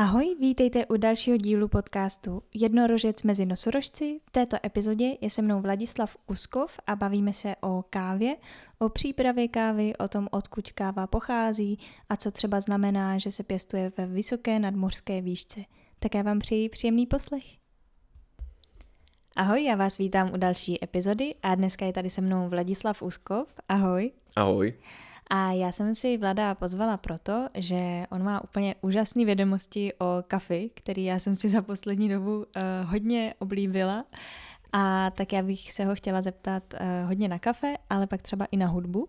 Ahoj, 0.00 0.36
vítejte 0.40 0.86
u 0.86 0.96
dalšího 0.96 1.36
dílu 1.36 1.68
podcastu 1.68 2.42
Jednorožec 2.54 3.22
mezi 3.22 3.46
nosorožci. 3.46 4.20
V 4.26 4.30
této 4.30 4.56
epizodě 4.64 5.16
je 5.20 5.30
se 5.30 5.42
mnou 5.42 5.60
Vladislav 5.60 6.16
Uskov 6.26 6.80
a 6.86 6.96
bavíme 6.96 7.32
se 7.32 7.56
o 7.60 7.84
kávě, 7.90 8.36
o 8.78 8.88
přípravě 8.88 9.48
kávy, 9.48 9.96
o 9.96 10.08
tom, 10.08 10.28
odkud 10.30 10.72
káva 10.72 11.06
pochází 11.06 11.78
a 12.08 12.16
co 12.16 12.30
třeba 12.30 12.60
znamená, 12.60 13.18
že 13.18 13.30
se 13.30 13.42
pěstuje 13.42 13.92
ve 13.96 14.06
vysoké 14.06 14.58
nadmořské 14.58 15.20
výšce. 15.20 15.60
Tak 15.98 16.14
já 16.14 16.22
vám 16.22 16.38
přeji 16.38 16.68
příjemný 16.68 17.06
poslech. 17.06 17.44
Ahoj, 19.36 19.64
já 19.64 19.76
vás 19.76 19.98
vítám 19.98 20.32
u 20.32 20.36
další 20.36 20.84
epizody 20.84 21.34
a 21.42 21.54
dneska 21.54 21.86
je 21.86 21.92
tady 21.92 22.10
se 22.10 22.20
mnou 22.20 22.48
Vladislav 22.48 23.02
Uskov. 23.02 23.48
Ahoj. 23.68 24.10
Ahoj. 24.36 24.74
A 25.32 25.52
já 25.52 25.72
jsem 25.72 25.94
si 25.94 26.18
Vlada 26.18 26.54
pozvala 26.54 26.96
proto, 26.96 27.48
že 27.54 28.06
on 28.10 28.24
má 28.24 28.44
úplně 28.44 28.74
úžasné 28.80 29.24
vědomosti 29.24 29.92
o 29.98 30.24
kafi, 30.28 30.70
který 30.74 31.04
já 31.04 31.18
jsem 31.18 31.34
si 31.34 31.48
za 31.48 31.62
poslední 31.62 32.08
dobu 32.08 32.36
uh, 32.36 32.44
hodně 32.84 33.34
oblíbila. 33.38 34.04
A 34.72 35.10
tak 35.10 35.32
já 35.32 35.42
bych 35.42 35.72
se 35.72 35.84
ho 35.84 35.94
chtěla 35.94 36.22
zeptat 36.22 36.62
uh, 36.74 37.08
hodně 37.08 37.28
na 37.28 37.38
kafe, 37.38 37.74
ale 37.90 38.06
pak 38.06 38.22
třeba 38.22 38.44
i 38.50 38.56
na 38.56 38.66
hudbu. 38.66 39.08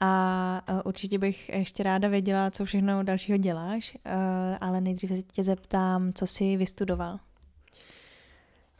A 0.00 0.62
uh, 0.70 0.80
určitě 0.84 1.18
bych 1.18 1.48
ještě 1.48 1.82
ráda 1.82 2.08
věděla, 2.08 2.50
co 2.50 2.64
všechno 2.64 3.02
dalšího 3.02 3.38
děláš, 3.38 3.96
uh, 4.06 4.12
ale 4.60 4.80
nejdříve 4.80 5.16
se 5.16 5.22
tě 5.22 5.42
zeptám, 5.44 6.12
co 6.12 6.26
jsi 6.26 6.56
vystudoval. 6.56 7.18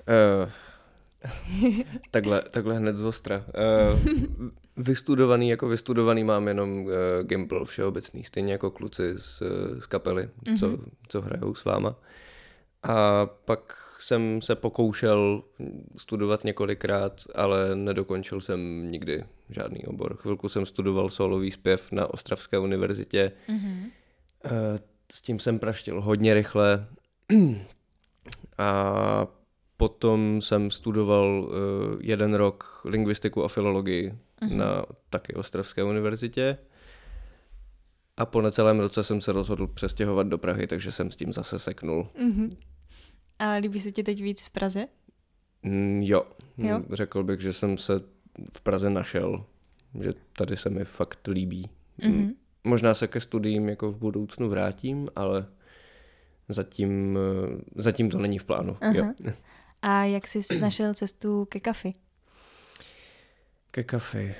Uh, 0.09 0.51
takhle, 2.11 2.43
takhle 2.51 2.79
hned 2.79 2.97
z 2.97 3.03
ostra. 3.03 3.37
Uh, 3.39 4.51
vystudovaný 4.77 5.49
jako 5.49 5.69
vystudovaný 5.69 6.25
mám 6.25 6.49
jenom 6.49 6.85
uh, 6.85 6.93
Gimple 7.23 7.65
všeobecný, 7.65 8.25
stejně 8.25 8.53
jako 8.53 8.71
kluci 8.71 9.15
z, 9.17 9.43
z 9.79 9.87
kapely, 9.87 10.29
mm-hmm. 10.43 10.59
co, 10.59 10.79
co 11.09 11.21
hrajou 11.21 11.55
s 11.55 11.65
váma. 11.65 11.97
A 12.83 13.27
pak 13.27 13.77
jsem 13.99 14.43
se 14.43 14.55
pokoušel 14.55 15.43
studovat 15.97 16.45
několikrát, 16.45 17.21
ale 17.35 17.77
nedokončil 17.77 18.41
jsem 18.41 18.91
nikdy 18.91 19.25
žádný 19.51 19.85
obor. 19.87 20.17
Chvilku 20.17 20.49
jsem 20.49 20.67
studoval 20.67 21.11
solový 21.11 21.51
zpěv 21.51 21.93
na 21.93 22.15
Ostravské 22.15 22.59
univerzitě. 22.59 23.33
Mm-hmm. 23.49 23.91
Uh, 24.45 24.51
s 25.13 25.23
tím 25.23 25.39
jsem 25.39 25.59
praštil 25.59 26.01
hodně 26.01 26.35
rychle. 26.35 26.87
A 28.59 29.27
Potom 29.81 30.41
jsem 30.41 30.71
studoval 30.71 31.45
uh, 31.45 31.51
jeden 32.01 32.35
rok 32.35 32.81
lingvistiku 32.85 33.45
a 33.45 33.49
filologii 33.49 34.15
uh-huh. 34.43 34.57
na 34.57 34.85
taky 35.11 35.35
Ostravské 35.35 35.85
univerzitě. 35.85 36.59
A 38.17 38.27
po 38.27 38.43
necelém 38.43 38.81
roce 38.81 39.05
jsem 39.05 39.21
se 39.21 39.33
rozhodl 39.33 39.67
přestěhovat 39.67 40.27
do 40.27 40.39
Prahy, 40.39 40.67
takže 40.67 40.93
jsem 40.93 41.11
s 41.11 41.17
tím 41.17 41.33
zase 41.33 41.59
seknul. 41.59 42.09
Uh-huh. 42.19 42.51
A 43.39 43.53
líbí 43.53 43.81
se 43.81 43.93
ti 43.93 44.03
teď 44.03 44.23
víc 44.23 44.47
v 44.47 44.51
Praze? 44.51 44.87
Mm, 45.63 46.03
jo. 46.03 46.23
jo, 46.59 46.83
řekl 46.93 47.23
bych, 47.23 47.41
že 47.41 47.53
jsem 47.53 47.79
se 47.79 48.01
v 48.53 48.61
Praze 48.61 48.91
našel, 48.91 49.45
že 50.03 50.13
tady 50.37 50.57
se 50.57 50.71
mi 50.71 50.85
fakt 50.85 51.29
líbí. 51.29 51.71
Uh-huh. 52.01 52.35
Možná 52.65 52.95
se 52.95 53.07
ke 53.07 53.21
studiím 53.21 53.69
jako 53.69 53.93
v 53.93 53.97
budoucnu 53.97 54.49
vrátím, 54.49 55.09
ale 55.17 55.47
zatím, 56.49 57.19
eh, 57.19 57.61
zatím 57.75 58.11
to 58.11 58.19
není 58.19 58.39
v 58.39 58.45
plánu. 58.45 58.73
Uh-huh. 58.73 58.97
Jo. 58.97 59.33
A 59.83 60.05
jak 60.05 60.29
jsi 60.29 60.61
našel 60.61 60.95
cestu 60.95 61.45
ke 61.45 61.61
kafi? 61.61 61.95
Ke 63.71 63.85
kafi? 63.85 64.35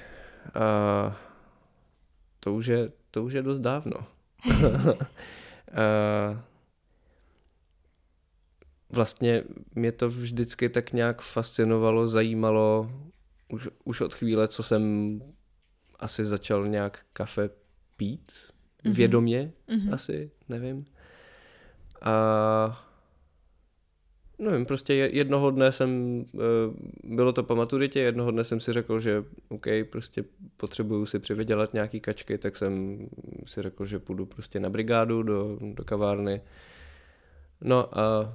Uh, 0.57 1.15
to, 2.41 2.55
už 2.55 2.67
je, 2.67 2.93
to 3.11 3.25
už 3.25 3.33
je 3.33 3.43
dost 3.43 3.61
dávno. 3.61 3.97
uh, 4.47 5.05
vlastně 8.91 9.45
mě 9.75 9.93
to 9.93 10.09
vždycky 10.09 10.69
tak 10.69 10.93
nějak 10.93 11.23
fascinovalo, 11.23 12.09
zajímalo 12.09 12.91
už, 13.49 13.69
už 13.85 14.01
od 14.01 14.15
chvíle, 14.15 14.49
co 14.49 14.63
jsem 14.63 14.83
asi 15.99 16.25
začal 16.25 16.69
nějak 16.69 17.05
kafe 17.13 17.51
pít, 17.97 18.33
mm-hmm. 18.85 18.95
vědomě 18.95 19.53
mm-hmm. 19.69 19.95
asi, 19.95 20.31
nevím. 20.49 20.85
A 22.03 22.90
nevím, 24.41 24.67
prostě 24.67 24.95
jednoho 24.95 25.51
dne 25.51 25.73
jsem, 25.73 26.25
eh, 26.35 26.39
bylo 27.05 27.33
to 27.33 27.43
po 27.43 27.57
maturitě, 27.57 28.01
jednoho 28.01 28.31
dne 28.31 28.45
jsem 28.45 28.61
si 28.61 28.73
řekl, 28.73 29.01
že 29.01 29.25
OK, 29.49 29.67
prostě 29.91 30.25
potřebuju 30.57 31.07
si 31.07 31.19
přivydělat 31.19 31.75
nějaký 31.75 32.01
kačky, 32.01 32.39
tak 32.39 32.57
jsem 32.57 32.99
si 33.47 33.63
řekl, 33.63 33.87
že 33.87 33.99
půjdu 33.99 34.27
prostě 34.27 34.61
na 34.61 34.71
brigádu 34.71 35.23
do, 35.23 35.59
do 35.61 35.85
kavárny. 35.85 36.41
No 37.61 37.99
a 37.99 38.35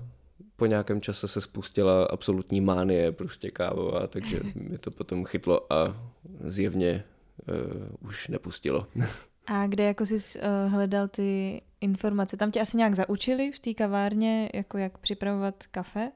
po 0.55 0.65
nějakém 0.65 1.01
čase 1.01 1.27
se 1.27 1.41
spustila 1.41 2.05
absolutní 2.05 2.61
mánie 2.61 3.11
prostě 3.11 3.49
kávová, 3.49 4.07
takže 4.07 4.39
mi 4.55 4.77
to 4.77 4.91
potom 4.91 5.25
chytlo 5.25 5.73
a 5.73 6.11
zjevně 6.43 7.03
uh, 7.47 8.09
už 8.09 8.27
nepustilo. 8.27 8.87
A 9.47 9.67
kde 9.67 9.83
jako 9.83 10.05
jsi 10.05 10.39
uh, 10.39 10.71
hledal 10.71 11.07
ty 11.07 11.61
informace? 11.81 12.37
Tam 12.37 12.51
tě 12.51 12.61
asi 12.61 12.77
nějak 12.77 12.95
zaučili 12.95 13.51
v 13.51 13.59
té 13.59 13.73
kavárně, 13.73 14.49
jako 14.53 14.77
jak 14.77 14.97
připravovat 14.97 15.63
kafe? 15.71 16.11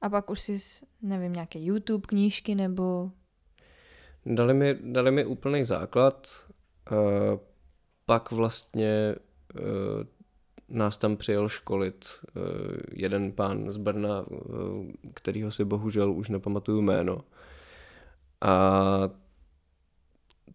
A 0.00 0.08
pak 0.08 0.30
už 0.30 0.40
jsi, 0.40 0.86
nevím, 1.02 1.32
nějaké 1.32 1.58
YouTube, 1.60 2.06
knížky 2.06 2.54
nebo... 2.54 3.10
Dali 4.26 4.54
mi, 4.54 4.78
dali 4.80 5.10
mi 5.10 5.24
úplný 5.24 5.64
základ. 5.64 6.28
Uh, 6.92 6.98
pak 8.06 8.32
vlastně 8.32 9.14
uh, 9.60 9.62
nás 10.68 10.98
tam 10.98 11.16
přijel 11.16 11.48
školit 11.48 12.06
uh, 12.36 12.42
jeden 12.92 13.32
pán 13.32 13.70
z 13.70 13.76
Brna, 13.76 14.20
uh, 14.20 14.86
kterýho 15.14 15.50
si 15.50 15.64
bohužel 15.64 16.12
už 16.12 16.28
nepamatuju 16.28 16.80
jméno. 16.80 17.20
A 18.40 19.10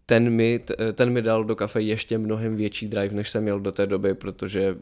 ten 0.06 0.30
mi, 0.30 0.60
ten 0.92 1.10
mi 1.10 1.22
dal 1.22 1.44
do 1.44 1.56
kafe 1.56 1.82
ještě 1.82 2.18
mnohem 2.18 2.56
větší 2.56 2.88
drive, 2.88 3.14
než 3.14 3.30
jsem 3.30 3.42
měl 3.42 3.60
do 3.60 3.72
té 3.72 3.86
doby, 3.86 4.14
protože 4.14 4.76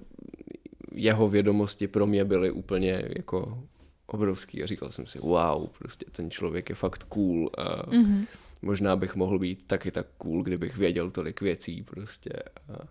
jeho 0.94 1.28
vědomosti 1.28 1.88
pro 1.88 2.06
mě 2.06 2.25
byly 2.25 2.50
úplně 2.50 3.03
jako 3.16 3.62
obrovský 4.06 4.62
a 4.62 4.66
říkal 4.66 4.91
jsem 4.91 5.06
si, 5.06 5.19
wow, 5.19 5.69
prostě 5.78 6.06
ten 6.12 6.31
člověk 6.31 6.69
je 6.69 6.75
fakt 6.75 7.04
cool 7.04 7.50
a 7.58 7.86
mm-hmm. 7.86 8.26
možná 8.62 8.97
bych 8.97 9.16
mohl 9.16 9.38
být 9.38 9.66
taky 9.66 9.91
tak 9.91 10.06
cool, 10.19 10.42
kdybych 10.42 10.76
věděl 10.76 11.10
tolik 11.10 11.41
věcí 11.41 11.82
prostě. 11.82 12.31
A, 12.69 12.72
a, 12.72 12.82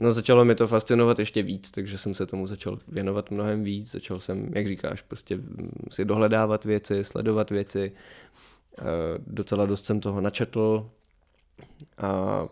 no 0.00 0.12
začalo 0.12 0.44
mi 0.44 0.54
to 0.54 0.68
fascinovat 0.68 1.18
ještě 1.18 1.42
víc, 1.42 1.70
takže 1.70 1.98
jsem 1.98 2.14
se 2.14 2.26
tomu 2.26 2.46
začal 2.46 2.78
věnovat 2.88 3.30
mnohem 3.30 3.64
víc, 3.64 3.90
začal 3.90 4.18
jsem, 4.18 4.50
jak 4.54 4.68
říkáš, 4.68 5.02
prostě 5.02 5.38
si 5.90 6.04
dohledávat 6.04 6.64
věci, 6.64 7.04
sledovat 7.04 7.50
věci, 7.50 7.92
docela 9.26 9.66
dost 9.66 9.84
jsem 9.84 10.00
toho 10.00 10.20
načetl 10.20 10.90
a 11.98 12.42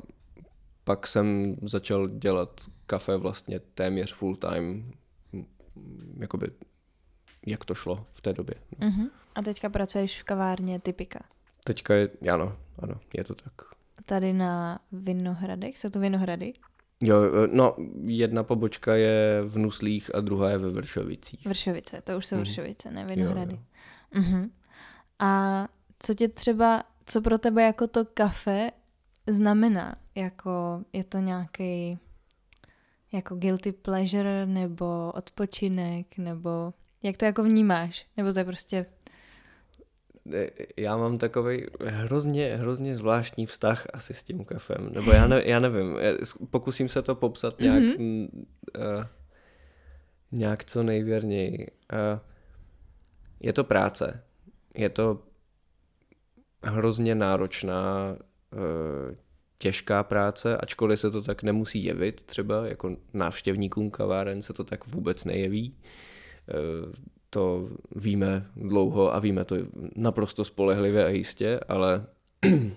pak 0.85 1.07
jsem 1.07 1.57
začal 1.63 2.09
dělat 2.09 2.61
kafe 2.87 3.17
vlastně 3.17 3.61
téměř 3.61 4.15
full 4.15 4.37
time, 4.37 4.93
jakoby 6.19 6.51
jak 7.47 7.65
to 7.65 7.75
šlo 7.75 8.07
v 8.13 8.21
té 8.21 8.33
době. 8.33 8.55
No. 8.79 8.89
Uh-huh. 8.89 9.11
A 9.35 9.43
teďka 9.43 9.69
pracuješ 9.69 10.23
v 10.23 10.25
kavárně 10.25 10.81
Typika? 10.81 11.21
Teďka 11.65 11.95
je, 11.95 12.09
ano, 12.33 12.57
ano, 12.79 12.95
je 13.17 13.25
to 13.25 13.35
tak. 13.35 13.53
Tady 14.05 14.33
na 14.33 14.81
Vinohradech, 14.93 15.79
jsou 15.79 15.91
to 15.91 16.01
Vinohrady? 16.01 16.53
Jo, 17.03 17.17
eh, 17.23 17.49
no, 17.53 17.77
jedna 18.05 18.45
pobočka 18.45 18.95
je 18.95 19.43
v 19.43 19.59
Nuslích 19.59 20.15
a 20.15 20.21
druhá 20.21 20.51
je 20.51 20.59
ve 20.59 20.71
Vršovicích. 20.71 21.47
Vršovice, 21.47 22.01
to 22.01 22.17
už 22.17 22.27
jsou 22.27 22.37
uh-huh. 22.37 22.41
Vršovice, 22.41 22.91
ne 22.91 23.05
Vinohrady. 23.05 23.55
Jo, 23.55 23.61
jo. 24.15 24.23
Uh-huh. 24.23 24.51
A 25.19 25.69
co 26.03 26.15
tě 26.15 26.29
třeba, 26.29 26.83
co 27.07 27.21
pro 27.21 27.39
tebe 27.39 27.63
jako 27.63 27.87
to 27.87 28.05
kafe 28.05 28.71
znamená? 29.27 29.97
Jako 30.15 30.85
je 30.93 31.05
to 31.05 31.19
nějaký 31.19 31.99
jako 33.13 33.35
guilty 33.37 33.73
pleasure 33.73 34.47
nebo 34.47 35.13
odpočinek 35.15 36.19
nebo 36.19 36.75
jak 37.03 37.17
to 37.17 37.25
jako 37.25 37.43
vnímáš? 37.43 38.07
Nebo 38.17 38.33
to 38.33 38.39
je 38.39 38.45
prostě 38.45 38.87
já 40.77 40.97
mám 40.97 41.19
takový 41.19 41.67
hrozně, 41.85 42.57
hrozně 42.57 42.95
zvláštní 42.95 43.47
vztah 43.47 43.87
asi 43.93 44.15
s 44.15 44.23
tím 44.23 44.45
kafem. 44.45 44.93
Nebo 44.93 45.11
já, 45.11 45.27
ne, 45.27 45.43
já 45.45 45.61
nevím, 45.61 45.97
pokusím 46.51 46.89
se 46.89 47.03
to 47.03 47.15
popsat 47.15 47.61
nějak, 47.61 47.83
mm-hmm. 47.83 48.29
uh, 48.79 49.05
nějak 50.33 50.65
co 50.65 50.83
nejvěrněji. 50.83 51.71
Uh, 51.93 52.21
je 53.41 53.53
to 53.53 53.65
práce. 53.65 54.25
Je 54.75 54.89
to 54.89 55.23
hrozně 56.63 57.15
náročná, 57.15 58.17
eh, 58.53 59.17
těžká 59.59 60.03
práce, 60.03 60.57
ačkoliv 60.57 61.01
se 61.01 61.11
to 61.11 61.23
tak 61.23 61.43
nemusí 61.43 61.85
jevit, 61.85 62.23
třeba 62.23 62.67
jako 62.67 62.97
návštěvníkům 63.15 63.91
kaváren 63.91 64.43
se 64.43 64.53
to 64.53 64.65
tak 64.65 64.87
vůbec 64.87 65.25
nejeví. 65.25 65.77
Eh, 66.49 67.13
to 67.31 67.69
víme 67.97 68.47
dlouho 68.57 69.15
a 69.15 69.19
víme 69.19 69.45
to 69.45 69.57
naprosto 69.97 70.45
spolehlivě 70.45 71.05
a 71.05 71.09
jistě, 71.09 71.61
ale 71.69 72.07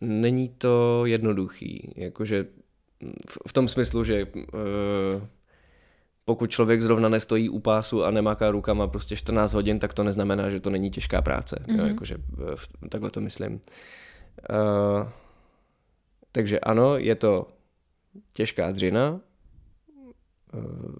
není 0.00 0.48
to 0.48 1.06
jednoduchý. 1.06 1.92
Jakože 1.96 2.46
v 3.48 3.52
tom 3.52 3.68
smyslu, 3.68 4.04
že 4.04 4.24
uh, 4.24 4.42
pokud 6.24 6.50
člověk 6.50 6.82
zrovna 6.82 7.08
nestojí 7.08 7.48
u 7.48 7.58
pásu 7.58 8.04
a 8.04 8.10
nemáká 8.10 8.50
rukama 8.50 8.86
prostě 8.86 9.16
14 9.16 9.52
hodin, 9.52 9.78
tak 9.78 9.94
to 9.94 10.04
neznamená, 10.04 10.50
že 10.50 10.60
to 10.60 10.70
není 10.70 10.90
těžká 10.90 11.22
práce. 11.22 11.56
Mm-hmm. 11.56 11.76
Jo, 11.76 11.82
mhm. 11.82 11.88
jakože 11.88 12.16
takhle 12.88 13.10
to 13.10 13.20
myslím. 13.20 13.52
Uh, 13.54 15.08
takže 16.32 16.60
ano, 16.60 16.96
je 16.96 17.14
to 17.14 17.48
těžká 18.32 18.72
dřina, 18.72 19.20
uh, 20.54 20.94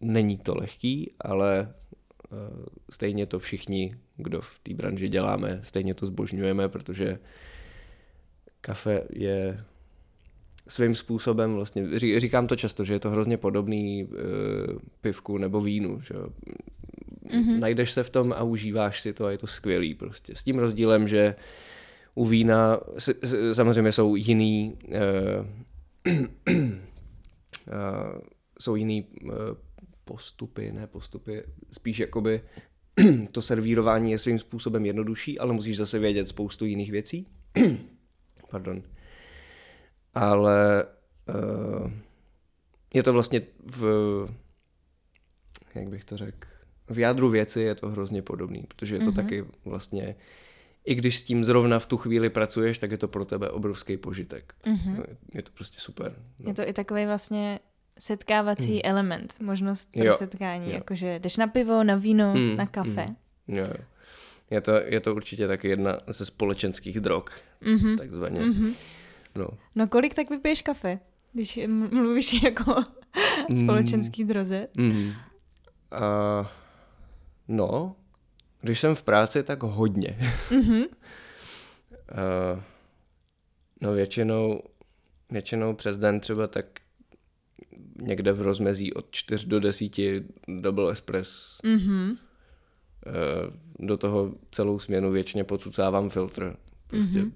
není 0.00 0.38
to 0.38 0.54
lehký, 0.54 1.12
ale 1.20 1.74
uh, 2.30 2.38
stejně 2.90 3.26
to 3.26 3.38
všichni, 3.38 3.96
kdo 4.16 4.40
v 4.40 4.58
té 4.58 4.74
branži 4.74 5.08
děláme, 5.08 5.60
stejně 5.62 5.94
to 5.94 6.06
zbožňujeme, 6.06 6.68
protože 6.68 7.18
kafe 8.60 9.02
je 9.10 9.64
svým 10.68 10.94
způsobem 10.94 11.54
vlastně, 11.54 11.98
říkám 11.98 12.46
to 12.46 12.56
často, 12.56 12.84
že 12.84 12.92
je 12.92 13.00
to 13.00 13.10
hrozně 13.10 13.36
podobný 13.36 14.04
uh, 14.04 14.16
pivku 15.00 15.38
nebo 15.38 15.60
vínu, 15.60 16.00
že 16.00 16.14
mm-hmm. 16.14 17.58
najdeš 17.58 17.92
se 17.92 18.02
v 18.02 18.10
tom 18.10 18.32
a 18.32 18.42
užíváš 18.42 19.00
si 19.00 19.12
to 19.12 19.24
a 19.24 19.30
je 19.30 19.38
to 19.38 19.46
skvělý 19.46 19.94
prostě. 19.94 20.34
S 20.34 20.42
tím 20.42 20.58
rozdílem, 20.58 21.08
že 21.08 21.34
u 22.14 22.26
vína 22.26 22.80
samozřejmě 23.52 23.92
jsou 23.92 24.16
jiný 24.16 24.78
uh, 24.88 26.14
uh, 26.48 26.64
jsou 28.60 28.76
jiný 28.76 29.06
uh, 29.24 29.32
postupy, 30.04 30.72
ne 30.72 30.86
postupy, 30.86 31.42
spíš 31.72 31.98
jakoby 31.98 32.40
to 33.32 33.42
servírování 33.42 34.10
je 34.10 34.18
svým 34.18 34.38
způsobem 34.38 34.86
jednodušší, 34.86 35.38
ale 35.38 35.52
musíš 35.52 35.76
zase 35.76 35.98
vědět 35.98 36.28
spoustu 36.28 36.64
jiných 36.64 36.90
věcí. 36.90 37.26
Pardon 38.50 38.82
ale 40.14 40.84
uh, 41.28 41.90
je 42.94 43.02
to 43.02 43.12
vlastně 43.12 43.42
v, 43.66 43.84
jak 45.74 45.88
bych 45.88 46.04
to 46.04 46.16
řekl, 46.16 46.48
v 46.88 46.98
jádru 46.98 47.30
věci 47.30 47.60
je 47.60 47.74
to 47.74 47.88
hrozně 47.88 48.22
podobný, 48.22 48.64
protože 48.68 48.94
je 48.94 48.98
to 48.98 49.04
mm-hmm. 49.04 49.14
taky 49.14 49.44
vlastně, 49.64 50.16
i 50.84 50.94
když 50.94 51.18
s 51.18 51.22
tím 51.22 51.44
zrovna 51.44 51.78
v 51.78 51.86
tu 51.86 51.96
chvíli 51.96 52.30
pracuješ, 52.30 52.78
tak 52.78 52.90
je 52.90 52.98
to 52.98 53.08
pro 53.08 53.24
tebe 53.24 53.50
obrovský 53.50 53.96
požitek. 53.96 54.54
Mm-hmm. 54.66 55.04
Je 55.34 55.42
to 55.42 55.50
prostě 55.54 55.80
super. 55.80 56.16
No. 56.38 56.48
Je 56.48 56.54
to 56.54 56.68
i 56.68 56.72
takový 56.72 57.06
vlastně 57.06 57.60
setkávací 57.98 58.74
mm. 58.74 58.80
element, 58.84 59.34
možnost 59.40 59.92
pro 59.92 60.04
jo. 60.04 60.12
setkání, 60.12 60.66
jo. 60.66 60.74
jakože 60.74 61.18
jdeš 61.18 61.36
na 61.36 61.46
pivo, 61.46 61.84
na 61.84 61.94
víno, 61.94 62.34
mm. 62.34 62.56
na 62.56 62.66
kafe. 62.66 63.06
Mm. 63.46 63.56
Jo, 63.56 63.64
jo. 63.64 63.84
Je 64.50 64.60
to, 64.60 64.72
je 64.72 65.00
to 65.00 65.14
určitě 65.14 65.48
taky 65.48 65.68
jedna 65.68 66.00
ze 66.06 66.24
společenských 66.24 67.00
drog, 67.00 67.24
mm-hmm. 67.62 67.98
takzvaně. 67.98 68.40
Mm-hmm. 68.40 68.74
No. 69.38 69.48
no 69.74 69.88
kolik 69.88 70.14
tak 70.14 70.30
vypiješ 70.30 70.62
kafe, 70.62 70.98
když 71.32 71.58
mluvíš 71.66 72.42
jako 72.42 72.74
mm. 73.50 73.56
společenský 73.56 74.24
droze? 74.24 74.68
Mm. 74.78 75.12
Uh, 75.92 76.46
no, 77.48 77.96
když 78.60 78.80
jsem 78.80 78.94
v 78.94 79.02
práci, 79.02 79.42
tak 79.42 79.62
hodně. 79.62 80.18
Mm-hmm. 80.50 80.86
uh, 82.12 82.62
no 83.80 83.92
většinou, 83.92 84.62
většinou 85.30 85.74
přes 85.74 85.98
den 85.98 86.20
třeba 86.20 86.46
tak 86.46 86.66
někde 88.02 88.32
v 88.32 88.40
rozmezí 88.40 88.94
od 88.94 89.06
4 89.10 89.46
do 89.46 89.60
10 89.60 89.92
double 90.48 90.92
espresso. 90.92 91.62
Mm-hmm. 91.64 92.10
Uh, 92.10 92.16
do 93.86 93.96
toho 93.96 94.34
celou 94.50 94.78
směnu 94.78 95.10
většině 95.10 95.44
pocucávám 95.44 96.10
filtr. 96.10 96.56
Prostě 96.86 97.18
mm-hmm 97.18 97.32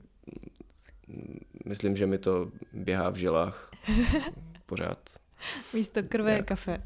myslím, 1.64 1.96
že 1.96 2.06
mi 2.06 2.18
to 2.18 2.50
běhá 2.72 3.10
v 3.10 3.16
žilách 3.16 3.70
pořád. 4.66 4.98
Místo 5.72 6.02
krve 6.02 6.32
je 6.32 6.42
kafe. 6.42 6.82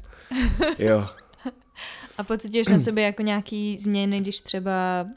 jo. 0.79 1.07
A 2.17 2.23
pocituješ 2.23 2.67
na 2.67 2.79
sebe 2.79 3.01
jako 3.01 3.21
nějaký 3.21 3.77
změny, 3.77 4.21
když 4.21 4.41
třeba, 4.41 5.07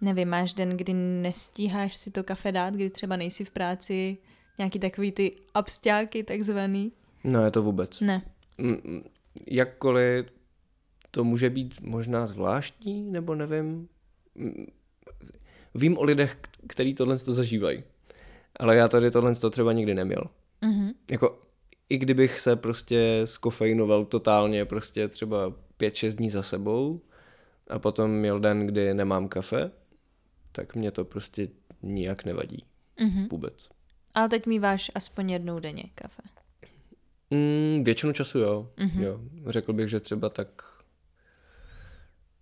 nevím, 0.00 0.28
máš 0.28 0.54
den, 0.54 0.76
kdy 0.76 0.94
nestíháš 0.94 1.96
si 1.96 2.10
to 2.10 2.24
kafe 2.24 2.52
dát, 2.52 2.74
kdy 2.74 2.90
třeba 2.90 3.16
nejsi 3.16 3.44
v 3.44 3.50
práci, 3.50 4.18
nějaký 4.58 4.78
takový 4.78 5.12
ty 5.12 5.32
absťáky 5.54 6.24
takzvaný? 6.24 6.92
No, 7.24 7.44
je 7.44 7.50
to 7.50 7.62
vůbec. 7.62 8.00
Ne. 8.00 8.22
Jakkoliv 9.46 10.26
to 11.10 11.24
může 11.24 11.50
být 11.50 11.80
možná 11.80 12.26
zvláštní, 12.26 13.02
nebo 13.10 13.34
nevím. 13.34 13.88
Vím 15.74 15.98
o 15.98 16.04
lidech, 16.04 16.36
kteří 16.68 16.94
tohle 16.94 17.18
to 17.18 17.32
zažívají. 17.32 17.82
Ale 18.62 18.76
já 18.76 18.88
tady 18.88 19.10
tohle 19.10 19.34
to 19.34 19.50
třeba 19.50 19.72
nikdy 19.72 19.94
neměl. 19.94 20.24
Mm-hmm. 20.62 20.92
Jako 21.10 21.42
i 21.88 21.98
kdybych 21.98 22.40
se 22.40 22.56
prostě 22.56 23.20
skofeinoval 23.24 24.04
totálně 24.04 24.64
prostě 24.64 25.08
třeba 25.08 25.50
5-6 25.80 26.16
dní 26.16 26.30
za 26.30 26.42
sebou 26.42 27.00
a 27.70 27.78
potom 27.78 28.10
měl 28.10 28.40
den, 28.40 28.66
kdy 28.66 28.94
nemám 28.94 29.28
kafe, 29.28 29.70
tak 30.52 30.74
mě 30.74 30.90
to 30.90 31.04
prostě 31.04 31.48
nijak 31.82 32.24
nevadí. 32.24 32.64
Mm-hmm. 32.98 33.28
Vůbec. 33.30 33.68
Ale 34.14 34.28
teď 34.28 34.46
míváš 34.46 34.90
aspoň 34.94 35.30
jednou 35.30 35.60
denně 35.60 35.84
kafe. 35.94 36.22
Mm, 37.30 37.84
většinu 37.84 38.12
času 38.12 38.38
jo. 38.38 38.70
Mm-hmm. 38.76 39.02
jo. 39.02 39.20
Řekl 39.46 39.72
bych, 39.72 39.88
že 39.88 40.00
třeba 40.00 40.28
tak... 40.28 40.48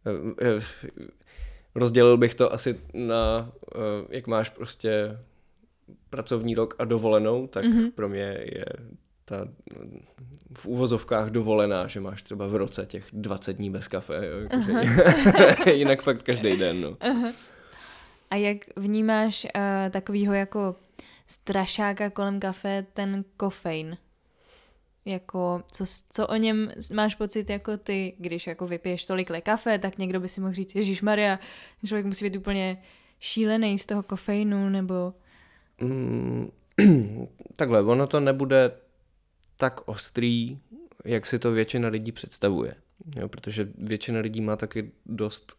Eh, 0.07 0.47
eh, 0.49 0.61
rozdělil 1.75 2.17
bych 2.17 2.35
to 2.35 2.53
asi 2.53 2.81
na, 2.95 3.53
eh, 3.75 3.79
jak 4.09 4.27
máš 4.27 4.51
prostě 4.51 5.19
pracovní 6.11 6.55
rok 6.55 6.75
a 6.79 6.85
dovolenou, 6.85 7.47
tak 7.47 7.65
mm-hmm. 7.65 7.91
pro 7.91 8.09
mě 8.09 8.39
je 8.45 8.65
ta 9.25 9.49
v 10.59 10.67
úvozovkách 10.67 11.31
dovolená, 11.31 11.87
že 11.87 12.01
máš 12.01 12.23
třeba 12.23 12.47
v 12.47 12.55
roce 12.57 12.87
těch 12.87 13.07
20 13.13 13.53
dní 13.53 13.71
bez 13.71 13.89
kafe. 13.89 14.15
Jo, 14.15 14.39
jakože, 14.39 15.73
jinak 15.77 16.03
fakt 16.03 16.23
každý 16.23 16.57
den. 16.57 16.81
No. 16.81 16.91
Uh-huh. 16.91 17.35
A 18.31 18.37
jak 18.37 18.57
vnímáš 18.77 19.45
uh, 19.45 19.91
takovýho 19.91 20.35
jako 20.35 20.77
strašáka 21.27 22.11
kolem 22.11 22.41
kafe, 22.41 22.87
ten 22.95 23.25
kofein? 23.37 23.97
Jako, 25.05 25.63
co, 25.73 25.85
co 26.11 26.27
o 26.27 26.37
něm 26.37 26.73
máš 26.95 27.15
pocit 27.15 27.51
jako 27.51 27.77
ty, 27.77 28.15
když 28.19 28.47
jako 28.47 28.67
vypiješ 28.67 29.07
tolik 29.07 29.31
kafe, 29.43 29.79
tak 29.79 29.99
někdo 29.99 30.21
by 30.21 30.29
si 30.29 30.41
mohl 30.41 30.55
říct, 30.55 30.75
Ježíš 30.75 31.03
Maria, 31.03 31.39
člověk 31.87 32.07
musí 32.07 32.25
být 32.25 32.37
úplně 32.37 32.83
šílený 33.21 33.79
z 33.79 33.87
toho 33.87 34.03
kofeinu, 34.03 34.69
nebo... 34.69 35.15
Mm, 35.81 36.51
takhle, 37.57 37.83
ono 37.83 38.07
to 38.07 38.21
nebude 38.21 38.73
tak 39.57 39.89
ostrý, 39.89 40.59
jak 41.05 41.27
si 41.27 41.39
to 41.39 41.53
většina 41.53 41.89
lidí 41.89 42.13
představuje. 42.13 42.75
Jo, 43.17 43.29
protože 43.29 43.69
většina 43.79 44.21
lidí 44.21 44.41
má 44.41 44.57
taky 44.57 44.93
dost, 45.07 45.57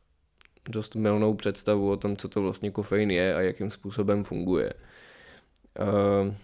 dost 0.70 0.96
milnou 0.96 1.34
představu 1.34 1.92
o 1.92 1.98
tom, 1.98 2.18
co 2.18 2.30
to 2.30 2.42
vlastně 2.42 2.72
kofein 2.72 3.12
je 3.12 3.36
a 3.36 3.42
jakým 3.42 3.72
způsobem 3.72 4.24
funguje. 4.24 4.74
Uh, 5.80 6.36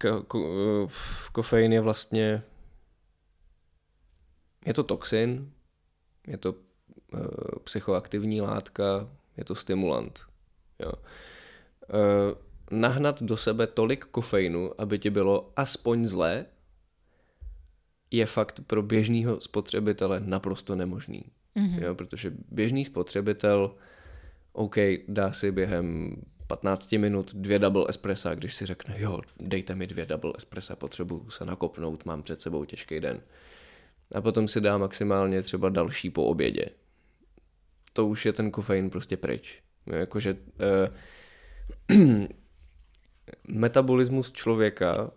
ko, 0.00 0.22
ko, 0.22 0.88
kofein 1.32 1.72
je 1.72 1.80
vlastně 1.80 2.42
je 4.66 4.74
to 4.74 4.82
toxin, 4.82 5.52
je 6.26 6.38
to 6.38 6.52
uh, 6.52 7.20
psychoaktivní 7.64 8.40
látka, 8.40 9.08
je 9.36 9.44
to 9.44 9.54
stimulant. 9.54 10.20
Jo. 10.78 10.92
Eh, 11.90 12.34
nahnat 12.70 13.22
do 13.22 13.36
sebe 13.36 13.66
tolik 13.66 14.04
kofeinu, 14.04 14.80
aby 14.80 14.98
ti 14.98 15.10
bylo 15.10 15.52
aspoň 15.56 16.04
zlé, 16.04 16.46
je 18.10 18.26
fakt 18.26 18.60
pro 18.66 18.82
běžného 18.82 19.40
spotřebitele 19.40 20.20
naprosto 20.24 20.76
nemožný. 20.76 21.24
Mm-hmm. 21.56 21.82
Jo, 21.82 21.94
protože 21.94 22.32
běžný 22.50 22.84
spotřebitel 22.84 23.74
OK, 24.52 24.76
dá 25.08 25.32
si 25.32 25.52
během 25.52 26.16
15 26.46 26.92
minut 26.92 27.34
dvě 27.34 27.58
double 27.58 27.84
espressa, 27.88 28.34
když 28.34 28.54
si 28.54 28.66
řekne, 28.66 28.94
jo, 28.98 29.20
dejte 29.40 29.74
mi 29.74 29.86
dvě 29.86 30.06
double 30.06 30.32
espressa, 30.36 30.76
potřebuju 30.76 31.30
se 31.30 31.44
nakopnout, 31.44 32.04
mám 32.04 32.22
před 32.22 32.40
sebou 32.40 32.64
těžký 32.64 33.00
den. 33.00 33.20
A 34.14 34.20
potom 34.20 34.48
si 34.48 34.60
dá 34.60 34.78
maximálně 34.78 35.42
třeba 35.42 35.68
další 35.68 36.10
po 36.10 36.24
obědě. 36.24 36.66
To 37.92 38.06
už 38.06 38.26
je 38.26 38.32
ten 38.32 38.50
kofein 38.50 38.90
prostě 38.90 39.16
pryč. 39.16 39.62
Jo, 39.86 39.96
jakože 39.96 40.32
uh, 40.32 40.94
metabolismus 43.48 44.32
člověka 44.32 45.10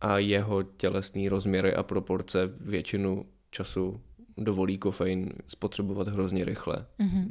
a 0.00 0.18
jeho 0.18 0.62
tělesný 0.62 1.28
rozměry 1.28 1.74
a 1.74 1.82
proporce 1.82 2.38
většinu 2.60 3.24
času 3.50 4.00
dovolí 4.36 4.78
kofein 4.78 5.32
spotřebovat 5.46 6.08
hrozně 6.08 6.44
rychle. 6.44 6.86
Mm-hmm. 7.00 7.28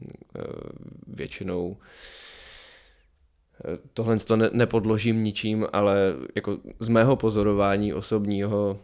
Většinou 1.07 1.77
eh, 3.65 3.77
tohle 3.93 4.17
to 4.17 4.35
ne, 4.35 4.49
nepodložím 4.53 5.23
ničím, 5.23 5.67
ale 5.73 6.13
jako 6.35 6.57
z 6.79 6.89
mého 6.89 7.15
pozorování 7.15 7.93
osobního 7.93 8.79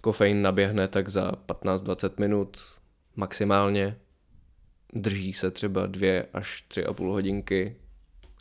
kofein 0.00 0.42
naběhne 0.42 0.88
tak 0.88 1.08
za 1.08 1.32
15-20 1.32 2.10
minut 2.20 2.58
maximálně. 3.16 3.96
Drží 4.92 5.32
se 5.32 5.50
třeba 5.50 5.86
dvě 5.86 6.26
až 6.32 6.62
tři 6.62 6.84
a 6.84 6.92
půl 6.92 7.12
hodinky 7.12 7.76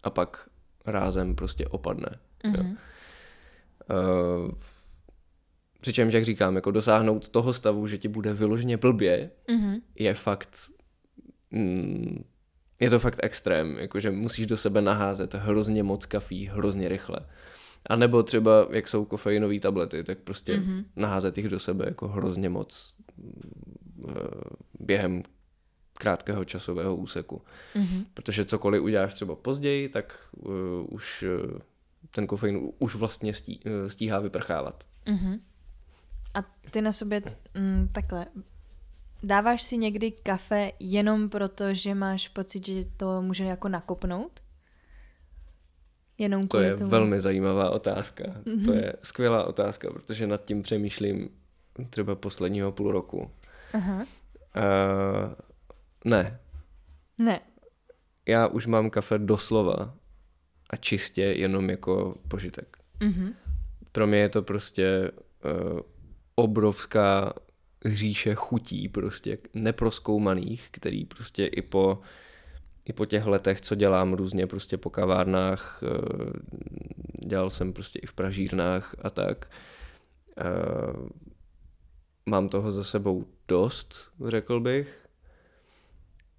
a 0.03 0.09
pak 0.09 0.49
rázem 0.85 1.35
prostě 1.35 1.67
opadne. 1.67 2.09
Mm-hmm. 2.43 2.57
Jo. 2.57 2.75
Uh, 3.89 4.51
přičemž, 5.81 6.13
jak 6.13 6.25
říkám, 6.25 6.55
jako 6.55 6.71
dosáhnout 6.71 7.29
toho 7.29 7.53
stavu, 7.53 7.87
že 7.87 7.97
ti 7.97 8.07
bude 8.07 8.33
vyloženě 8.33 8.77
blbě, 8.77 9.31
mm-hmm. 9.47 9.81
je 9.95 10.13
fakt... 10.13 10.55
Mm, 11.51 12.23
je 12.79 12.89
to 12.89 12.99
fakt 12.99 13.19
extrém, 13.23 13.77
jakože 13.79 14.11
musíš 14.11 14.47
do 14.47 14.57
sebe 14.57 14.81
naházet 14.81 15.33
hrozně 15.33 15.83
moc 15.83 16.05
kafí, 16.05 16.47
hrozně 16.47 16.89
rychle. 16.89 17.19
A 17.85 17.95
nebo 17.95 18.23
třeba, 18.23 18.67
jak 18.71 18.87
jsou 18.87 19.05
kofeinové 19.05 19.59
tablety, 19.59 20.03
tak 20.03 20.17
prostě 20.17 20.57
mm-hmm. 20.57 20.85
naházet 20.95 21.37
jich 21.37 21.49
do 21.49 21.59
sebe 21.59 21.85
jako 21.87 22.07
hrozně 22.07 22.49
moc 22.49 22.95
uh, 23.97 24.13
během 24.79 25.23
krátkého 25.99 26.45
časového 26.45 26.95
úseku. 26.95 27.41
Mm-hmm. 27.75 28.05
Protože 28.13 28.45
cokoliv 28.45 28.81
uděláš 28.81 29.13
třeba 29.13 29.35
později, 29.35 29.89
tak 29.89 30.19
uh, 30.31 30.51
už 30.89 31.23
uh, 31.23 31.59
ten 32.11 32.27
kofein 32.27 32.71
už 32.79 32.95
vlastně 32.95 33.33
stí, 33.33 33.59
uh, 33.65 33.87
stíhá 33.87 34.19
vyprchávat. 34.19 34.83
Mm-hmm. 35.05 35.39
A 36.33 36.41
ty 36.71 36.81
na 36.81 36.91
sobě 36.91 37.21
mm, 37.53 37.89
takhle, 37.91 38.25
dáváš 39.23 39.63
si 39.63 39.77
někdy 39.77 40.11
kafe 40.11 40.71
jenom 40.79 41.29
proto, 41.29 41.73
že 41.73 41.95
máš 41.95 42.27
pocit, 42.27 42.65
že 42.65 42.85
to 42.97 43.21
může 43.21 43.43
jako 43.43 43.69
nakopnout? 43.69 44.39
Jenom 46.17 46.47
to 46.47 46.59
je 46.59 46.75
tomu. 46.75 46.89
velmi 46.89 47.19
zajímavá 47.19 47.69
otázka. 47.69 48.23
Mm-hmm. 48.23 48.65
To 48.65 48.73
je 48.73 48.93
skvělá 49.03 49.43
otázka, 49.43 49.89
protože 49.91 50.27
nad 50.27 50.45
tím 50.45 50.61
přemýšlím 50.61 51.29
třeba 51.89 52.15
posledního 52.15 52.71
půl 52.71 52.91
roku. 52.91 53.31
Aha. 53.73 54.05
Uh, 54.55 55.33
ne. 56.05 56.39
Ne. 57.19 57.39
Já 58.25 58.47
už 58.47 58.65
mám 58.65 58.89
kafe 58.89 59.17
doslova 59.17 59.93
a 60.69 60.75
čistě 60.75 61.21
jenom 61.21 61.69
jako 61.69 62.15
požitek. 62.27 62.77
Mm-hmm. 62.99 63.33
Pro 63.91 64.07
mě 64.07 64.17
je 64.17 64.29
to 64.29 64.41
prostě 64.41 65.11
uh, 65.45 65.79
obrovská 66.35 67.33
hříše 67.85 68.35
chutí 68.35 68.89
prostě 68.89 69.37
neproskoumaných, 69.53 70.67
který 70.71 71.05
prostě 71.05 71.45
i 71.45 71.61
po 71.61 71.99
i 72.85 72.93
po 72.93 73.05
těch 73.05 73.25
letech, 73.25 73.61
co 73.61 73.75
dělám 73.75 74.13
různě 74.13 74.47
prostě 74.47 74.77
po 74.77 74.89
kavárnách, 74.89 75.83
uh, 75.83 76.31
dělal 77.27 77.49
jsem 77.49 77.73
prostě 77.73 77.99
i 77.99 78.05
v 78.05 78.13
pražírnách 78.13 78.95
a 79.01 79.09
tak. 79.09 79.51
Uh, 80.37 81.09
mám 82.25 82.49
toho 82.49 82.71
za 82.71 82.83
sebou 82.83 83.25
dost, 83.47 84.11
řekl 84.25 84.59
bych 84.59 85.08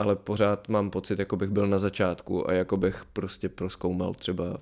ale 0.01 0.17
pořád 0.17 0.69
mám 0.69 0.91
pocit, 0.91 1.19
jako 1.19 1.37
bych 1.37 1.51
byl 1.51 1.67
na 1.67 1.79
začátku 1.79 2.51
a 2.51 2.53
jako 2.53 2.77
bych 2.77 3.05
prostě 3.13 3.49
proskoumal 3.49 4.15
třeba 4.15 4.61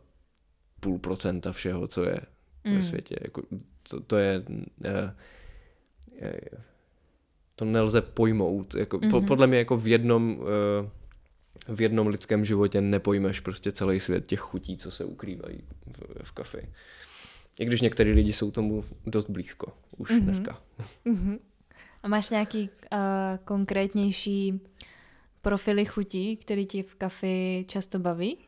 půl 0.81 0.99
procenta 0.99 1.53
všeho, 1.53 1.89
co 1.89 2.05
je 2.05 2.21
mm. 2.65 2.77
ve 2.77 2.83
světě. 2.83 3.17
Jako, 3.21 3.43
to, 3.91 4.01
to 4.01 4.17
je, 4.17 4.43
je. 4.85 5.13
To 7.57 7.65
nelze 7.65 8.03
pojmout. 8.03 8.75
Jako, 8.75 8.99
mm-hmm. 8.99 9.27
Podle 9.27 9.47
mě 9.47 9.59
jako 9.59 9.77
v 9.77 9.87
jednom 9.87 10.39
eh, 10.43 10.91
v 11.75 11.81
jednom 11.81 12.07
lidském 12.07 12.45
životě 12.45 12.81
nepojmeš 12.81 13.41
prostě 13.41 13.73
celý 13.73 14.01
svět 14.01 14.27
těch 14.27 14.41
chutí, 14.41 14.77
co 14.77 14.91
se 14.91 15.05
ukrývají 15.05 15.61
v, 15.87 16.25
v 16.25 16.33
kafi. 16.33 16.69
I 17.61 17.65
když 17.65 17.81
některý 17.81 18.13
lidi 18.13 18.33
jsou 18.33 18.51
tomu 18.51 18.85
dost 19.07 19.31
blízko 19.31 19.73
už 19.97 20.11
mm-hmm. 20.11 20.21
dneska. 20.21 20.59
Mm-hmm. 21.07 21.39
A 22.03 22.09
máš 22.09 22.31
nějaký 22.31 22.71
uh, 22.93 22.99
konkrétnější 23.45 24.61
profily 25.49 25.85
chutí, 25.85 26.37
který 26.37 26.67
ti 26.67 26.83
v 26.83 26.95
kafi 26.95 27.65
často 27.69 27.99
baví? 27.99 28.39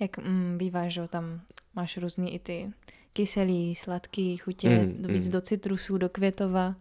Jak 0.00 0.18
mm, 0.18 0.58
bývá, 0.58 0.88
že 0.88 1.08
tam 1.08 1.40
máš 1.74 1.96
různý 1.96 2.34
i 2.34 2.38
ty 2.38 2.70
kyselý, 3.12 3.74
sladký 3.74 4.36
chutě, 4.36 4.68
mm, 4.68 5.06
víc 5.08 5.26
mm. 5.26 5.32
do 5.32 5.40
citrusů, 5.40 5.98
do 5.98 6.08
květova? 6.08 6.68
Uh, 6.68 6.74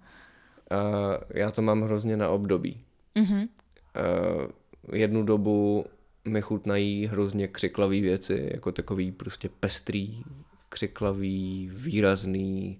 já 1.29 1.51
to 1.51 1.62
mám 1.62 1.81
hrozně 1.81 2.17
na 2.17 2.29
období. 2.29 2.83
Mm-hmm. 3.15 3.45
Uh, 3.45 4.95
jednu 4.95 5.24
dobu 5.24 5.86
mi 6.25 6.41
chutnají 6.41 7.05
hrozně 7.05 7.48
křiklavý 7.48 8.01
věci, 8.01 8.50
jako 8.53 8.72
takový 8.72 9.12
prostě 9.12 9.50
pestrý, 9.60 10.24
křiklavý, 10.69 11.69
výrazný, 11.74 12.79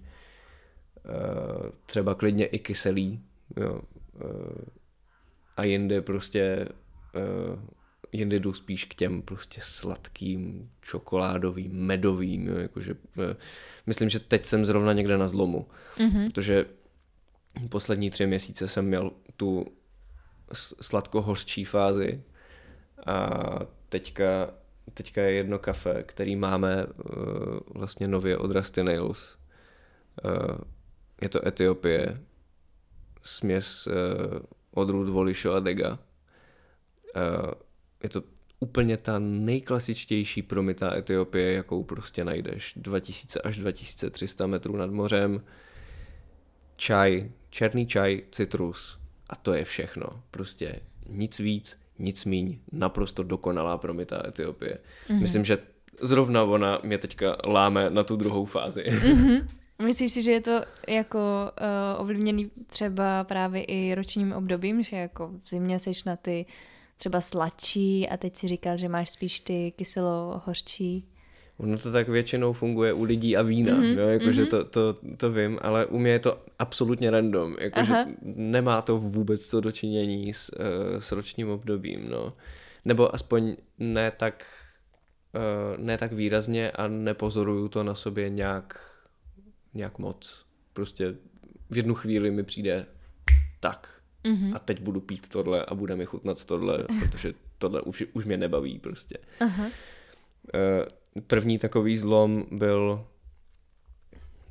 uh, 1.04 1.70
třeba 1.86 2.14
klidně 2.14 2.46
i 2.46 2.58
kyselý. 2.58 3.20
Jo. 3.56 3.80
Uh, 4.24 4.83
a 5.56 5.64
jinde 5.64 6.02
prostě 6.02 6.68
uh, 7.14 7.58
jinde 8.12 8.40
jdu 8.40 8.52
spíš 8.52 8.84
k 8.84 8.94
těm 8.94 9.22
prostě 9.22 9.60
sladkým, 9.64 10.70
čokoládovým, 10.80 11.72
medovým, 11.72 12.46
jo, 12.46 12.56
jakože 12.56 12.94
uh, 12.94 13.24
myslím, 13.86 14.08
že 14.08 14.20
teď 14.20 14.44
jsem 14.44 14.64
zrovna 14.64 14.92
někde 14.92 15.18
na 15.18 15.28
zlomu, 15.28 15.66
mm-hmm. 15.96 16.30
protože 16.30 16.66
poslední 17.68 18.10
tři 18.10 18.26
měsíce 18.26 18.68
jsem 18.68 18.86
měl 18.86 19.10
tu 19.36 19.66
sladko-hořčí 20.80 21.64
fázi 21.64 22.22
a 23.06 23.30
teďka, 23.88 24.50
teďka 24.94 25.22
je 25.22 25.32
jedno 25.32 25.58
kafe, 25.58 26.02
který 26.02 26.36
máme 26.36 26.86
uh, 26.86 26.92
vlastně 27.74 28.08
nově 28.08 28.38
od 28.38 28.50
Rusty 28.50 28.82
Nails. 28.82 29.36
Uh, 30.24 30.56
je 31.22 31.28
to 31.28 31.46
Etiopie, 31.48 32.20
směs 33.20 33.86
uh, 33.86 33.94
odrůd 34.74 35.08
Volišo 35.08 35.52
a 35.52 35.60
Dega. 35.60 35.98
Uh, 37.16 37.50
je 38.02 38.08
to 38.08 38.22
úplně 38.60 38.96
ta 38.96 39.18
nejklasičtější 39.18 40.42
promitá 40.42 40.96
Etiopie, 40.96 41.52
jakou 41.52 41.84
prostě 41.84 42.24
najdeš. 42.24 42.72
2000 42.76 43.40
až 43.40 43.58
2300 43.58 44.46
metrů 44.46 44.76
nad 44.76 44.90
mořem, 44.90 45.42
čaj, 46.76 47.30
černý 47.50 47.86
čaj, 47.86 48.22
citrus 48.30 49.00
a 49.30 49.36
to 49.36 49.52
je 49.52 49.64
všechno. 49.64 50.06
Prostě 50.30 50.80
nic 51.08 51.38
víc, 51.38 51.78
nic 51.98 52.24
míň, 52.24 52.58
naprosto 52.72 53.22
dokonalá 53.22 53.78
promitá 53.78 54.22
Etiopie. 54.28 54.78
Mm-hmm. 55.08 55.20
Myslím, 55.20 55.44
že 55.44 55.58
zrovna 56.02 56.42
ona 56.42 56.80
mě 56.82 56.98
teďka 56.98 57.36
láme 57.44 57.90
na 57.90 58.02
tu 58.02 58.16
druhou 58.16 58.44
fázi. 58.44 58.82
Mm-hmm. 58.82 59.46
Myslíš 59.82 60.12
si, 60.12 60.22
že 60.22 60.32
je 60.32 60.40
to 60.40 60.60
jako 60.88 61.18
uh, 61.18 62.00
ovlivněný 62.00 62.50
třeba 62.66 63.24
právě 63.24 63.64
i 63.64 63.94
ročním 63.94 64.32
obdobím, 64.32 64.82
že 64.82 64.96
jako 64.96 65.30
v 65.44 65.48
zimě 65.48 65.80
seš 65.80 66.04
na 66.04 66.16
ty 66.16 66.46
třeba 66.96 67.20
sladší 67.20 68.08
a 68.08 68.16
teď 68.16 68.36
si 68.36 68.48
říkal, 68.48 68.76
že 68.76 68.88
máš 68.88 69.10
spíš 69.10 69.40
ty 69.40 69.72
kyselo-hořčí? 69.76 71.04
Ono 71.58 71.78
to 71.78 71.92
tak 71.92 72.08
většinou 72.08 72.52
funguje 72.52 72.92
u 72.92 73.02
lidí 73.04 73.36
a 73.36 73.42
vína, 73.42 73.72
mm-hmm, 73.72 73.98
jo, 73.98 74.08
jakože 74.08 74.44
mm-hmm. 74.44 74.48
to, 74.48 74.64
to, 74.64 74.96
to 75.16 75.32
vím, 75.32 75.58
ale 75.62 75.86
u 75.86 75.98
mě 75.98 76.10
je 76.10 76.18
to 76.18 76.38
absolutně 76.58 77.10
random, 77.10 77.56
jakože 77.60 77.94
nemá 78.22 78.82
to 78.82 78.98
vůbec 78.98 79.50
to 79.50 79.60
dočinění 79.60 80.32
s, 80.32 80.52
uh, 80.58 81.00
s 81.00 81.12
ročním 81.12 81.50
obdobím, 81.50 82.08
no. 82.10 82.32
Nebo 82.84 83.14
aspoň 83.14 83.56
ne 83.78 84.10
tak, 84.10 84.46
uh, 85.34 85.84
ne 85.84 85.98
tak 85.98 86.12
výrazně 86.12 86.70
a 86.70 86.88
nepozoruju 86.88 87.68
to 87.68 87.82
na 87.82 87.94
sobě 87.94 88.28
nějak 88.28 88.93
nějak 89.74 89.98
moc. 89.98 90.46
Prostě 90.72 91.16
v 91.70 91.76
jednu 91.76 91.94
chvíli 91.94 92.30
mi 92.30 92.42
přijde 92.42 92.86
tak 93.60 94.02
mm-hmm. 94.24 94.56
a 94.56 94.58
teď 94.58 94.80
budu 94.80 95.00
pít 95.00 95.28
tohle 95.28 95.64
a 95.64 95.74
bude 95.74 95.96
mi 95.96 96.06
chutnat 96.06 96.44
tohle, 96.44 96.86
protože 97.00 97.34
tohle 97.58 97.82
už, 97.82 98.04
už 98.12 98.24
mě 98.24 98.36
nebaví 98.36 98.78
prostě. 98.78 99.18
Uh-huh. 99.40 99.70
První 101.26 101.58
takový 101.58 101.98
zlom 101.98 102.46
byl 102.50 103.06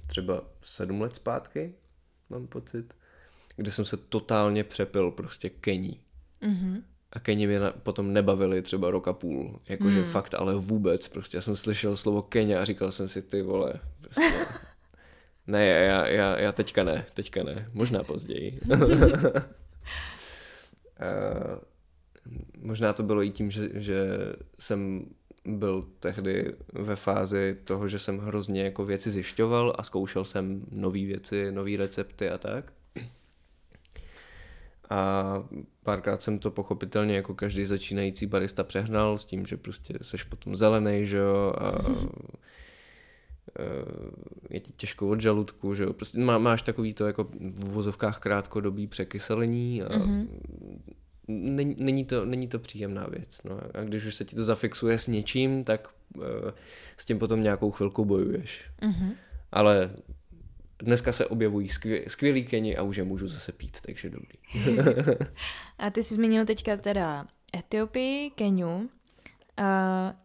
třeba 0.08 0.44
sedm 0.64 1.02
let 1.02 1.16
zpátky, 1.16 1.74
mám 2.30 2.48
pocit, 2.48 2.94
kde 3.56 3.72
jsem 3.72 3.86
se 3.86 3.98
totálně 3.98 4.64
přepil 4.64 5.12
prostě 5.12 5.50
Kení. 5.50 6.00
Mm-hmm. 6.42 6.84
A 7.12 7.20
Keni 7.20 7.48
mě 7.48 7.60
potom 7.84 8.14
nebavili 8.14 8.62
třeba 8.62 8.92
rok 8.92 9.08
a 9.08 9.14
půl. 9.14 9.60
Jakože 9.70 10.02
mm. 10.02 10.12
fakt 10.12 10.34
ale 10.34 10.56
vůbec. 10.56 11.08
Prostě 11.08 11.38
já 11.38 11.42
jsem 11.42 11.56
slyšel 11.56 11.96
slovo 11.96 12.22
Kenya 12.22 12.62
a 12.62 12.66
říkal 12.66 12.92
jsem 12.92 13.10
si 13.10 13.22
ty 13.22 13.42
vole. 13.42 13.74
Prostě 14.02 14.46
Ne, 15.48 15.66
já, 15.66 16.08
já, 16.08 16.40
já 16.40 16.52
teďka 16.52 16.84
ne, 16.84 17.06
teďka 17.14 17.44
ne, 17.44 17.70
možná 17.74 18.04
později. 18.04 18.60
uh, 18.66 18.80
možná 22.60 22.94
to 22.94 23.04
bylo 23.04 23.24
i 23.24 23.30
tím, 23.30 23.52
že, 23.52 23.70
že 23.74 24.06
jsem 24.60 25.06
byl 25.46 25.86
tehdy 26.00 26.54
ve 26.74 26.96
fázi 26.96 27.58
toho, 27.64 27.88
že 27.88 28.00
jsem 28.00 28.20
hrozně 28.20 28.64
jako 28.64 28.86
věci 28.86 29.10
zjišťoval 29.10 29.76
a 29.78 29.84
zkoušel 29.84 30.26
jsem 30.26 30.66
nové 30.72 31.06
věci, 31.06 31.52
nové 31.52 31.78
recepty 31.78 32.30
a 32.30 32.38
tak. 32.38 32.74
A 34.90 35.44
párkrát 35.84 36.24
jsem 36.24 36.40
to 36.40 36.52
pochopitelně 36.52 37.16
jako 37.16 37.34
každý 37.34 37.66
začínající 37.66 38.26
barista 38.26 38.64
přehnal 38.64 39.18
s 39.18 39.26
tím, 39.26 39.46
že 39.46 39.58
prostě 39.58 39.94
seš 40.02 40.24
potom 40.24 40.56
zelený, 40.56 41.06
že 41.06 41.18
jo, 41.18 41.54
a 41.58 41.72
je 44.50 44.60
ti 44.60 44.72
těžko 44.72 45.10
od 45.10 45.22
žaludku, 45.22 45.76
že 45.76 45.84
jo, 45.84 45.94
prostě 45.94 46.20
má, 46.20 46.38
máš 46.38 46.62
takový 46.62 46.94
to 46.94 47.08
jako 47.08 47.24
v 47.24 47.70
vozovkách 47.70 48.20
krátkodobý 48.20 48.88
překyselení 48.88 49.84
a 49.84 49.90
mm-hmm. 49.90 50.28
není, 51.28 51.76
není, 51.80 52.06
to, 52.06 52.26
není 52.26 52.48
to 52.48 52.60
příjemná 52.60 53.08
věc, 53.08 53.44
no 53.44 53.60
a 53.74 53.84
když 53.84 54.06
už 54.06 54.16
se 54.16 54.26
ti 54.26 54.36
to 54.36 54.44
zafixuje 54.44 55.00
s 55.00 55.08
něčím, 55.08 55.64
tak 55.64 55.90
uh, 56.18 56.24
s 56.98 57.06
tím 57.06 57.20
potom 57.20 57.44
nějakou 57.44 57.72
chvilku 57.72 58.06
bojuješ. 58.06 58.66
Mm-hmm. 58.82 59.12
Ale 59.52 59.92
dneska 60.80 61.12
se 61.12 61.26
objevují 61.26 61.70
skvěl, 61.70 62.02
skvělý 62.08 62.46
keni 62.46 62.78
a 62.78 62.84
už 62.84 62.96
je 62.96 63.04
můžu 63.04 63.28
zase 63.28 63.52
pít, 63.52 63.78
takže 63.82 64.10
dobrý. 64.10 64.38
a 65.78 65.90
ty 65.90 66.04
jsi 66.04 66.14
zmínil 66.16 66.46
teďka 66.46 66.78
teda 66.78 67.28
Etiopii, 67.58 68.30
Keniu. 68.30 68.90
Uh, 69.60 70.23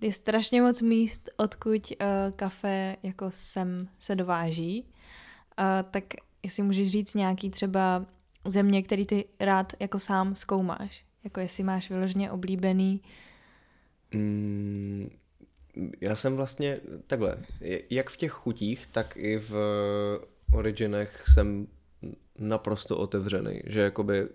je 0.00 0.12
strašně 0.12 0.62
moc 0.62 0.80
míst, 0.80 1.30
odkud 1.36 1.90
uh, 1.90 2.06
kafe 2.36 2.96
jako 3.02 3.26
sem 3.30 3.88
se 3.98 4.16
dováží. 4.16 4.86
Uh, 5.58 5.90
tak 5.90 6.04
jestli 6.42 6.62
můžeš 6.62 6.90
říct 6.90 7.14
nějaký 7.14 7.50
třeba 7.50 8.06
země, 8.44 8.82
který 8.82 9.06
ty 9.06 9.24
rád 9.40 9.72
jako 9.80 10.00
sám 10.00 10.34
zkoumáš. 10.34 11.04
Jako 11.24 11.40
jestli 11.40 11.64
máš 11.64 11.90
vyloženě 11.90 12.30
oblíbený. 12.30 13.00
Mm, 14.14 15.10
já 16.00 16.16
jsem 16.16 16.36
vlastně 16.36 16.80
takhle, 17.06 17.36
jak 17.90 18.10
v 18.10 18.16
těch 18.16 18.32
chutích, 18.32 18.86
tak 18.86 19.16
i 19.16 19.38
v 19.38 19.54
originech 20.52 21.24
jsem 21.34 21.66
naprosto 22.38 22.98
otevřený, 22.98 23.60
že 23.66 23.80
jakoby 23.80 24.28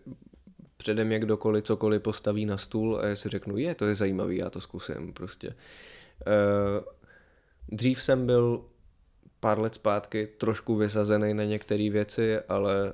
přede 0.79 1.03
mě 1.05 1.19
kdokoliv 1.19 1.63
cokoliv 1.63 2.01
postaví 2.01 2.45
na 2.45 2.57
stůl 2.57 2.97
a 2.97 3.07
já 3.07 3.15
si 3.15 3.29
řeknu, 3.29 3.57
je, 3.57 3.75
to 3.75 3.85
je 3.85 3.95
zajímavý, 3.95 4.37
já 4.37 4.49
to 4.49 4.61
zkusím 4.61 5.13
prostě. 5.13 5.47
Uh, 5.47 6.85
dřív 7.67 8.03
jsem 8.03 8.25
byl 8.25 8.65
pár 9.39 9.59
let 9.59 9.75
zpátky 9.75 10.27
trošku 10.37 10.75
vysazený 10.75 11.33
na 11.33 11.43
některé 11.43 11.89
věci, 11.89 12.39
ale 12.39 12.93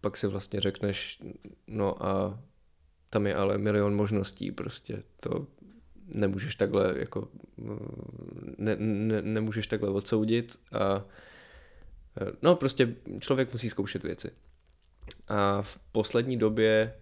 pak 0.00 0.16
si 0.16 0.26
vlastně 0.26 0.60
řekneš, 0.60 1.22
no 1.66 2.06
a 2.06 2.40
tam 3.10 3.26
je 3.26 3.34
ale 3.34 3.58
milion 3.58 3.94
možností 3.94 4.52
prostě, 4.52 5.02
to 5.20 5.46
nemůžeš 6.06 6.56
takhle 6.56 6.94
jako 6.98 7.28
ne, 8.58 8.76
ne, 8.78 9.22
nemůžeš 9.22 9.66
takhle 9.66 9.90
odsoudit 9.90 10.58
a 10.72 11.04
no 12.42 12.56
prostě 12.56 12.94
člověk 13.18 13.52
musí 13.52 13.70
zkoušet 13.70 14.02
věci. 14.02 14.30
A 15.28 15.62
v 15.62 15.78
poslední 15.92 16.36
době, 16.36 16.94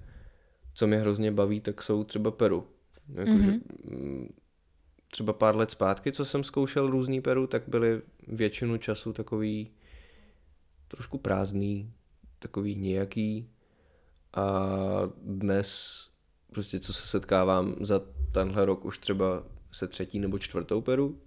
co 0.75 0.87
mě 0.87 0.97
hrozně 0.97 1.33
baví, 1.33 1.61
tak 1.61 1.83
jsou 1.83 2.05
třeba 2.05 2.31
Peru. 2.31 2.67
Jako, 3.15 3.31
mm-hmm. 3.31 3.53
že, 3.53 4.29
třeba 5.11 5.33
pár 5.33 5.57
let 5.57 5.71
zpátky, 5.71 6.13
co 6.13 6.25
jsem 6.25 6.45
zkoušel 6.45 6.91
různý 6.91 7.21
Peru, 7.21 7.47
tak 7.47 7.63
byly 7.69 8.03
většinu 8.27 8.77
času 8.77 9.13
takový 9.13 9.71
trošku 10.89 11.19
prázdný, 11.19 11.93
takový 12.39 12.75
nějaký 12.75 13.51
a 14.35 14.71
dnes 15.23 15.99
prostě 16.53 16.81
co 16.81 16.93
se 16.93 17.07
setkávám 17.07 17.75
za 17.81 18.01
tenhle 18.33 18.65
rok 18.65 18.85
už 18.85 18.99
třeba 18.99 19.43
se 19.73 19.89
třetí 19.89 20.19
nebo 20.19 20.39
čtvrtou 20.39 20.81
Peru, 20.81 21.21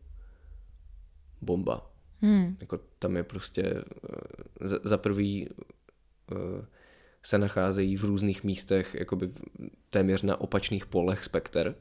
bomba. 1.41 1.91
Hmm. 2.21 2.57
Jako 2.61 2.79
tam 2.99 3.15
je 3.15 3.23
prostě 3.23 3.63
eh, 3.63 4.67
za, 4.67 4.79
za 4.83 4.97
prvý 4.97 5.49
se 7.23 7.37
nacházejí 7.37 7.97
v 7.97 8.03
různých 8.03 8.43
místech 8.43 8.95
jakoby 8.99 9.29
téměř 9.89 10.21
na 10.21 10.41
opačných 10.41 10.85
polech 10.85 11.23
spekter, 11.23 11.75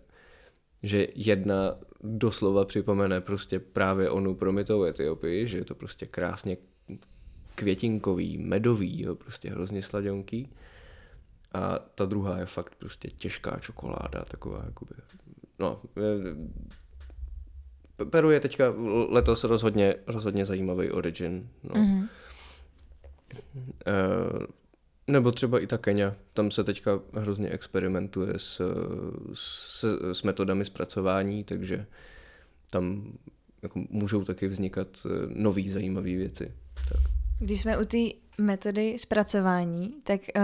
že 0.83 1.07
jedna 1.15 1.79
doslova 2.03 2.65
připomene 2.65 3.21
prostě 3.21 3.61
právě 3.61 4.11
onu 4.11 4.35
promitou 4.35 4.85
Etiopii, 4.85 5.49
že 5.49 5.59
je 5.59 5.65
to 5.65 5.75
prostě 5.75 6.07
krásně 6.07 6.57
květinkový, 7.55 8.39
medový, 8.39 9.03
jo, 9.03 9.15
prostě 9.15 9.51
hrozně 9.51 9.83
sladěnký. 9.83 10.49
A 11.53 11.79
ta 11.79 12.05
druhá 12.05 12.39
je 12.39 12.47
fakt 12.47 12.75
prostě 12.75 13.11
těžká 13.11 13.59
čokoláda, 13.61 14.25
taková 14.25 14.63
jakoby, 14.67 14.95
no, 15.59 15.83
Peru 18.11 18.31
je 18.31 18.41
teďka 18.41 18.75
letos 19.09 19.45
rozhodně, 19.45 19.95
rozhodně 20.07 20.45
zajímavý 20.45 20.91
origin. 20.91 21.49
No. 21.63 21.75
Mm-hmm. 21.75 22.09
Uh, 23.55 24.47
nebo 25.07 25.33
třeba 25.33 25.61
i 25.61 25.67
ta 25.67 25.79
Kenia, 25.79 26.15
tam 26.33 26.51
se 26.51 26.65
teďka 26.65 27.01
hrozně 27.15 27.49
experimentuje 27.49 28.33
s, 28.37 28.61
s, 29.35 29.85
s 30.13 30.23
metodami 30.23 30.65
zpracování, 30.65 31.45
takže 31.45 31.87
tam 32.71 33.13
jako 33.63 33.85
můžou 33.91 34.25
taky 34.25 34.49
vznikat 34.49 34.89
eh, 35.07 35.09
nové 35.29 35.63
zajímavé 35.69 36.11
věci. 36.11 36.53
Tak. 36.75 37.01
Když 37.39 37.61
jsme 37.61 37.79
u 37.79 37.85
té 37.85 37.99
metody 38.39 38.99
zpracování, 38.99 39.95
tak 40.03 40.21
uh, 40.37 40.43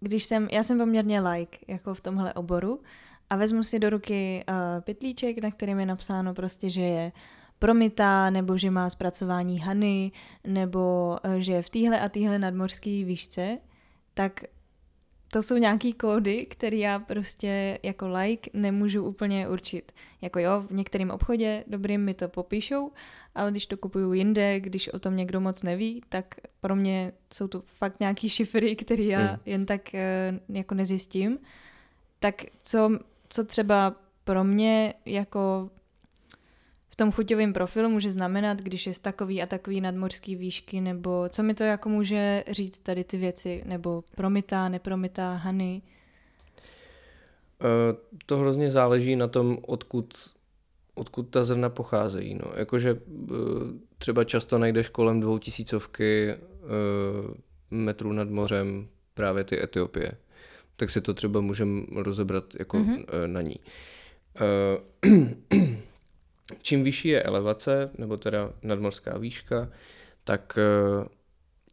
když 0.00 0.24
jsem, 0.24 0.48
já 0.52 0.62
jsem 0.62 0.78
poměrně 0.78 1.20
like 1.20 1.58
jako 1.68 1.94
v 1.94 2.00
tomhle 2.00 2.34
oboru 2.34 2.80
a 3.30 3.36
vezmu 3.36 3.62
si 3.62 3.78
do 3.78 3.90
ruky 3.90 4.44
uh, 4.48 4.54
pytlíček, 4.80 5.38
na 5.38 5.50
kterým 5.50 5.80
je 5.80 5.86
napsáno 5.86 6.34
prostě, 6.34 6.70
že 6.70 6.80
je 6.80 7.12
promita, 7.62 8.30
nebo 8.30 8.58
že 8.58 8.70
má 8.70 8.90
zpracování 8.90 9.58
hany, 9.58 10.12
nebo 10.44 11.16
uh, 11.24 11.34
že 11.34 11.52
je 11.52 11.62
v 11.62 11.70
téhle 11.70 12.00
a 12.00 12.08
téhle 12.08 12.38
nadmorské 12.38 13.04
výšce, 13.04 13.58
tak 14.14 14.44
to 15.32 15.42
jsou 15.42 15.56
nějaký 15.56 15.92
kódy, 15.92 16.46
které 16.46 16.76
já 16.76 16.98
prostě 16.98 17.78
jako 17.82 18.08
like 18.08 18.50
nemůžu 18.54 19.04
úplně 19.04 19.48
určit. 19.48 19.92
Jako 20.20 20.38
jo, 20.38 20.64
v 20.70 20.70
některém 20.70 21.10
obchodě 21.10 21.64
dobrým 21.66 22.00
mi 22.00 22.14
to 22.14 22.28
popíšou, 22.28 22.92
ale 23.34 23.50
když 23.50 23.66
to 23.66 23.76
kupuju 23.76 24.12
jinde, 24.12 24.60
když 24.60 24.88
o 24.88 24.98
tom 24.98 25.16
někdo 25.16 25.40
moc 25.40 25.62
neví, 25.62 26.02
tak 26.08 26.34
pro 26.60 26.76
mě 26.76 27.12
jsou 27.34 27.48
to 27.48 27.62
fakt 27.66 28.00
nějaký 28.00 28.28
šifry, 28.28 28.76
které 28.76 29.04
já 29.04 29.18
hmm. 29.18 29.38
jen 29.46 29.66
tak 29.66 29.80
uh, 29.94 30.56
jako 30.56 30.74
nezjistím. 30.74 31.38
Tak 32.18 32.34
co, 32.62 32.98
co 33.28 33.44
třeba 33.44 33.94
pro 34.24 34.44
mě 34.44 34.94
jako 35.06 35.70
tom 37.02 37.12
chuťovém 37.12 37.52
profilu 37.52 37.88
může 37.88 38.12
znamenat, 38.12 38.62
když 38.62 38.86
je 38.86 38.94
z 38.94 38.98
takový 38.98 39.42
a 39.42 39.46
takový 39.46 39.80
nadmorský 39.80 40.36
výšky, 40.36 40.80
nebo 40.80 41.28
co 41.28 41.42
mi 41.42 41.54
to 41.54 41.64
jako 41.64 41.88
může 41.88 42.44
říct 42.50 42.78
tady 42.78 43.04
ty 43.04 43.16
věci, 43.16 43.62
nebo 43.66 44.04
promitá, 44.16 44.68
nepromitá, 44.68 45.34
hany? 45.34 45.82
Uh, 47.58 47.98
to 48.26 48.36
hrozně 48.36 48.70
záleží 48.70 49.16
na 49.16 49.28
tom, 49.28 49.58
odkud, 49.62 50.14
odkud 50.94 51.22
ta 51.22 51.44
zrna 51.44 51.68
pocházejí. 51.68 52.34
No. 52.34 52.52
Jakože 52.56 52.94
uh, 52.94 52.98
třeba 53.98 54.24
často 54.24 54.58
najdeš 54.58 54.88
kolem 54.88 55.20
dvoutisícovky 55.20 56.34
uh, 56.34 57.34
metrů 57.70 58.12
nad 58.12 58.30
mořem 58.30 58.88
právě 59.14 59.44
ty 59.44 59.62
Etiopie. 59.62 60.12
Tak 60.76 60.90
si 60.90 61.00
to 61.00 61.14
třeba 61.14 61.40
můžeme 61.40 61.82
rozebrat 61.94 62.44
jako 62.58 62.78
mm-hmm. 62.78 63.26
na 63.26 63.42
ní. 63.42 63.56
Čím 66.62 66.84
vyšší 66.84 67.08
je 67.08 67.22
elevace, 67.22 67.90
nebo 67.98 68.16
teda 68.16 68.52
nadmorská 68.62 69.18
výška, 69.18 69.68
tak 70.24 70.58
eh, 70.58 71.08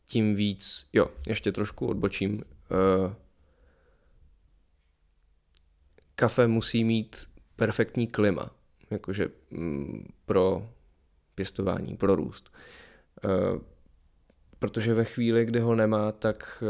tím 0.08 0.36
víc, 0.36 0.89
jo, 0.94 1.08
ještě 1.28 1.52
trošku 1.52 1.88
odbočím, 1.88 2.44
eh, 2.44 3.15
kafe 6.15 6.48
musí 6.48 6.84
mít 6.84 7.30
perfektní 7.56 8.08
klima, 8.08 8.50
jakože 8.92 9.28
mm, 9.52 10.08
pro 10.26 10.70
pěstování, 11.36 11.98
pro 11.98 12.15
růst. 12.15 12.54
Eh, 13.26 13.60
protože 14.60 14.94
ve 14.94 15.06
chvíli, 15.06 15.46
kdy 15.46 15.60
ho 15.60 15.76
nemá, 15.76 16.12
tak 16.12 16.63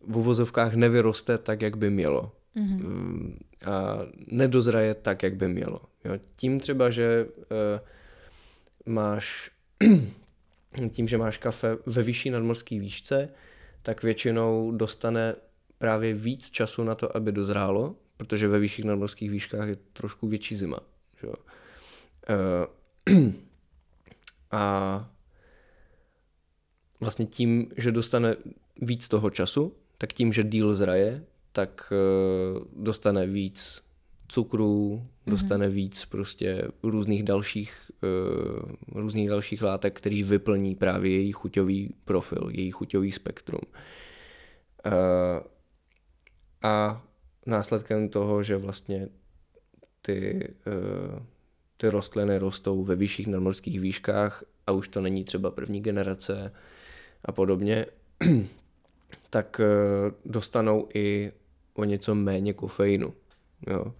v 0.00 0.16
uvozovkách 0.16 0.74
nevyroste 0.74 1.38
tak, 1.38 1.62
jak 1.62 1.76
by 1.76 1.90
mělo. 1.90 2.32
Mm-hmm. 2.56 3.36
A 3.66 3.98
nedozraje 4.26 4.94
tak, 4.94 5.22
jak 5.22 5.36
by 5.36 5.48
mělo. 5.48 5.80
Jo? 6.04 6.12
Tím 6.36 6.60
třeba, 6.60 6.90
že 6.90 7.26
uh, 7.26 8.94
máš 8.94 9.50
tím, 10.90 11.08
že 11.08 11.18
máš 11.18 11.38
kafe 11.38 11.76
ve 11.86 12.02
vyšší 12.02 12.30
nadmorské 12.30 12.78
výšce, 12.80 13.28
tak 13.82 14.02
většinou 14.02 14.72
dostane 14.72 15.34
právě 15.78 16.14
víc 16.14 16.50
času 16.50 16.84
na 16.84 16.94
to, 16.94 17.16
aby 17.16 17.32
dozrálo, 17.32 17.96
protože 18.16 18.48
ve 18.48 18.58
vyšších 18.58 18.84
nadmorských 18.84 19.30
výškách 19.30 19.68
je 19.68 19.76
trošku 19.92 20.28
větší 20.28 20.56
zima. 20.56 20.80
Že? 21.20 21.28
Uh, 21.28 21.34
a 24.50 25.10
vlastně 27.00 27.26
tím, 27.26 27.72
že 27.76 27.92
dostane 27.92 28.36
víc 28.82 29.08
toho 29.08 29.30
času, 29.30 29.74
tak 29.98 30.12
tím, 30.12 30.32
že 30.32 30.44
díl 30.44 30.74
zraje, 30.74 31.24
tak 31.52 31.92
uh, 31.92 32.62
dostane 32.84 33.26
víc 33.26 33.82
cukru, 34.28 34.94
mhm. 34.96 35.08
dostane 35.26 35.68
mm-hmm. 35.68 35.72
víc 35.72 36.04
prostě 36.04 36.68
různých 36.82 37.22
dalších, 37.22 37.90
uh, 38.02 39.00
různých 39.00 39.28
dalších 39.28 39.62
látek, 39.62 39.96
který 39.98 40.22
vyplní 40.22 40.74
právě 40.74 41.10
její 41.10 41.32
chuťový 41.32 41.94
profil, 42.04 42.48
její 42.50 42.70
chuťový 42.70 43.12
spektrum. 43.12 43.60
Uh, 44.86 44.92
a 46.62 47.02
následkem 47.46 48.08
toho, 48.08 48.42
že 48.42 48.56
vlastně 48.56 49.08
ty, 50.02 50.48
ty 51.76 51.90
rostliny 51.90 52.38
rostou 52.38 52.84
ve 52.84 52.96
vyšších 52.96 53.26
nadmorských 53.26 53.80
výškách 53.80 54.44
a 54.66 54.72
už 54.72 54.88
to 54.88 55.00
není 55.00 55.24
třeba 55.24 55.50
první 55.50 55.80
generace 55.80 56.52
a 57.24 57.32
podobně, 57.32 57.86
tak 59.30 59.60
dostanou 60.24 60.88
i 60.94 61.32
o 61.80 61.84
něco 61.84 62.14
méně 62.14 62.52
kofeinu. 62.52 63.14
Jo. 63.66 63.94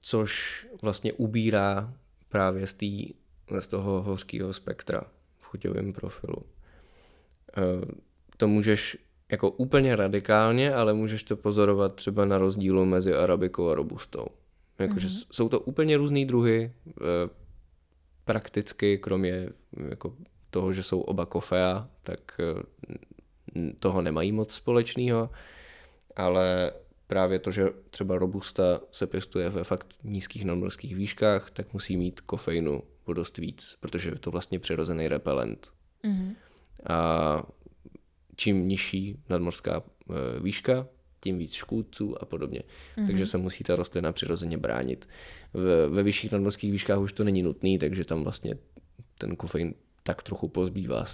což 0.00 0.66
vlastně 0.82 1.12
ubírá 1.12 1.94
právě 2.28 2.66
z, 2.66 2.74
tý, 2.74 3.12
z 3.58 3.66
toho 3.68 4.02
hořkého 4.02 4.52
spektra 4.52 5.02
v 5.38 5.44
chuťovém 5.44 5.92
profilu. 5.92 6.42
Eh, 7.56 7.62
to 8.36 8.48
můžeš 8.48 8.98
jako 9.28 9.50
úplně 9.50 9.96
radikálně, 9.96 10.74
ale 10.74 10.94
můžeš 10.94 11.24
to 11.24 11.36
pozorovat 11.36 11.94
třeba 11.94 12.24
na 12.24 12.38
rozdílu 12.38 12.84
mezi 12.84 13.14
arabikou 13.14 13.68
a 13.68 13.74
robustou. 13.74 14.26
Jakože 14.78 15.08
mm-hmm. 15.08 15.26
jsou 15.30 15.48
to 15.48 15.60
úplně 15.60 15.96
různé 15.96 16.24
druhy, 16.24 16.72
eh, 16.88 17.30
prakticky, 18.24 18.98
kromě 18.98 19.48
jako 19.88 20.14
toho, 20.50 20.72
že 20.72 20.82
jsou 20.82 21.00
oba 21.00 21.26
kofea, 21.26 21.88
tak 22.02 22.40
toho 23.78 24.02
nemají 24.02 24.32
moc 24.32 24.54
společného, 24.54 25.30
ale 26.16 26.72
právě 27.06 27.38
to, 27.38 27.50
že 27.50 27.68
třeba 27.90 28.18
robusta 28.18 28.80
se 28.90 29.06
pěstuje 29.06 29.50
ve 29.50 29.64
fakt 29.64 29.94
nízkých 30.04 30.44
nadmorských 30.44 30.96
výškách, 30.96 31.50
tak 31.50 31.72
musí 31.72 31.96
mít 31.96 32.20
kofeinu 32.20 32.82
o 33.04 33.12
dost 33.12 33.38
víc, 33.38 33.76
protože 33.80 34.08
je 34.08 34.18
to 34.18 34.30
vlastně 34.30 34.58
přirozený 34.58 35.08
repelent. 35.08 35.70
Mm-hmm. 36.04 36.34
A 36.88 37.42
čím 38.36 38.68
nižší 38.68 39.18
nadmorská 39.28 39.82
e, 39.82 40.40
výška, 40.40 40.88
tím 41.20 41.38
víc 41.38 41.52
škůdců 41.52 42.22
a 42.22 42.24
podobně. 42.24 42.60
Mm-hmm. 42.60 43.06
Takže 43.06 43.26
se 43.26 43.38
musí 43.38 43.64
ta 43.64 43.76
rostlina 43.76 44.12
přirozeně 44.12 44.58
bránit. 44.58 45.08
Ve, 45.54 45.88
ve 45.88 46.02
vyšších 46.02 46.32
nadmorských 46.32 46.72
výškách 46.72 46.98
už 46.98 47.12
to 47.12 47.24
není 47.24 47.42
nutný, 47.42 47.78
takže 47.78 48.04
tam 48.04 48.22
vlastně 48.22 48.54
ten 49.18 49.36
kofein 49.36 49.74
tak 50.06 50.22
trochu 50.22 50.48
pozbývá, 50.48 51.04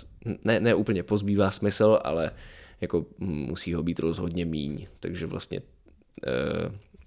ne, 0.45 0.61
ne 0.61 0.75
úplně 0.75 1.03
pozbývá 1.03 1.51
smysl, 1.51 1.99
ale 2.05 2.31
jako 2.81 3.07
musí 3.19 3.75
ho 3.75 3.83
být 3.83 3.99
rozhodně 3.99 4.45
míň, 4.45 4.87
takže 5.01 5.27
vlastně 5.27 5.59
e, 5.59 6.33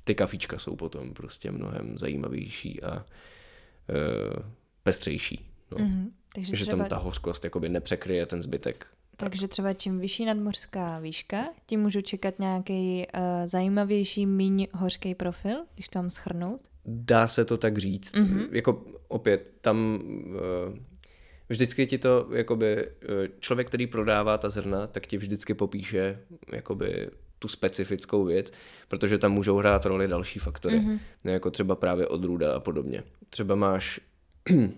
ty 0.04 0.16
kafíčka 0.16 0.60
jsou 0.60 0.76
potom 0.76 1.14
prostě 1.14 1.52
mnohem 1.52 1.98
zajímavější 1.98 2.84
a 2.84 2.98
e, 2.98 3.06
pestřejší. 4.84 5.46
No. 5.72 5.78
Mm-hmm. 5.78 6.10
Takže 6.36 6.56
že 6.56 6.66
třeba... 6.66 6.78
tam 6.78 6.90
ta 6.90 6.98
hořkost 6.98 7.44
jakoby 7.44 7.70
nepřekryje 7.70 8.26
ten 8.26 8.42
zbytek. 8.42 8.88
Takže 9.18 9.48
třeba 9.48 9.74
čím 9.74 10.00
vyšší 10.00 10.26
nadmořská 10.26 11.00
výška, 11.00 11.46
tím 11.66 11.82
můžu 11.82 12.02
čekat 12.02 12.40
nějaký 12.40 13.06
uh, 13.16 13.22
zajímavější, 13.46 14.26
míň 14.26 14.68
hořký 14.74 15.16
profil, 15.16 15.58
když 15.74 15.88
tam 15.88 16.10
schrnout? 16.10 16.68
Dá 16.86 17.28
se 17.28 17.46
to 17.46 17.58
tak 17.58 17.78
říct. 17.78 18.16
Mm-hmm. 18.16 18.48
Jako 18.52 18.86
opět, 19.08 19.54
tam 19.62 20.00
uh, 20.00 20.78
vždycky 21.50 21.88
ti 21.88 21.98
to, 21.98 22.28
jakoby, 22.32 22.78
eh, 22.78 22.88
člověk, 23.40 23.68
který 23.68 23.88
prodává 23.88 24.38
ta 24.38 24.50
zrna, 24.50 24.88
tak 24.88 25.08
ti 25.08 25.18
vždycky 25.18 25.54
popíše, 25.54 26.20
jakoby, 26.52 27.10
tu 27.40 27.48
specifickou 27.48 28.24
věc, 28.24 28.52
protože 28.88 29.18
tam 29.18 29.32
můžou 29.32 29.58
hrát 29.58 29.86
roli 29.86 30.08
další 30.08 30.40
faktory, 30.40 30.80
mm-hmm. 30.80 31.00
jako 31.24 31.52
třeba 31.52 31.76
právě 31.76 32.08
odrůda 32.08 32.56
a 32.56 32.60
podobně. 32.60 33.04
Třeba 33.30 33.56
máš 33.56 34.00
eh, 34.52 34.70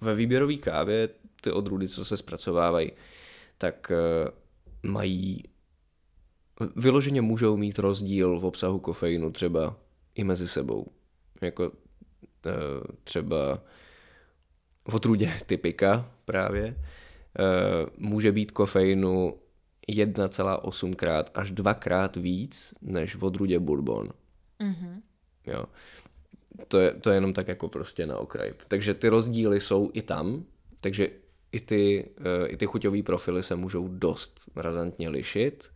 ve 0.00 0.14
výběrové 0.14 0.56
kávě 0.56 1.08
ty 1.40 1.50
odrůdy, 1.50 1.88
co 1.88 2.04
se 2.04 2.16
zpracovávají, 2.16 2.92
tak 3.58 3.92
eh, 3.94 4.30
mají 4.82 5.42
vyloženě 6.76 7.20
můžou 7.20 7.56
mít 7.56 7.78
rozdíl 7.78 8.40
v 8.40 8.44
obsahu 8.44 8.78
kofeinu 8.78 9.30
třeba 9.30 9.76
i 10.14 10.24
mezi 10.24 10.48
sebou. 10.48 10.86
Jako 11.40 11.72
třeba 13.04 13.62
v 14.88 14.94
odrůdě 14.94 15.32
typika 15.46 16.10
právě, 16.24 16.76
eh, 17.38 17.86
může 17.98 18.32
být 18.32 18.50
kofeinu 18.50 19.38
1,8 19.88 20.94
krát 20.94 21.30
až 21.34 21.50
dvakrát 21.50 22.16
víc 22.16 22.74
než 22.82 23.16
v 23.16 23.24
odrůdě 23.24 23.58
bourbon. 23.58 24.08
Mm-hmm. 24.60 25.00
Jo. 25.46 25.64
To 26.68 26.78
je, 26.78 26.92
to 26.92 27.10
je 27.10 27.16
jenom 27.16 27.32
tak 27.32 27.48
jako 27.48 27.68
prostě 27.68 28.06
na 28.06 28.16
okraj. 28.16 28.52
Takže 28.68 28.94
ty 28.94 29.08
rozdíly 29.08 29.60
jsou 29.60 29.90
i 29.92 30.02
tam, 30.02 30.44
takže 30.80 31.08
i 31.52 31.60
ty, 31.60 32.08
eh, 32.18 32.46
i 32.46 32.56
ty 32.56 32.66
chuťové 32.66 33.02
profily 33.02 33.42
se 33.42 33.56
můžou 33.56 33.88
dost 33.88 34.40
razantně 34.56 35.08
lišit, 35.08 35.70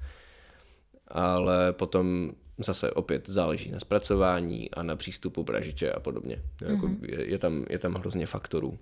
ale 1.09 1.73
potom 1.73 2.33
zase 2.59 2.91
opět 2.91 3.29
záleží 3.29 3.71
na 3.71 3.79
zpracování 3.79 4.71
a 4.71 4.83
na 4.83 4.97
přístupu 4.97 5.45
bražiče 5.45 5.93
a 5.93 6.01
podobně. 6.01 6.43
Mm-hmm. 6.59 6.71
Jako 6.71 6.91
je, 7.03 7.31
je, 7.31 7.39
tam, 7.39 7.65
je 7.71 7.79
tam 7.79 7.95
hrozně 7.95 8.27
faktorů. 8.27 8.79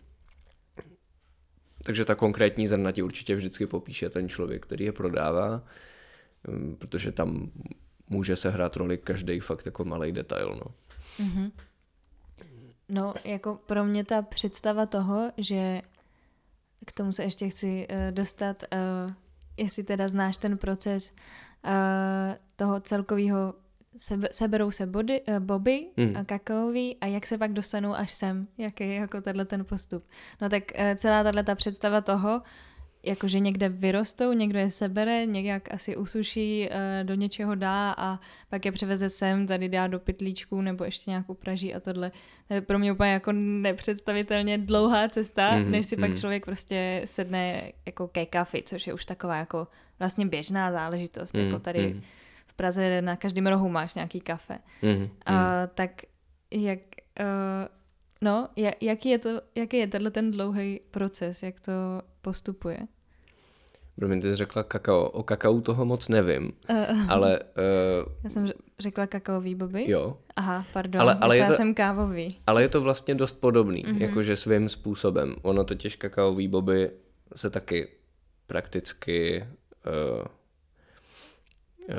Takže 1.85 2.05
ta 2.05 2.14
konkrétní 2.14 2.66
zrna 2.66 2.92
ti 2.92 3.03
určitě 3.03 3.37
vždycky 3.37 3.66
popíše 3.66 4.11
ten 4.11 4.29
člověk, 4.29 4.62
který 4.62 4.85
je 4.85 4.92
prodává, 4.92 5.62
mm, 6.49 6.77
protože 6.77 7.12
tam 7.12 7.51
může 8.09 8.37
se 8.37 8.51
hrát 8.51 8.77
roli 8.77 8.99
každý 8.99 9.40
fakt 9.40 9.66
jako 9.66 9.85
malý 9.85 10.12
detail. 10.12 10.61
No. 10.64 10.75
Mm-hmm. 11.27 11.51
no, 12.88 13.14
jako 13.25 13.59
pro 13.66 13.85
mě 13.85 14.05
ta 14.05 14.23
představa 14.23 14.87
toho, 14.87 15.33
že 15.37 15.83
k 16.87 16.92
tomu 16.92 17.12
se 17.12 17.25
ještě 17.25 17.49
chci 17.49 17.87
uh, 17.90 17.97
dostat, 18.14 18.64
uh, 18.73 19.12
jestli 19.57 19.83
teda 19.85 20.09
znáš 20.09 20.37
ten 20.37 20.59
proces 20.59 21.12
uh, 21.64 21.70
toho 22.57 22.81
celkového 22.81 23.55
sebe, 23.96 24.28
seberou 24.30 24.70
se 24.70 24.87
body, 24.87 25.20
uh, 25.20 25.38
boby 25.38 25.87
hmm. 25.96 26.16
a 26.16 26.24
kakaový 26.24 26.96
a 27.00 27.07
jak 27.07 27.26
se 27.26 27.38
pak 27.38 27.52
dostanou 27.52 27.94
až 27.94 28.12
sem, 28.12 28.46
jaký 28.59 28.85
je 28.85 28.94
jako 28.94 29.20
tenhle 29.20 29.44
ten 29.44 29.64
postup. 29.64 30.04
No 30.42 30.48
tak 30.48 30.62
uh, 30.78 30.94
celá 30.94 31.22
tahle 31.22 31.44
ta 31.44 31.54
představa 31.54 32.00
toho, 32.00 32.42
jakože 33.02 33.40
někde 33.40 33.68
vyrostou, 33.68 34.33
někdo 34.33 34.59
je 34.59 34.70
sebere, 34.70 35.26
nějak 35.26 35.74
asi 35.74 35.96
usuší, 35.96 36.68
uh, 36.68 37.07
do 37.07 37.14
něčeho 37.14 37.54
dá 37.54 37.94
a 37.98 38.20
pak 38.50 38.64
je 38.64 38.72
převeze 38.72 39.09
sem, 39.09 39.46
tady 39.46 39.68
dá 39.68 39.87
do 39.87 39.98
pytlíčku 39.98 40.61
nebo 40.61 40.85
ještě 40.85 41.11
nějak 41.11 41.30
upraží 41.30 41.74
a 41.74 41.80
tohle. 41.80 42.12
To 42.48 42.54
je 42.54 42.61
pro 42.61 42.78
mě 42.78 42.92
úplně 42.92 43.12
jako 43.12 43.33
nepředstavitelně 43.33 44.59
dlouhá 44.59 45.09
cesta, 45.09 45.57
mm, 45.57 45.70
než 45.70 45.87
si 45.87 45.96
mm. 45.96 46.00
pak 46.00 46.11
mhm. 46.11 46.18
člověk 46.18 46.44
prostě 46.44 47.02
sedne 47.04 47.72
jako 47.87 48.09
ke 48.09 48.26
kafi, 48.26 48.62
což 48.66 48.87
je 48.87 48.94
už 48.94 49.07
taková 49.07 49.37
jako 49.37 49.68
vlastně 49.98 50.26
běžná 50.26 50.72
záležitost, 50.72 51.35
mm, 51.35 51.44
jako 51.44 51.59
tady 51.59 51.94
mm 51.94 52.02
Praze 52.56 53.02
na 53.02 53.16
každém 53.16 53.46
rohu 53.46 53.68
máš 53.68 53.94
nějaký 53.94 54.20
kafe. 54.20 54.58
Mm-hmm. 54.82 55.02
Uh, 55.02 55.38
tak 55.74 56.02
jak, 56.50 56.78
uh, 57.20 57.66
no, 58.20 58.48
jak, 58.56 58.82
jaký 58.82 59.08
je 59.08 59.18
to, 59.18 59.40
jaký 59.54 59.76
je 59.76 59.86
tenhle 59.86 60.10
ten 60.10 60.30
dlouhý 60.30 60.80
proces, 60.90 61.42
jak 61.42 61.60
to 61.60 61.72
postupuje? 62.22 62.78
Promiň, 63.96 64.20
ty 64.20 64.28
jsi 64.28 64.34
řekla 64.36 64.62
kakao. 64.62 65.08
O 65.08 65.22
kakao 65.22 65.60
toho 65.60 65.84
moc 65.84 66.08
nevím, 66.08 66.52
uh, 66.70 67.10
ale... 67.12 67.40
Uh, 67.40 68.12
já 68.24 68.30
jsem 68.30 68.46
řekla 68.78 69.06
kakaový 69.06 69.54
boby? 69.54 69.90
Jo. 69.90 70.18
Aha, 70.36 70.66
pardon, 70.72 71.02
ale, 71.02 71.14
ale 71.20 71.38
já 71.38 71.46
to, 71.46 71.52
jsem 71.52 71.74
kávový. 71.74 72.28
Ale 72.46 72.62
je 72.62 72.68
to 72.68 72.80
vlastně 72.80 73.14
dost 73.14 73.40
podobný, 73.40 73.86
uh-huh. 73.86 74.00
jakože 74.00 74.36
svým 74.36 74.68
způsobem. 74.68 75.36
Ono 75.42 75.64
totiž 75.64 75.96
kakaový 75.96 76.48
boby 76.48 76.90
se 77.36 77.50
taky 77.50 77.88
prakticky 78.46 79.46
uh, 79.86 80.24
Uh, 81.88 81.94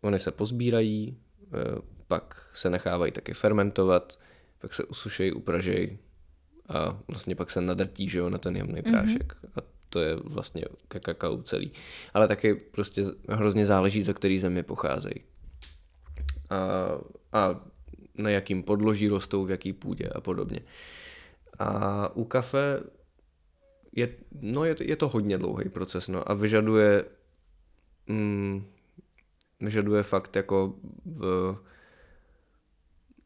oni 0.00 0.18
se 0.18 0.30
pozbírají, 0.30 1.16
uh, 1.40 1.78
pak 2.06 2.50
se 2.54 2.70
nechávají 2.70 3.12
taky 3.12 3.34
fermentovat, 3.34 4.18
pak 4.58 4.74
se 4.74 4.84
usušejí, 4.84 5.32
upražejí 5.32 5.98
a 6.68 6.98
vlastně 7.08 7.34
pak 7.34 7.50
se 7.50 7.60
nadrtí 7.60 8.08
že 8.08 8.18
jo, 8.18 8.30
na 8.30 8.38
ten 8.38 8.56
jemný 8.56 8.80
mhm. 8.84 8.92
prášek. 8.92 9.34
Mm-hmm. 9.34 9.48
A 9.56 9.74
to 9.88 10.00
je 10.00 10.16
vlastně 10.16 10.64
kakao 10.88 11.42
celý. 11.42 11.72
Ale 12.14 12.28
taky 12.28 12.54
prostě 12.54 13.04
hrozně 13.28 13.66
záleží, 13.66 14.02
za 14.02 14.12
který 14.12 14.38
země 14.38 14.62
pocházejí. 14.62 15.24
A, 16.50 16.58
a 17.32 17.60
na 18.14 18.30
jakým 18.30 18.62
podloží 18.62 19.08
rostou, 19.08 19.44
v 19.44 19.50
jaký 19.50 19.72
půdě 19.72 20.08
a 20.08 20.20
podobně. 20.20 20.60
A 21.58 22.08
u 22.16 22.24
kafe 22.24 22.80
je, 23.92 24.08
no 24.40 24.64
je, 24.64 24.76
je 24.80 24.96
to 24.96 25.08
hodně 25.08 25.38
dlouhý 25.38 25.68
proces 25.68 26.08
no, 26.08 26.30
a 26.30 26.34
vyžaduje 26.34 27.04
mm, 28.06 28.64
vyžaduje 29.60 30.02
fakt 30.02 30.36
jako 30.36 30.74
v 31.04 31.56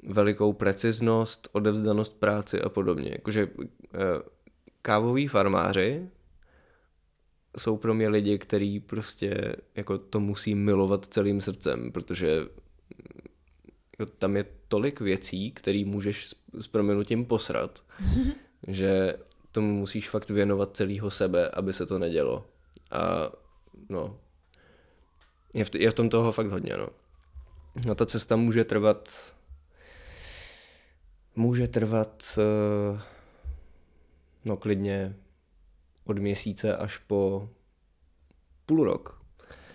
velikou 0.03 0.53
preciznost, 0.53 1.49
odevzdanost 1.53 2.21
práci 2.21 2.62
a 2.62 2.69
podobně. 2.69 3.11
Jakože 3.12 3.49
eh, 3.59 3.99
kávoví 4.83 5.29
farmáři 5.29 6.09
jsou 7.59 7.77
pro 7.77 7.95
mě 7.95 8.09
lidi, 8.09 8.38
kteří 8.38 8.81
prostě 8.81 9.57
jako 9.75 9.99
to 9.99 10.21
musí 10.21 10.55
milovat 10.55 11.07
celým 11.07 11.41
srdcem, 11.41 11.93
protože 11.93 12.41
jako 13.99 14.12
tam 14.19 14.37
je 14.37 14.45
tolik 14.69 15.01
věcí, 15.01 15.53
které 15.53 15.85
můžeš 15.87 16.35
s 16.61 16.67
proměnutím 16.67 17.25
posrat, 17.25 17.85
že 18.67 19.17
tomu 19.53 19.75
musíš 19.75 20.09
fakt 20.09 20.31
věnovat 20.31 20.77
celého 20.77 21.11
sebe, 21.11 21.49
aby 21.49 21.73
se 21.73 21.87
to 21.87 21.99
nedělo. 21.99 22.47
A 22.91 23.33
no, 23.88 24.21
je 25.54 25.64
v, 25.64 25.74
je 25.74 25.90
v 25.90 25.94
tom 25.94 26.08
toho 26.08 26.32
fakt 26.32 26.50
hodně, 26.50 26.74
no. 26.76 26.88
No 27.87 27.94
ta 27.94 28.06
cesta 28.06 28.37
může 28.37 28.64
trvat 28.64 29.34
může 31.38 31.68
trvat 31.68 32.38
eh, 32.38 33.00
no 34.44 34.56
klidně 34.56 35.16
od 36.04 36.18
měsíce 36.18 36.76
až 36.76 36.98
po 36.98 37.48
půl 38.66 38.84
rok. 38.84 39.22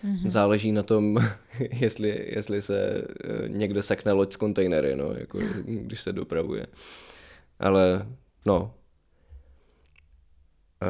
Mm-hmm. 0.03 0.29
Záleží 0.29 0.71
na 0.71 0.83
tom, 0.83 1.17
jestli, 1.59 2.31
jestli 2.35 2.61
se 2.61 3.07
eh, 3.23 3.49
někde 3.49 3.83
sekne 3.83 4.11
loď 4.11 4.33
z 4.33 4.35
kontejnery, 4.35 4.95
no, 4.95 5.13
jako, 5.13 5.39
když 5.65 6.01
se 6.01 6.13
dopravuje. 6.13 6.67
Ale 7.59 8.07
no, 8.45 8.73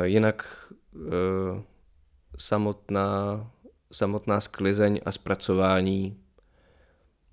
jinak 0.03 0.71
uh, 0.95 1.61
samotná, 2.37 3.51
samotná 3.93 4.41
sklizeň 4.41 5.01
a 5.05 5.11
zpracování 5.11 6.17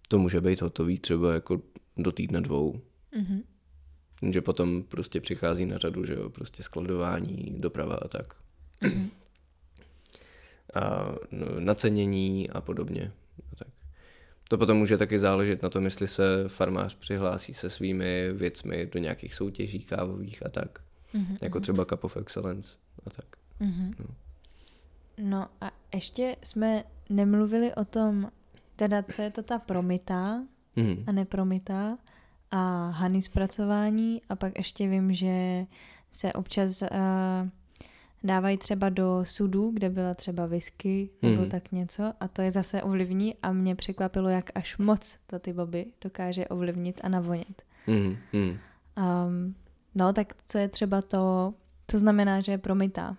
to 0.08 0.18
může 0.18 0.40
být 0.40 0.62
hotový 0.62 0.98
třeba 0.98 1.34
jako 1.34 1.62
do 1.96 2.12
týdne 2.12 2.40
dvou. 2.40 2.80
Mm-hmm. 3.20 3.42
Že 4.30 4.40
potom 4.40 4.82
prostě 4.82 5.20
přichází 5.20 5.66
na 5.66 5.78
řadu, 5.78 6.04
že 6.04 6.14
jo, 6.14 6.30
prostě 6.30 6.62
skladování, 6.62 7.54
doprava 7.58 7.94
a 7.94 8.08
tak. 8.08 8.34
Mm-hmm. 8.82 9.08
A 10.74 11.14
no, 11.30 11.46
nacenění 11.60 12.50
a 12.50 12.60
podobně. 12.60 13.12
A 13.52 13.56
tak. 13.56 13.68
To 14.48 14.58
potom 14.58 14.78
může 14.78 14.96
taky 14.96 15.18
záležet 15.18 15.62
na 15.62 15.68
tom, 15.68 15.84
jestli 15.84 16.08
se 16.08 16.44
farmář 16.48 16.94
přihlásí 16.94 17.54
se 17.54 17.70
svými 17.70 18.32
věcmi 18.32 18.86
do 18.86 18.98
nějakých 18.98 19.34
soutěží 19.34 19.78
kávových 19.78 20.46
a 20.46 20.48
tak. 20.48 20.78
Mm-hmm. 21.14 21.36
Jako 21.42 21.60
třeba 21.60 21.84
Cup 21.84 22.04
of 22.04 22.16
Excellence 22.16 22.76
a 23.06 23.10
tak. 23.10 23.26
Mm-hmm. 23.60 23.94
No. 23.98 24.06
No 25.20 25.46
a 25.60 25.70
ještě 25.94 26.36
jsme 26.42 26.84
nemluvili 27.08 27.74
o 27.74 27.84
tom, 27.84 28.30
teda 28.76 29.02
co 29.02 29.22
je 29.22 29.30
to 29.30 29.42
ta 29.42 29.58
promitá 29.58 30.42
mm-hmm. 30.76 31.04
a 31.06 31.12
nepromitá 31.12 31.98
a 32.50 32.90
hany 32.90 33.22
zpracování 33.22 34.22
a 34.28 34.36
pak 34.36 34.58
ještě 34.58 34.88
vím, 34.88 35.14
že 35.14 35.66
se 36.10 36.32
občas 36.32 36.82
uh, 36.82 36.88
dávají 38.22 38.56
třeba 38.56 38.88
do 38.88 39.20
sudů, 39.22 39.70
kde 39.70 39.90
byla 39.90 40.14
třeba 40.14 40.46
whisky 40.46 41.10
nebo 41.22 41.40
hmm. 41.40 41.50
tak 41.50 41.72
něco 41.72 42.12
a 42.20 42.28
to 42.28 42.42
je 42.42 42.50
zase 42.50 42.82
ovlivní 42.82 43.34
a 43.42 43.52
mě 43.52 43.74
překvapilo, 43.74 44.28
jak 44.28 44.50
až 44.54 44.78
moc 44.78 45.18
to 45.26 45.38
ty 45.38 45.52
boby 45.52 45.86
dokáže 46.00 46.48
ovlivnit 46.48 47.00
a 47.04 47.08
navonit. 47.08 47.62
Hmm. 47.86 48.16
Hmm. 48.32 48.58
Um, 48.96 49.54
no 49.94 50.12
tak 50.12 50.32
co 50.46 50.58
je 50.58 50.68
třeba 50.68 51.02
to, 51.02 51.54
co 51.86 51.98
znamená, 51.98 52.40
že 52.40 52.52
je 52.52 52.58
promitá? 52.58 53.16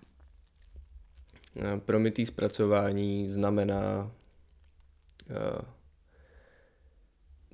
Promitý 1.78 2.26
zpracování 2.26 3.32
znamená 3.32 4.10
uh, 5.30 5.60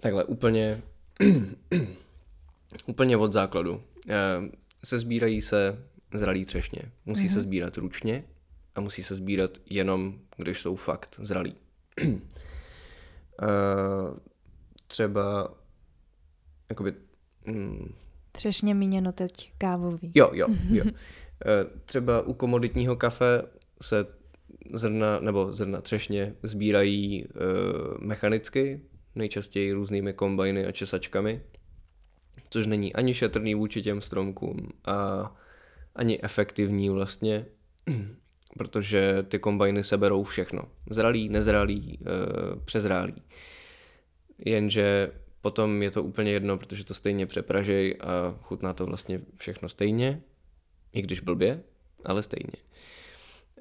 takhle 0.01 0.25
úplně 0.25 0.83
úplně 2.87 3.17
od 3.17 3.33
základu. 3.33 3.75
Uh, 3.75 3.83
se 4.85 4.99
sbírají 4.99 5.41
se 5.41 5.85
zralý 6.15 6.45
třešně. 6.45 6.83
Musí 7.07 7.25
mm-hmm. 7.25 7.33
se 7.33 7.39
mhm. 7.39 7.43
sbírat 7.43 7.77
ručně 7.77 8.25
a 8.75 8.81
musí 8.81 9.03
se 9.03 9.15
sbírat 9.15 9.51
jenom, 9.71 10.19
když 10.37 10.61
jsou 10.61 10.77
fakt 10.77 11.17
zralí. 11.23 11.55
uh, 12.05 12.19
třeba 14.87 15.55
jakoby... 16.69 16.95
Mm, 17.47 17.95
Třešně 18.33 18.75
míněno 18.75 19.13
teď 19.13 19.53
kávový. 19.59 20.13
Jo, 20.15 20.27
jo, 20.33 20.47
jo. 20.71 20.85
Uh, 20.85 20.93
třeba 21.85 22.23
u 22.23 22.35
komoditního 22.35 22.97
kafe 22.97 23.43
se 23.83 24.07
zrna, 24.73 25.21
nebo 25.21 25.53
zrna 25.53 25.81
třešně 25.81 26.35
sbírají 26.43 27.25
uh, 27.25 27.31
mechanicky, 28.01 28.81
nejčastěji 29.15 29.73
různými 29.73 30.13
kombajny 30.13 30.67
a 30.67 30.73
česačkami, 30.73 31.43
což 32.51 32.67
není 32.67 32.95
ani 32.95 33.15
šetrný 33.15 33.55
vůči 33.55 33.83
těm 33.83 34.01
stromkům 34.01 34.69
a 34.85 35.31
ani 35.95 36.23
efektivní 36.23 36.91
vlastně, 36.91 37.47
protože 38.59 39.23
ty 39.29 39.39
kombajny 39.39 39.85
seberou 39.85 40.23
všechno. 40.23 40.63
Zralý, 40.91 41.29
nezralý, 41.29 41.99
e, 42.01 42.05
přezrálý. 42.65 43.15
Jenže 44.39 45.13
potom 45.41 45.83
je 45.83 45.91
to 45.91 46.03
úplně 46.03 46.33
jedno, 46.33 46.59
protože 46.59 46.85
to 46.85 46.95
stejně 46.95 47.27
přepražej 47.27 47.97
a 48.01 48.39
chutná 48.43 48.73
to 48.73 48.87
vlastně 48.87 49.21
všechno 49.37 49.69
stejně, 49.69 50.23
i 50.93 51.03
když 51.03 51.21
blbě, 51.21 51.63
ale 52.05 52.23
stejně. 52.23 52.53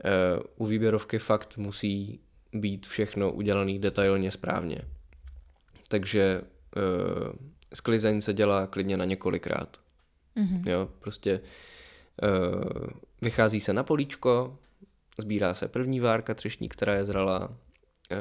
E, 0.04 0.40
u 0.56 0.66
výběrovky 0.66 1.20
fakt 1.20 1.58
musí 1.58 2.20
být 2.54 2.88
všechno 2.88 3.32
udělané 3.32 3.80
detailně 3.80 4.32
správně. 4.32 4.78
Takže 5.88 6.22
e, 6.22 6.42
sklizeň 7.74 8.22
se 8.22 8.34
dělá 8.34 8.68
klidně 8.68 8.98
na 8.98 9.06
několikrát. 9.06 9.78
Mm-hmm. 10.38 10.70
Jo, 10.70 10.90
prostě 11.00 11.42
Eh, 12.24 12.88
vychází 13.22 13.60
se 13.60 13.74
na 13.74 13.84
políčko, 13.84 14.58
sbírá 15.20 15.54
se 15.54 15.68
první 15.68 16.00
várka 16.00 16.34
třešní, 16.34 16.70
která 16.70 16.96
je 16.96 17.06
zralá, 17.06 17.58
eh, 18.12 18.18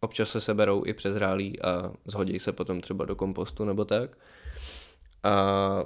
občas 0.00 0.30
se 0.30 0.40
seberou 0.40 0.86
i 0.86 0.94
přezrálí 0.94 1.62
a 1.62 1.92
zhodí 2.04 2.38
se 2.38 2.52
potom 2.52 2.80
třeba 2.80 3.04
do 3.04 3.16
kompostu 3.16 3.64
nebo 3.64 3.84
tak. 3.84 4.18
A 5.22 5.84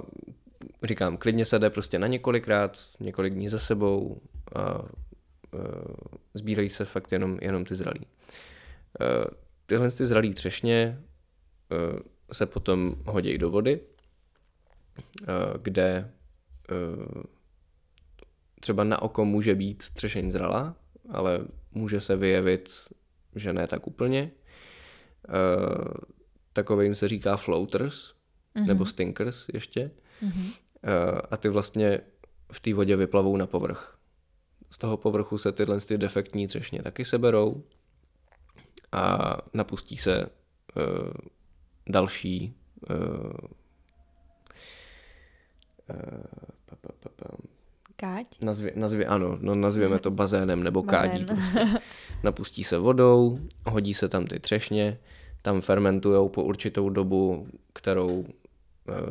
říkám, 0.83 1.17
klidně 1.17 1.45
se 1.45 1.59
jde 1.59 1.69
prostě 1.69 1.99
na 1.99 2.07
několikrát, 2.07 2.79
několik 2.99 3.33
dní 3.33 3.49
za 3.49 3.59
sebou 3.59 4.21
a 4.55 4.81
eh, 4.85 4.87
sbírají 6.33 6.69
se 6.69 6.85
fakt 6.85 7.11
jenom, 7.11 7.37
jenom 7.41 7.65
ty 7.65 7.75
zralí. 7.75 8.07
Tyhle 9.65 9.91
ty 9.91 10.05
zralí 10.05 10.33
třešně 10.33 11.01
se 12.31 12.45
potom 12.45 12.95
hodí 13.05 13.37
do 13.37 13.49
vody, 13.49 13.79
kde 15.61 16.11
třeba 18.59 18.83
na 18.83 19.01
oko 19.01 19.25
může 19.25 19.55
být 19.55 19.89
třešeň 19.93 20.31
zralá, 20.31 20.75
ale 21.09 21.39
může 21.71 22.01
se 22.01 22.15
vyjevit, 22.15 22.69
že 23.35 23.53
ne 23.53 23.67
tak 23.67 23.87
úplně. 23.87 24.31
Takovým 26.53 26.95
se 26.95 27.07
říká 27.07 27.37
floaters, 27.37 28.13
uh-huh. 28.55 28.65
nebo 28.65 28.85
stinkers 28.85 29.45
ještě. 29.53 29.91
Uh, 30.21 30.29
a 31.31 31.37
ty 31.37 31.49
vlastně 31.49 31.99
v 32.51 32.59
té 32.59 32.73
vodě 32.73 32.95
vyplavou 32.95 33.37
na 33.37 33.47
povrch. 33.47 33.94
Z 34.69 34.77
toho 34.77 34.97
povrchu 34.97 35.37
se 35.37 35.51
tyhle 35.51 35.79
ty 35.79 35.97
defektní 35.97 36.47
třešně 36.47 36.83
taky 36.83 37.05
seberou 37.05 37.63
a 38.91 39.37
napustí 39.53 39.97
se 39.97 40.25
uh, 40.25 41.11
další 41.87 42.53
uh, 42.89 42.95
uh, 45.89 46.23
Káť? 47.95 48.27
Nazvě, 48.41 48.73
nazvě, 48.75 49.05
ano, 49.05 49.37
no, 49.41 49.55
nazvěme 49.55 49.99
to 49.99 50.11
bazénem 50.11 50.63
nebo 50.63 50.83
Bazén. 50.83 51.11
kádí. 51.11 51.25
Prostě. 51.25 51.67
Napustí 52.23 52.63
se 52.63 52.77
vodou, 52.77 53.39
hodí 53.65 53.93
se 53.93 54.09
tam 54.09 54.25
ty 54.25 54.39
třešně, 54.39 54.99
tam 55.41 55.61
fermentujou 55.61 56.29
po 56.29 56.43
určitou 56.43 56.89
dobu, 56.89 57.47
kterou 57.73 58.25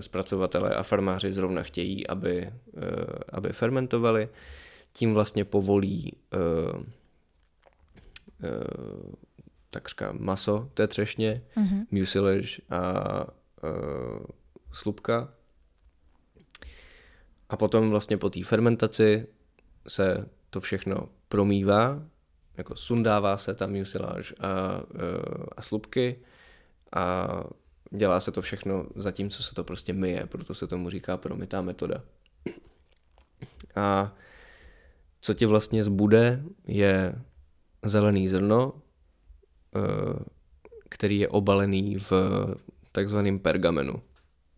zpracovatelé 0.00 0.74
a 0.74 0.82
farmáři 0.82 1.32
zrovna 1.32 1.62
chtějí, 1.62 2.06
aby, 2.06 2.50
aby 3.28 3.48
fermentovali. 3.52 4.28
Tím 4.96 5.14
vlastně 5.14 5.44
povolí 5.44 6.12
e, 6.12 6.38
e, 8.46 8.50
takřka 9.70 10.12
maso 10.12 10.70
té 10.74 10.86
třešně, 10.86 11.42
mm-hmm. 11.56 11.86
mucilage 11.90 12.58
a 12.70 13.24
e, 13.64 13.68
slupka 14.72 15.28
a 17.48 17.56
potom 17.56 17.90
vlastně 17.90 18.16
po 18.16 18.30
té 18.30 18.44
fermentaci 18.44 19.26
se 19.88 20.28
to 20.50 20.60
všechno 20.60 21.08
promývá, 21.28 22.02
jako 22.56 22.76
sundává 22.76 23.38
se 23.38 23.54
tam 23.54 23.72
mucilage 23.72 24.34
a, 24.40 24.80
eh, 24.94 25.46
a 25.56 25.62
slupky 25.62 26.18
a 26.92 27.28
dělá 27.90 28.20
se 28.20 28.32
to 28.32 28.42
všechno 28.42 28.86
zatímco 28.94 29.42
se 29.42 29.54
to 29.54 29.64
prostě 29.64 29.92
myje, 29.92 30.26
proto 30.26 30.54
se 30.54 30.66
tomu 30.66 30.90
říká 30.90 31.16
promytá 31.16 31.62
metoda. 31.62 32.02
A 33.74 34.12
co 35.24 35.34
ti 35.34 35.46
vlastně 35.46 35.84
zbude, 35.84 36.44
je 36.66 37.22
zelený 37.82 38.28
zrno, 38.28 38.72
eh, 39.76 40.24
který 40.88 41.18
je 41.18 41.28
obalený 41.28 41.96
v 41.96 42.12
takzvaném 42.92 43.38
pergamenu. 43.38 43.92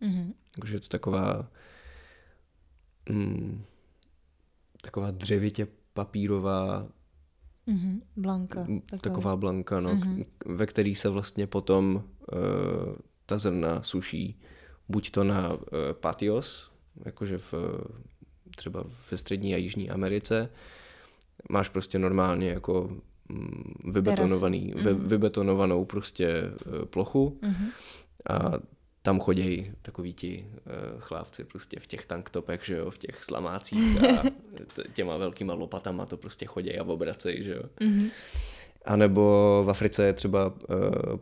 Mm-hmm. 0.01 0.33
Takže 0.59 0.75
je 0.75 0.79
to 0.79 0.87
taková 0.87 1.51
mm, 3.09 3.63
taková 4.81 5.11
dřevitě 5.11 5.67
papírová 5.93 6.87
mm-hmm, 7.67 8.01
blanka. 8.15 8.59
Taková. 8.59 8.99
taková 9.01 9.35
blanka, 9.35 9.79
no, 9.79 9.95
mm-hmm. 9.95 10.25
ve 10.45 10.65
který 10.65 10.95
se 10.95 11.09
vlastně 11.09 11.47
potom 11.47 11.95
uh, 11.95 12.95
ta 13.25 13.37
zrna 13.37 13.81
suší 13.83 14.39
buď 14.89 15.11
to 15.11 15.23
na 15.23 15.53
uh, 15.53 15.59
patios, 15.93 16.71
jakože 17.05 17.37
v, 17.37 17.53
třeba 18.57 18.83
ve 19.11 19.17
střední 19.17 19.53
a 19.53 19.57
jižní 19.57 19.89
Americe, 19.89 20.49
máš 21.49 21.69
prostě 21.69 21.99
normálně 21.99 22.49
jako 22.49 22.89
mm, 23.29 23.73
vybetonovaný, 23.93 24.73
vy, 24.75 24.81
mm-hmm. 24.81 25.07
vybetonovanou 25.07 25.85
prostě 25.85 26.43
uh, 26.65 26.85
plochu 26.85 27.39
mm-hmm. 27.41 27.69
a 28.29 28.51
tam 29.01 29.19
chodí 29.19 29.71
takový 29.81 30.13
ti 30.13 30.47
uh, 30.47 30.99
chlávci 30.99 31.43
prostě 31.43 31.79
v 31.79 31.87
těch 31.87 32.05
tanktopech, 32.05 32.65
že 32.65 32.77
jo, 32.77 32.91
v 32.91 32.97
těch 32.97 33.23
slamácích 33.23 34.03
a 34.03 34.23
těma 34.93 35.17
velkýma 35.17 35.53
lopatama 35.53 36.05
to 36.05 36.17
prostě 36.17 36.45
chodí 36.45 36.77
a 36.77 36.83
obracej, 36.83 37.43
že 37.43 37.53
jo. 37.53 37.63
Mm-hmm. 37.79 38.09
A 38.85 38.95
nebo 38.95 39.63
v 39.65 39.69
Africe 39.69 40.05
je 40.05 40.13
třeba 40.13 40.47
uh, 40.47 41.19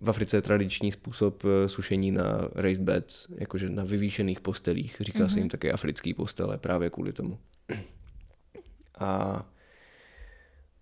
v 0.00 0.10
Africe 0.10 0.36
je 0.36 0.42
tradiční 0.42 0.92
způsob 0.92 1.42
eh, 1.44 1.68
sušení 1.68 2.10
na 2.10 2.48
raised 2.54 2.84
beds, 2.84 3.26
jakože 3.38 3.70
na 3.70 3.84
vyvýšených 3.84 4.40
postelích. 4.40 4.96
Říká 5.00 5.18
mm-hmm. 5.18 5.28
se 5.28 5.38
jim 5.38 5.44
mhm. 5.44 5.50
také 5.50 5.72
africký 5.72 6.14
postele 6.14 6.58
právě 6.58 6.90
kvůli 6.90 7.12
tomu. 7.12 7.38
A 8.98 9.42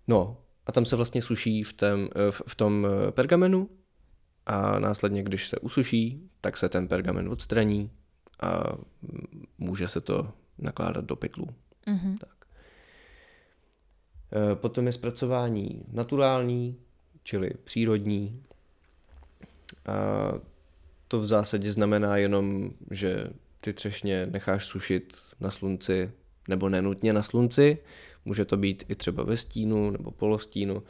no, 0.07 0.37
a 0.65 0.71
tam 0.71 0.85
se 0.85 0.95
vlastně 0.95 1.21
suší 1.21 1.63
v, 1.63 1.73
tém, 1.73 2.09
eh, 2.15 2.31
v, 2.31 2.41
v 2.47 2.55
tom 2.55 2.87
eh, 2.87 3.11
pergamenu 3.11 3.69
a 4.45 4.79
následně, 4.79 5.23
když 5.23 5.47
se 5.47 5.59
usuší, 5.59 6.29
tak 6.41 6.57
se 6.57 6.69
ten 6.69 6.87
pergamen 6.87 7.29
odstraní 7.29 7.91
a 8.41 8.63
může 9.57 9.87
se 9.87 10.01
to 10.01 10.33
nakládat 10.57 11.05
do 11.05 11.15
pytlů. 11.15 11.47
Mm-hmm. 11.87 12.17
Tak. 12.17 12.39
Potom 14.55 14.85
je 14.85 14.91
zpracování 14.91 15.85
naturální, 15.91 16.77
čili 17.23 17.51
přírodní, 17.63 18.43
a 19.89 20.33
to 21.07 21.19
v 21.19 21.25
zásadě 21.25 21.71
znamená 21.71 22.17
jenom, 22.17 22.71
že 22.91 23.27
ty 23.61 23.73
třešně 23.73 24.25
necháš 24.25 24.65
sušit 24.65 25.17
na 25.39 25.51
slunci, 25.51 26.11
nebo 26.47 26.69
nenutně 26.69 27.13
na 27.13 27.23
slunci, 27.23 27.77
může 28.25 28.45
to 28.45 28.57
být 28.57 28.83
i 28.87 28.95
třeba 28.95 29.23
ve 29.23 29.37
stínu 29.37 29.91
nebo 29.91 30.11
polostínu, 30.11 30.83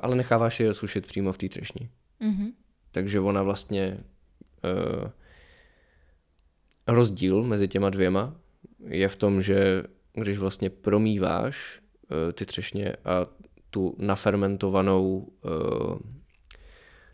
ale 0.00 0.16
necháváš 0.16 0.60
je 0.60 0.74
sušit 0.74 1.06
přímo 1.06 1.32
v 1.32 1.38
té 1.38 1.48
třešni. 1.48 1.90
Mm-hmm. 2.20 2.52
Takže 2.92 3.20
ona 3.20 3.42
vlastně 3.42 3.98
uh, 4.64 5.10
rozdíl 6.86 7.42
mezi 7.42 7.68
těma 7.68 7.90
dvěma 7.90 8.36
je 8.86 9.08
v 9.08 9.16
tom, 9.16 9.42
že 9.42 9.82
když 10.12 10.38
vlastně 10.38 10.70
promýváš 10.70 11.80
uh, 11.80 12.32
ty 12.32 12.46
třešně 12.46 12.92
a 13.04 13.26
tu 13.70 13.96
nafermentovanou 13.98 15.18
uh, 15.18 15.98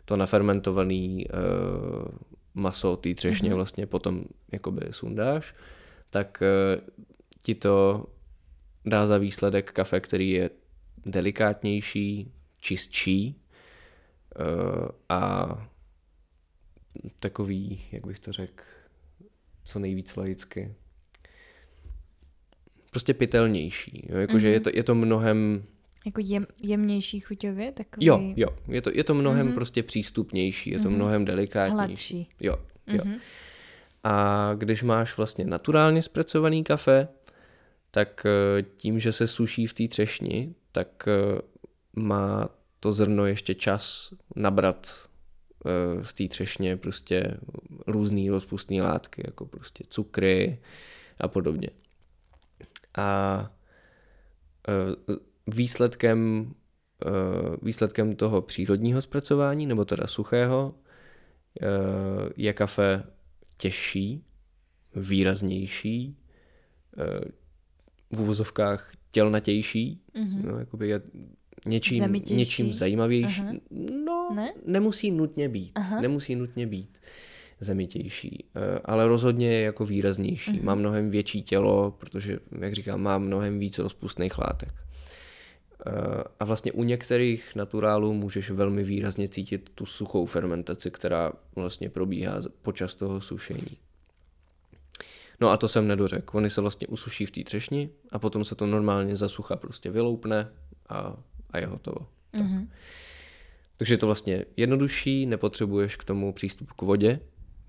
to 0.05 0.17
nafermentovaný 0.17 1.25
uh, 1.27 2.05
maso 2.53 2.95
té 2.95 3.13
třešně 3.13 3.49
mm-hmm. 3.49 3.55
vlastně 3.55 3.87
potom 3.87 4.23
jakoby 4.51 4.81
sundáš, 4.91 5.55
tak 6.09 6.43
uh, 6.75 6.81
ti 7.41 7.55
to 7.55 8.05
dá 8.85 9.05
za 9.05 9.17
výsledek 9.17 9.71
kafe, 9.71 9.99
který 9.99 10.29
je 10.29 10.49
delikátnější, 11.05 12.31
čistší 12.59 13.41
uh, 14.39 14.87
a 15.09 15.47
takový, 17.19 17.81
jak 17.91 18.07
bych 18.07 18.19
to 18.19 18.31
řekl, 18.31 18.63
co 19.63 19.79
nejvíc 19.79 20.15
laicky. 20.15 20.75
Prostě 22.89 23.13
pitelnější. 23.13 24.07
Jakože 24.09 24.47
mm-hmm. 24.47 24.51
je, 24.51 24.59
to, 24.59 24.69
je 24.73 24.83
to 24.83 24.95
mnohem 24.95 25.63
jako 26.05 26.21
jem, 26.23 26.47
jemnější 26.63 27.19
chuťově? 27.19 27.71
Takový... 27.71 28.05
Jo, 28.05 28.19
jo. 28.35 28.47
Je 28.67 28.81
to, 28.81 28.89
je 28.93 29.03
to 29.03 29.13
mnohem 29.13 29.49
mm-hmm. 29.49 29.53
prostě 29.53 29.83
přístupnější, 29.83 30.69
je 30.69 30.79
to 30.79 30.87
mm-hmm. 30.87 30.95
mnohem 30.95 31.25
delikátnější. 31.25 32.15
Hladší. 32.15 32.29
Jo, 32.39 32.55
jo. 32.87 33.03
Mm-hmm. 33.03 33.19
A 34.03 34.51
když 34.57 34.83
máš 34.83 35.17
vlastně 35.17 35.45
naturálně 35.45 36.01
zpracovaný 36.01 36.63
kafe, 36.63 37.07
tak 37.91 38.25
eh, 38.25 38.61
tím, 38.61 38.99
že 38.99 39.11
se 39.11 39.27
suší 39.27 39.67
v 39.67 39.73
té 39.73 39.87
třešni, 39.87 40.55
tak 40.71 41.07
eh, 41.07 41.41
má 41.95 42.49
to 42.79 42.93
zrno 42.93 43.25
ještě 43.25 43.55
čas 43.55 44.13
nabrat 44.35 45.07
eh, 45.65 46.05
z 46.05 46.13
té 46.13 46.27
třešně 46.27 46.77
prostě 46.77 47.37
různé 47.87 48.31
rozpustné 48.31 48.81
látky, 48.81 49.23
jako 49.25 49.45
prostě 49.45 49.83
cukry 49.89 50.59
a 51.19 51.27
podobně. 51.27 51.69
A 52.97 53.51
výsledkem, 55.47 56.51
eh, 57.05 57.09
výsledkem 57.61 58.15
toho 58.15 58.41
přírodního 58.41 59.01
zpracování, 59.01 59.65
nebo 59.65 59.85
teda 59.85 60.07
suchého, 60.07 60.75
eh, 61.61 61.65
je 62.35 62.53
kafe 62.53 63.03
těžší, 63.57 64.23
výraznější, 64.95 66.17
eh, 66.97 67.31
v 68.11 68.21
úvozovkách 68.21 68.91
tělnatější, 69.11 70.01
mm-hmm. 70.15 70.43
no, 70.43 70.59
jakoby 70.59 70.89
je 70.89 71.01
něčím, 71.65 72.13
něčím 72.29 72.73
zajímavější. 72.73 73.41
Aha. 73.41 73.53
No, 74.05 74.29
ne? 74.35 74.53
nemusí 74.65 75.11
nutně 75.11 75.49
být. 75.49 75.71
Aha. 75.75 76.01
Nemusí 76.01 76.35
nutně 76.35 76.67
být 76.67 76.97
zemitější, 77.59 78.45
ale 78.85 79.07
rozhodně 79.07 79.47
je 79.47 79.61
jako 79.61 79.85
výraznější. 79.85 80.51
Mm-hmm. 80.51 80.63
Má 80.63 80.75
mnohem 80.75 81.09
větší 81.09 81.43
tělo, 81.43 81.91
protože, 81.91 82.39
jak 82.59 82.73
říkám, 82.73 83.01
má 83.01 83.17
mnohem 83.17 83.59
víc 83.59 83.77
rozpustných 83.77 84.37
látek. 84.37 84.73
Eh, 85.87 86.23
a 86.39 86.45
vlastně 86.45 86.71
u 86.71 86.83
některých 86.83 87.55
naturálů 87.55 88.13
můžeš 88.13 88.49
velmi 88.49 88.83
výrazně 88.83 89.27
cítit 89.27 89.71
tu 89.75 89.85
suchou 89.85 90.25
fermentaci, 90.25 90.91
která 90.91 91.33
vlastně 91.55 91.89
probíhá 91.89 92.41
počas 92.61 92.95
toho 92.95 93.21
sušení. 93.21 93.77
No 95.39 95.49
a 95.49 95.57
to 95.57 95.67
jsem 95.67 95.87
nedořekl. 95.87 96.37
Oni 96.37 96.49
se 96.49 96.61
vlastně 96.61 96.87
usuší 96.87 97.25
v 97.25 97.31
té 97.31 97.43
třešni 97.43 97.89
a 98.11 98.19
potom 98.19 98.45
se 98.45 98.55
to 98.55 98.65
normálně 98.65 99.15
za 99.15 99.29
sucha 99.29 99.55
prostě 99.55 99.91
vyloupne 99.91 100.49
a, 100.89 101.15
a 101.49 101.57
je 101.57 101.65
hotovo. 101.65 101.97
Mm-hmm. 101.97 102.37
Tak. 102.37 102.41
Mhm. 102.41 102.69
Takže 103.77 103.93
je 103.93 103.97
to 103.97 104.05
vlastně 104.05 104.45
jednodušší, 104.57 105.25
nepotřebuješ 105.25 105.95
k 105.95 106.03
tomu 106.03 106.33
přístup 106.33 106.71
k 106.71 106.81
vodě, 106.81 107.19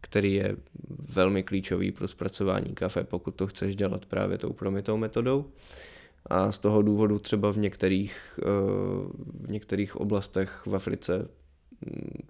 který 0.01 0.35
je 0.35 0.57
velmi 0.98 1.42
klíčový 1.42 1.92
pro 1.92 2.09
zpracování 2.09 2.75
kafe, 2.75 3.05
pokud 3.05 3.35
to 3.35 3.46
chceš 3.46 3.77
dělat 3.77 4.07
právě 4.07 4.38
tou 4.38 4.53
promitou 4.53 4.96
metodou. 4.96 5.53
A 6.27 6.53
z 6.53 6.59
toho 6.59 6.83
důvodu 6.83 7.19
třeba 7.19 7.53
v 7.53 7.59
některých, 7.59 8.41
eh, 8.43 8.47
v 9.47 9.51
některých 9.51 9.97
oblastech 9.97 10.63
v 10.67 10.75
Africe 10.75 11.29
mm, 11.87 12.29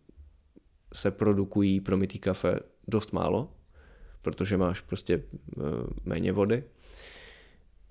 se 0.92 1.10
produkují 1.10 1.80
promitý 1.80 2.18
kafe 2.18 2.60
dost 2.88 3.12
málo, 3.12 3.52
protože 4.22 4.56
máš 4.56 4.80
prostě 4.80 5.14
eh, 5.22 5.62
méně 6.04 6.32
vody. 6.32 6.64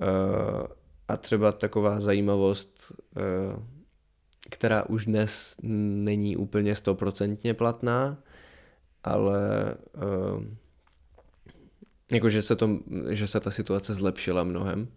Eh, 0.02 0.68
a 1.08 1.18
třeba 1.18 1.52
taková 1.52 2.00
zajímavost, 2.00 2.92
která 4.50 4.84
už 4.84 5.06
dnes 5.06 5.58
není 5.62 6.38
úplně 6.38 6.76
stoprocentně 6.76 7.54
platná, 7.54 8.18
ale 9.04 9.76
jakože 12.12 12.42
se, 12.42 12.56
to, 12.56 12.80
že 13.10 13.28
se 13.28 13.40
ta 13.40 13.52
situace 13.52 13.94
zlepšila 13.94 14.44
mnohem, 14.44 14.88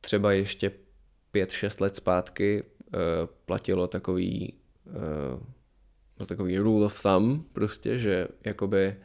třeba 0.00 0.32
ještě 0.32 0.72
pět, 1.30 1.50
šest 1.50 1.80
let 1.80 1.96
zpátky 1.96 2.62
eh, 2.62 2.98
platilo 3.46 3.86
takový, 3.86 4.54
uh, 6.18 6.26
takový 6.26 6.58
rule 6.58 6.86
of 6.86 7.02
thumb 7.02 7.46
prostě, 7.52 7.98
že 7.98 8.28
jakoby 8.44 8.96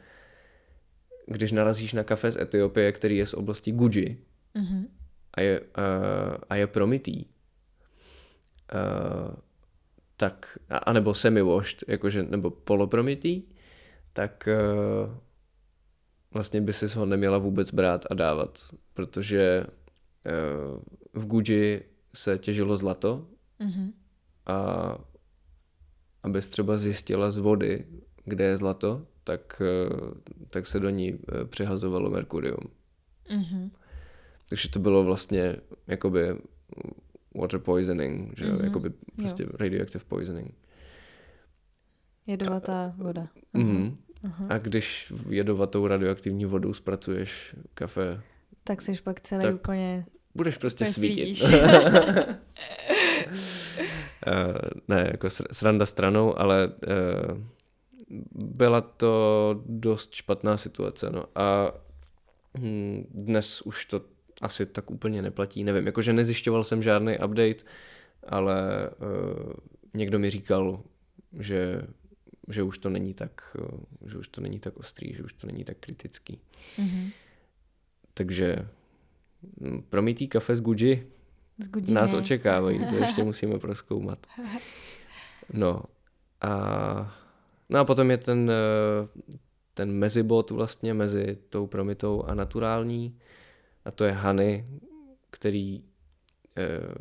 když 1.26 1.52
narazíš 1.52 1.92
na 1.92 2.04
kafe 2.04 2.30
z 2.30 2.36
Etiopie, 2.36 2.92
který 2.92 3.16
je 3.16 3.26
z 3.26 3.34
oblasti 3.34 3.72
Guji 3.72 4.24
mm-hmm. 4.54 4.86
a, 5.34 5.40
je, 5.40 5.60
a 6.48 6.54
je 6.56 6.66
promitý, 6.66 7.24
tak, 10.16 10.58
anebo 10.68 11.14
semi-washed, 11.14 11.84
jakože, 11.88 12.22
nebo 12.22 12.50
polopromitý, 12.50 13.42
tak 14.12 14.48
vlastně 16.32 16.60
by 16.60 16.72
si 16.72 16.86
ho 16.86 17.06
neměla 17.06 17.38
vůbec 17.38 17.74
brát 17.74 18.04
a 18.10 18.14
dávat, 18.14 18.74
protože 18.94 19.66
uh, 19.66 21.22
v 21.22 21.26
Guji 21.26 21.90
se 22.14 22.38
těžilo 22.38 22.76
zlato 22.76 23.26
mm-hmm. 23.60 23.92
a 24.46 24.98
abys 26.22 26.48
třeba 26.48 26.76
zjistila 26.76 27.30
z 27.30 27.38
vody, 27.38 27.86
kde 28.24 28.44
je 28.44 28.56
zlato, 28.56 29.06
tak, 29.24 29.62
uh, 29.90 30.12
tak 30.50 30.66
se 30.66 30.80
do 30.80 30.90
ní 30.90 31.12
uh, 31.12 31.18
přehazovalo 31.44 32.10
merkurium. 32.10 32.70
Mm-hmm. 33.30 33.70
Takže 34.48 34.68
to 34.68 34.78
bylo 34.78 35.04
vlastně 35.04 35.56
jakoby 35.86 36.36
water 37.34 37.60
poisoning, 37.60 38.38
že 38.38 38.44
mm-hmm. 38.44 38.64
jakoby 38.64 38.90
prostě 39.16 39.42
jo. 39.42 39.48
radioactive 39.58 40.04
poisoning. 40.04 40.54
Jedovatá 42.26 42.94
voda. 42.96 43.28
Mm-hmm. 43.54 43.96
Aha. 44.24 44.46
A 44.48 44.58
když 44.58 45.12
jedovatou 45.28 45.86
radioaktivní 45.86 46.44
vodou 46.44 46.74
zpracuješ 46.74 47.56
kafe, 47.74 48.20
tak 48.64 48.82
jsi 48.82 49.02
pak 49.04 49.20
celý 49.20 49.42
tak 49.42 49.54
úplně... 49.54 50.06
Budeš 50.34 50.56
prostě 50.56 50.84
svítit. 50.84 51.38
Eh, 54.26 54.70
ne, 54.88 55.08
jako 55.12 55.30
sranda 55.30 55.86
stranou, 55.86 56.38
ale 56.38 56.66
uh, 56.66 57.38
byla 58.32 58.80
to 58.80 59.62
dost 59.66 60.14
špatná 60.14 60.56
situace. 60.56 61.10
No. 61.10 61.24
A 61.34 61.72
hm, 62.58 63.06
dnes 63.10 63.62
už 63.62 63.84
to 63.84 64.00
asi 64.40 64.66
tak 64.66 64.90
úplně 64.90 65.22
neplatí. 65.22 65.64
Nevím, 65.64 65.86
jakože 65.86 66.12
nezjišťoval 66.12 66.64
jsem 66.64 66.82
žádný 66.82 67.14
update, 67.14 67.64
ale 68.28 68.90
uh, 68.90 69.52
někdo 69.94 70.18
mi 70.18 70.30
říkal, 70.30 70.82
že 71.38 71.82
že 72.48 72.62
už 72.62 72.78
to 72.78 72.90
není 72.90 73.14
tak, 73.14 73.56
eh, 73.58 74.08
že 74.10 74.18
už 74.18 74.28
to 74.28 74.40
není 74.40 74.60
tak 74.60 74.76
ostrý, 74.76 75.14
že 75.14 75.22
už 75.22 75.32
to 75.32 75.46
není 75.46 75.64
tak 75.64 75.76
kritický. 75.80 76.40
Mm-hmm. 76.76 77.10
Takže 78.14 78.68
hm, 79.60 79.82
promítý 79.88 80.28
kafe 80.28 80.56
z 80.56 80.60
Guji 80.60 81.12
nás 81.92 82.14
očekávají, 82.14 82.86
to 82.86 82.96
ještě 82.96 83.24
musíme 83.24 83.58
proskoumat. 83.58 84.26
No 85.52 85.82
a, 86.40 86.50
no 87.68 87.78
a 87.78 87.84
potom 87.84 88.10
je 88.10 88.18
ten, 88.18 88.50
eh, 88.50 89.20
ten 89.74 89.92
mezibot 89.92 90.50
vlastně 90.50 90.94
mezi 90.94 91.38
tou 91.48 91.66
promitou 91.66 92.22
a 92.22 92.34
naturální 92.34 93.18
a 93.84 93.90
to 93.90 94.04
je 94.04 94.12
Hany, 94.12 94.66
který 95.30 95.84
eh, 96.56 96.94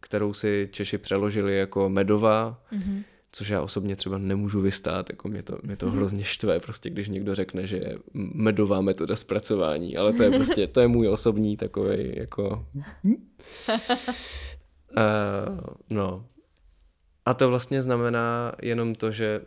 kterou 0.00 0.34
si 0.34 0.68
Češi 0.72 0.98
přeložili 0.98 1.56
jako 1.56 1.88
medová, 1.88 2.62
mm-hmm. 2.72 3.04
což 3.32 3.48
já 3.48 3.62
osobně 3.62 3.96
třeba 3.96 4.18
nemůžu 4.18 4.60
vystát, 4.60 5.10
jako 5.10 5.28
mě 5.28 5.42
to, 5.42 5.58
mě 5.62 5.76
to 5.76 5.90
hrozně 5.90 6.24
štve, 6.24 6.60
prostě 6.60 6.90
když 6.90 7.08
někdo 7.08 7.34
řekne, 7.34 7.66
že 7.66 7.76
je 7.76 7.98
medová 8.14 8.80
metoda 8.80 9.16
zpracování, 9.16 9.96
ale 9.96 10.12
to 10.12 10.22
je 10.22 10.30
prostě, 10.30 10.66
to 10.66 10.80
je 10.80 10.88
můj 10.88 11.08
osobní 11.08 11.56
takový 11.56 12.12
jako... 12.16 12.66
uh, 13.04 13.14
no. 15.90 16.26
A 17.24 17.34
to 17.34 17.48
vlastně 17.48 17.82
znamená 17.82 18.52
jenom 18.62 18.94
to, 18.94 19.10
že 19.10 19.40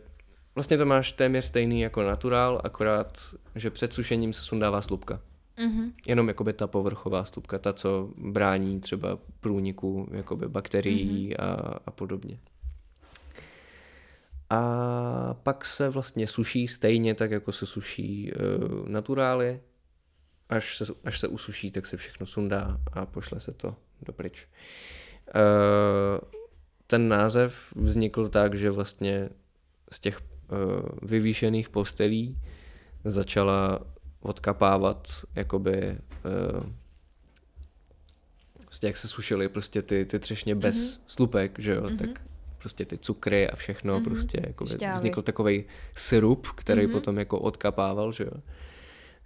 vlastně 0.54 0.78
to 0.78 0.86
máš 0.86 1.12
téměř 1.12 1.44
stejný 1.44 1.80
jako 1.80 2.02
naturál, 2.02 2.60
akorát, 2.64 3.18
že 3.54 3.70
před 3.70 3.92
sušením 3.92 4.32
se 4.32 4.42
sundává 4.42 4.82
slupka. 4.82 5.20
Mm-hmm. 5.58 5.92
Jenom 6.06 6.28
jakoby 6.28 6.52
ta 6.52 6.66
povrchová 6.66 7.24
slupka, 7.24 7.58
ta, 7.58 7.72
co 7.72 8.10
brání 8.16 8.80
třeba 8.80 9.18
průniku 9.40 10.08
jakoby 10.12 10.48
bakterií 10.48 11.30
mm-hmm. 11.30 11.44
a, 11.44 11.78
a 11.86 11.90
podobně. 11.90 12.38
A 14.50 15.34
pak 15.42 15.64
se 15.64 15.88
vlastně 15.88 16.26
suší 16.26 16.68
stejně 16.68 17.14
tak, 17.14 17.30
jako 17.30 17.52
se 17.52 17.66
suší 17.66 18.32
uh, 18.32 18.88
naturály. 18.88 19.60
Až 20.48 20.76
se, 20.76 20.84
až 21.04 21.20
se 21.20 21.28
usuší, 21.28 21.70
tak 21.70 21.86
se 21.86 21.96
všechno 21.96 22.26
sundá 22.26 22.80
a 22.92 23.06
pošle 23.06 23.40
se 23.40 23.52
to 23.52 23.76
do 24.02 24.12
pryč. 24.12 24.48
Uh, 25.34 26.28
ten 26.86 27.08
název 27.08 27.72
vznikl 27.76 28.28
tak, 28.28 28.54
že 28.54 28.70
vlastně 28.70 29.28
z 29.92 30.00
těch 30.00 30.20
uh, 30.20 30.28
vyvýšených 31.02 31.68
postelí 31.68 32.38
začala 33.04 33.80
odkapávat, 34.24 35.08
jakoby, 35.34 35.98
uh, 36.56 36.66
prostě 38.64 38.86
jak 38.86 38.96
se 38.96 39.08
sušily 39.08 39.48
prostě 39.48 39.82
ty, 39.82 40.04
ty 40.04 40.18
třešně 40.18 40.54
bez 40.54 40.76
mm-hmm. 40.76 41.00
slupek, 41.06 41.58
že 41.58 41.74
jo, 41.74 41.82
mm-hmm. 41.82 41.96
tak 41.96 42.20
prostě 42.58 42.84
ty 42.84 42.98
cukry 42.98 43.50
a 43.50 43.56
všechno, 43.56 44.00
mm-hmm. 44.00 44.04
prostě 44.04 44.40
jako 44.46 44.64
vznikl 44.94 45.22
takový 45.22 45.64
syrup, 45.94 46.48
který 46.48 46.86
mm-hmm. 46.86 46.92
potom 46.92 47.18
jako 47.18 47.38
odkapával, 47.38 48.12
že 48.12 48.24
jo. 48.24 48.40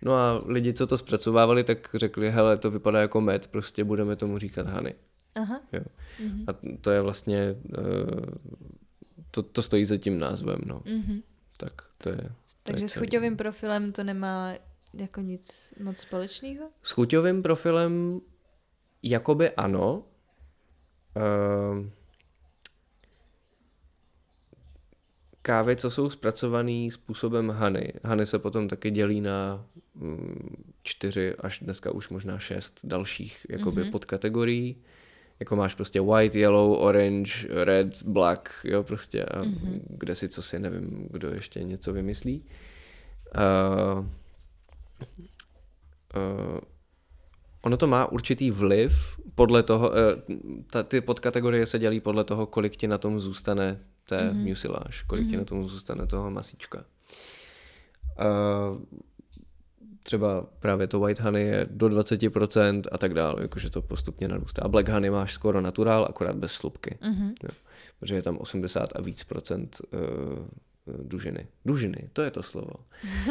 No 0.03 0.15
a 0.15 0.43
lidi, 0.47 0.73
co 0.73 0.87
to 0.87 0.99
zpracovávali, 0.99 1.65
tak 1.65 1.89
řekli, 1.95 2.31
hele, 2.31 2.59
to 2.59 2.71
vypadá 2.71 3.01
jako 3.01 3.21
med, 3.21 3.47
prostě 3.47 3.85
budeme 3.85 4.17
tomu 4.17 4.39
říkat 4.39 4.67
hany. 4.67 4.95
Aha. 5.35 5.61
Jo. 5.73 5.81
Mm-hmm. 6.21 6.45
A 6.47 6.79
to 6.81 6.91
je 6.91 7.01
vlastně, 7.03 7.55
uh, 7.79 8.21
to, 9.31 9.43
to 9.43 9.63
stojí 9.63 9.85
za 9.85 9.97
tím 9.97 10.19
názvem, 10.19 10.59
no. 10.67 10.81
Mm-hmm. 10.81 11.23
Tak 11.57 11.73
to 11.99 12.09
je. 12.09 12.17
To 12.17 12.29
Takže 12.63 12.85
je 12.85 12.89
s 12.89 12.95
chuťovým 12.95 13.37
profilem 13.37 13.93
to 13.93 14.05
nemá 14.05 14.55
jako 14.95 15.21
nic 15.21 15.75
moc 15.81 15.99
společného? 15.99 16.71
S 16.83 16.91
chuťovým 16.91 17.43
profilem 17.43 18.21
jakoby 19.03 19.51
ano. 19.51 20.05
Uh, 21.17 21.87
kávy, 25.43 25.77
co 25.77 25.91
jsou 25.91 26.11
zpracované 26.11 26.91
způsobem 26.91 27.51
Hany. 27.51 27.93
Hany 28.05 28.27
se 28.27 28.39
potom 28.39 28.69
taky 28.69 28.91
dělí 28.91 29.21
na 29.21 29.65
mm, 29.95 30.65
čtyři 30.83 31.35
až 31.35 31.61
dneska 31.61 31.91
už 31.91 32.09
možná 32.09 32.39
šest 32.39 32.81
dalších 32.85 33.47
jakoby 33.49 33.83
mm-hmm. 33.83 33.91
podkategorií. 33.91 34.77
Jako 35.41 35.57
máš 35.57 35.75
prostě 35.75 36.01
white, 36.01 36.35
yellow, 36.35 36.73
orange, 36.81 37.49
red, 37.65 38.03
black, 38.03 38.51
jo 38.65 38.83
prostě 38.83 39.25
a 39.25 39.43
mm-hmm. 39.43 39.81
kde 39.89 40.15
si 40.15 40.29
co 40.29 40.43
si, 40.43 40.59
nevím, 40.59 41.09
kdo 41.11 41.31
ještě 41.31 41.63
něco 41.63 41.93
vymyslí. 41.93 42.45
Uh, 43.35 44.07
uh, 46.17 46.59
ono 47.63 47.77
to 47.77 47.87
má 47.87 48.07
určitý 48.07 48.51
vliv 48.51 49.21
podle 49.35 49.63
toho, 49.63 49.91
uh, 49.91 49.97
ta, 50.71 50.83
ty 50.83 51.01
podkategorie 51.01 51.67
se 51.67 51.79
dělí 51.79 52.01
podle 52.01 52.25
toho, 52.25 52.47
kolik 52.47 52.77
ti 52.77 52.89
na 52.89 52.99
tom 52.99 53.19
zůstane 53.19 53.81
té 54.09 54.31
mm-hmm. 54.31 54.49
mucilage, 54.49 55.05
kolik 55.07 55.27
mm-hmm. 55.27 55.31
ti 55.31 55.37
na 55.37 55.45
tom 55.45 55.69
zůstane 55.69 56.07
toho 56.07 56.31
masíčka. 56.31 56.85
Uh, 58.19 58.83
třeba 60.03 60.47
právě 60.59 60.87
to 60.87 61.01
white 61.01 61.21
honey 61.21 61.47
je 61.47 61.67
do 61.71 61.89
20% 61.89 62.83
a 62.93 62.99
tak 62.99 63.15
dále, 63.15 63.43
jakože 63.43 63.71
to 63.71 63.83
postupně 63.83 64.29
narůstá. 64.29 64.63
A 64.63 64.69
black 64.69 64.89
honey 64.89 65.11
máš 65.11 65.33
skoro 65.33 65.61
naturál, 65.61 66.07
akorát 66.09 66.37
bez 66.37 66.53
slupky. 66.53 66.99
Mm-hmm. 67.03 67.33
Jo, 67.45 67.51
protože 68.01 68.15
je 68.15 68.23
tam 68.23 68.39
80 68.39 68.89
a 68.97 69.01
víc 69.01 69.25
procent 69.25 69.81
uh, 69.93 71.01
dužiny. 71.03 71.47
Dužiny, 71.65 72.11
to 72.13 72.23
je 72.23 72.31
to 72.31 72.43
slovo. 72.43 72.75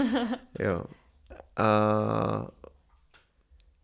jo. 0.60 0.84
A 1.58 2.48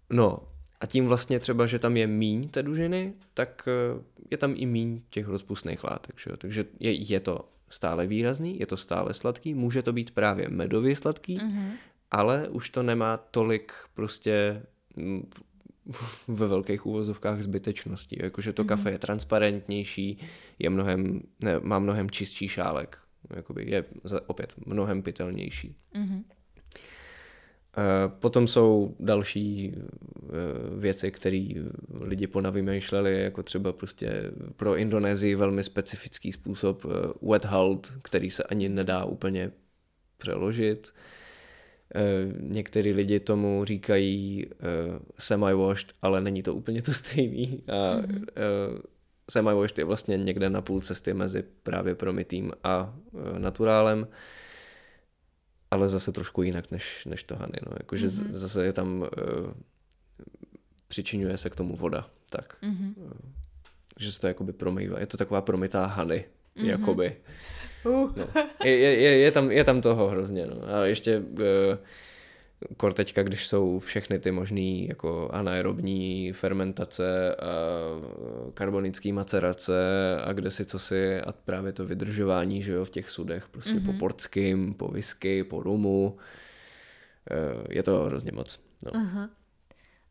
no, 0.09 0.39
a 0.80 0.86
tím 0.86 1.07
vlastně 1.07 1.39
třeba, 1.39 1.65
že 1.65 1.80
tam 1.80 1.97
je 1.97 2.07
míň 2.07 2.49
té 2.49 2.63
dužiny, 2.63 3.13
tak 3.34 3.67
eh, 3.67 4.03
je 4.32 4.38
tam 4.38 4.53
i 4.57 4.65
míň 4.65 5.01
těch 5.09 5.28
rozpustných 5.28 5.84
látek. 5.84 6.19
Že? 6.19 6.38
Takže 6.38 6.65
je, 6.80 6.91
je 6.91 7.19
to 7.19 7.49
stále 7.69 8.07
výrazný, 8.07 8.59
je 8.59 8.65
to 8.65 8.78
stále 8.78 9.13
sladký, 9.13 9.53
může 9.53 9.82
to 9.82 9.93
být 9.93 10.11
právě 10.11 10.49
medově 10.49 10.95
sladký, 10.95 11.38
mm-hmm. 11.38 11.71
ale 12.11 12.47
už 12.49 12.69
to 12.69 12.84
nemá 12.84 13.17
tolik 13.17 13.74
prostě 13.93 14.63
mm, 14.95 15.30
ve 16.28 16.47
velkých 16.47 16.86
úvozovkách 16.86 17.41
zbytečností. 17.41 18.17
Jakože 18.19 18.53
to 18.53 18.63
mm-hmm. 18.63 18.67
kafe 18.67 18.91
je 18.91 18.99
transparentnější, 18.99 20.17
je 20.59 20.69
mnohem, 20.69 21.21
ne, 21.39 21.59
má 21.59 21.80
mnohem 21.80 22.09
čistší 22.09 22.47
šálek. 22.47 22.97
Jakoby 23.36 23.71
je 23.71 23.86
opět 24.28 24.53
mnohem 24.65 25.01
pitelnější. 25.01 25.76
Mm-hmm. 25.95 26.24
Potom 28.07 28.47
jsou 28.47 28.95
další 28.99 29.74
eh, 29.76 29.80
věci, 30.78 31.11
které 31.11 31.47
lidi 31.99 32.28
ponavymýšleli, 32.28 33.21
jako 33.21 33.43
třeba 33.43 33.74
prostě 33.74 34.32
pro 34.55 34.76
Indonésii 34.78 35.36
velmi 35.36 35.63
specifický 35.63 36.32
způsob 36.32 36.86
eh, 36.86 36.89
wet 37.21 37.45
hold, 37.45 37.93
který 38.01 38.32
se 38.32 38.43
ani 38.43 38.69
nedá 38.69 39.05
úplně 39.05 39.51
přeložit. 40.17 40.93
Eh, 41.95 42.01
některý 42.39 42.93
lidi 42.93 43.19
tomu 43.19 43.65
říkají 43.65 44.45
semi-washed, 45.19 45.93
ale 46.01 46.21
není 46.21 46.43
to 46.43 46.55
úplně 46.55 46.82
to 46.82 46.93
stejný. 46.93 47.63
A 47.67 47.97
mm-hmm. 47.97 48.26
semi-washed 49.32 49.80
je 49.80 49.86
vlastně 49.86 50.17
někde 50.17 50.49
na 50.49 50.61
půl 50.61 50.82
cesty 50.82 51.13
mezi 51.13 51.43
právě 51.63 51.95
promitým 51.95 52.51
a 52.63 52.95
naturálem 53.38 54.07
ale 55.74 55.88
zase 55.88 56.11
trošku 56.11 56.43
jinak 56.43 56.71
než, 56.71 57.05
než 57.05 57.24
to 57.24 57.36
Hany. 57.36 57.57
No. 57.65 57.71
Jakože 57.80 58.07
mm-hmm. 58.07 58.32
zase 58.32 58.65
je 58.65 58.74
tam, 58.74 59.01
uh, 59.01 59.07
přičinuje 60.88 61.38
se 61.38 61.49
k 61.49 61.55
tomu 61.55 61.76
voda, 61.76 62.09
tak. 62.30 62.57
Mm-hmm. 62.63 62.93
Že 63.99 64.11
se 64.11 64.19
to 64.19 64.28
jakoby 64.28 64.53
promývá. 64.53 64.99
Je 64.99 65.05
to 65.05 65.17
taková 65.17 65.41
promytá 65.41 65.86
Hany, 65.86 66.26
mm-hmm. 66.55 66.65
jakoby. 66.65 67.15
Uh. 67.86 68.17
No. 68.17 68.28
Je, 68.63 68.78
je, 68.78 68.99
je, 68.99 69.17
je, 69.17 69.32
tam, 69.32 69.51
je 69.51 69.63
tam 69.63 69.82
toho 69.82 70.09
hrozně. 70.09 70.45
No. 70.45 70.76
A 70.76 70.86
ještě 70.86 71.19
uh, 71.19 71.78
kor 72.78 72.93
teďka, 72.93 73.24
když 73.24 73.47
jsou 73.47 73.80
všechny 73.80 74.20
ty 74.20 74.32
možný 74.32 74.88
jako 74.88 75.30
anaerobní 75.34 76.34
fermentace 76.34 77.36
a 77.36 77.45
karbonický 78.53 79.11
macerace 79.11 79.76
a 80.24 80.34
kde 80.34 80.51
si 80.51 80.66
co 80.66 80.80
si 80.80 81.22
a 81.22 81.32
právě 81.32 81.74
to 81.74 81.86
vydržování, 81.86 82.64
že 82.64 82.74
jo, 82.74 82.86
v 82.86 82.89
těch 82.89 83.09
sudech, 83.09 83.47
prostě 83.47 83.72
mm-hmm. 83.72 83.86
po 83.86 83.91
mhm. 83.91 83.99
portským, 83.99 84.74
po 84.74 84.88
whisky, 84.88 85.43
po 85.43 85.64
rumu, 85.64 86.18
eh, 87.32 87.68
je 87.70 87.84
to 87.84 88.03
hrozně 88.03 88.32
moc. 88.32 88.59
No. 88.86 88.91
Aha. 88.95 89.30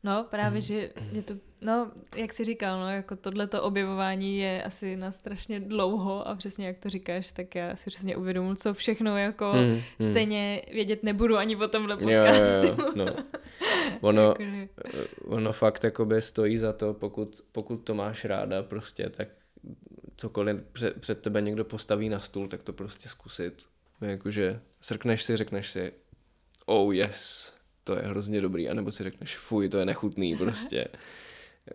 No, 0.05 0.27
právě, 0.31 0.57
mm. 0.57 0.61
že 0.61 0.91
je 1.13 1.23
to, 1.23 1.35
no, 1.61 1.91
jak 2.17 2.33
jsi 2.33 2.45
říkal, 2.45 2.81
no, 2.81 2.91
jako 2.91 3.17
tohleto 3.17 3.63
objevování 3.63 4.39
je 4.39 4.63
asi 4.63 4.97
na 4.97 5.13
strašně 5.13 5.61
dlouho 5.61 6.29
a 6.29 6.35
přesně 6.35 6.67
jak 6.67 6.79
to 6.79 6.91
říkáš, 6.91 7.33
tak 7.33 7.55
já 7.55 7.77
si 7.77 7.91
přesně 7.91 8.17
uvědomuji, 8.17 8.55
co 8.55 8.75
všechno 8.75 9.19
jako 9.19 9.53
mm, 9.53 9.81
mm. 9.99 10.11
stejně 10.11 10.63
vědět 10.73 11.03
nebudu 11.03 11.37
ani 11.37 11.57
po 11.57 11.69
tomhle 11.69 11.97
podcastu. 11.97 12.67
Jo, 12.67 12.77
jo, 12.79 12.93
no. 12.95 13.07
ono, 14.01 14.35
ono 15.25 15.53
fakt 15.53 15.85
jakoby 15.85 16.23
stojí 16.23 16.59
za 16.59 16.73
to, 16.73 16.95
pokud, 16.95 17.41
pokud 17.53 17.77
to 17.77 17.95
máš 17.95 18.25
ráda 18.25 18.63
prostě, 18.63 19.09
tak 19.09 19.29
cokoliv 20.17 20.63
před, 20.73 21.01
před 21.01 21.23
tebe 21.23 21.41
někdo 21.41 21.65
postaví 21.65 22.09
na 22.09 22.21
stůl, 22.21 22.49
tak 22.49 22.63
to 22.63 22.73
prostě 22.73 23.09
zkusit. 23.09 23.63
Jakože 24.01 24.61
srkneš 24.81 25.23
si, 25.23 25.37
řekneš 25.37 25.71
si, 25.71 25.93
oh 26.67 26.95
yes, 26.95 27.52
to 27.85 27.97
je 27.97 28.03
hrozně 28.03 28.41
dobrý, 28.41 28.69
anebo 28.69 28.93
si 28.93 29.05
řekneš, 29.05 29.37
fuj, 29.37 29.69
to 29.69 29.79
je 29.79 29.85
nechutný 29.85 30.37
prostě. 30.39 30.89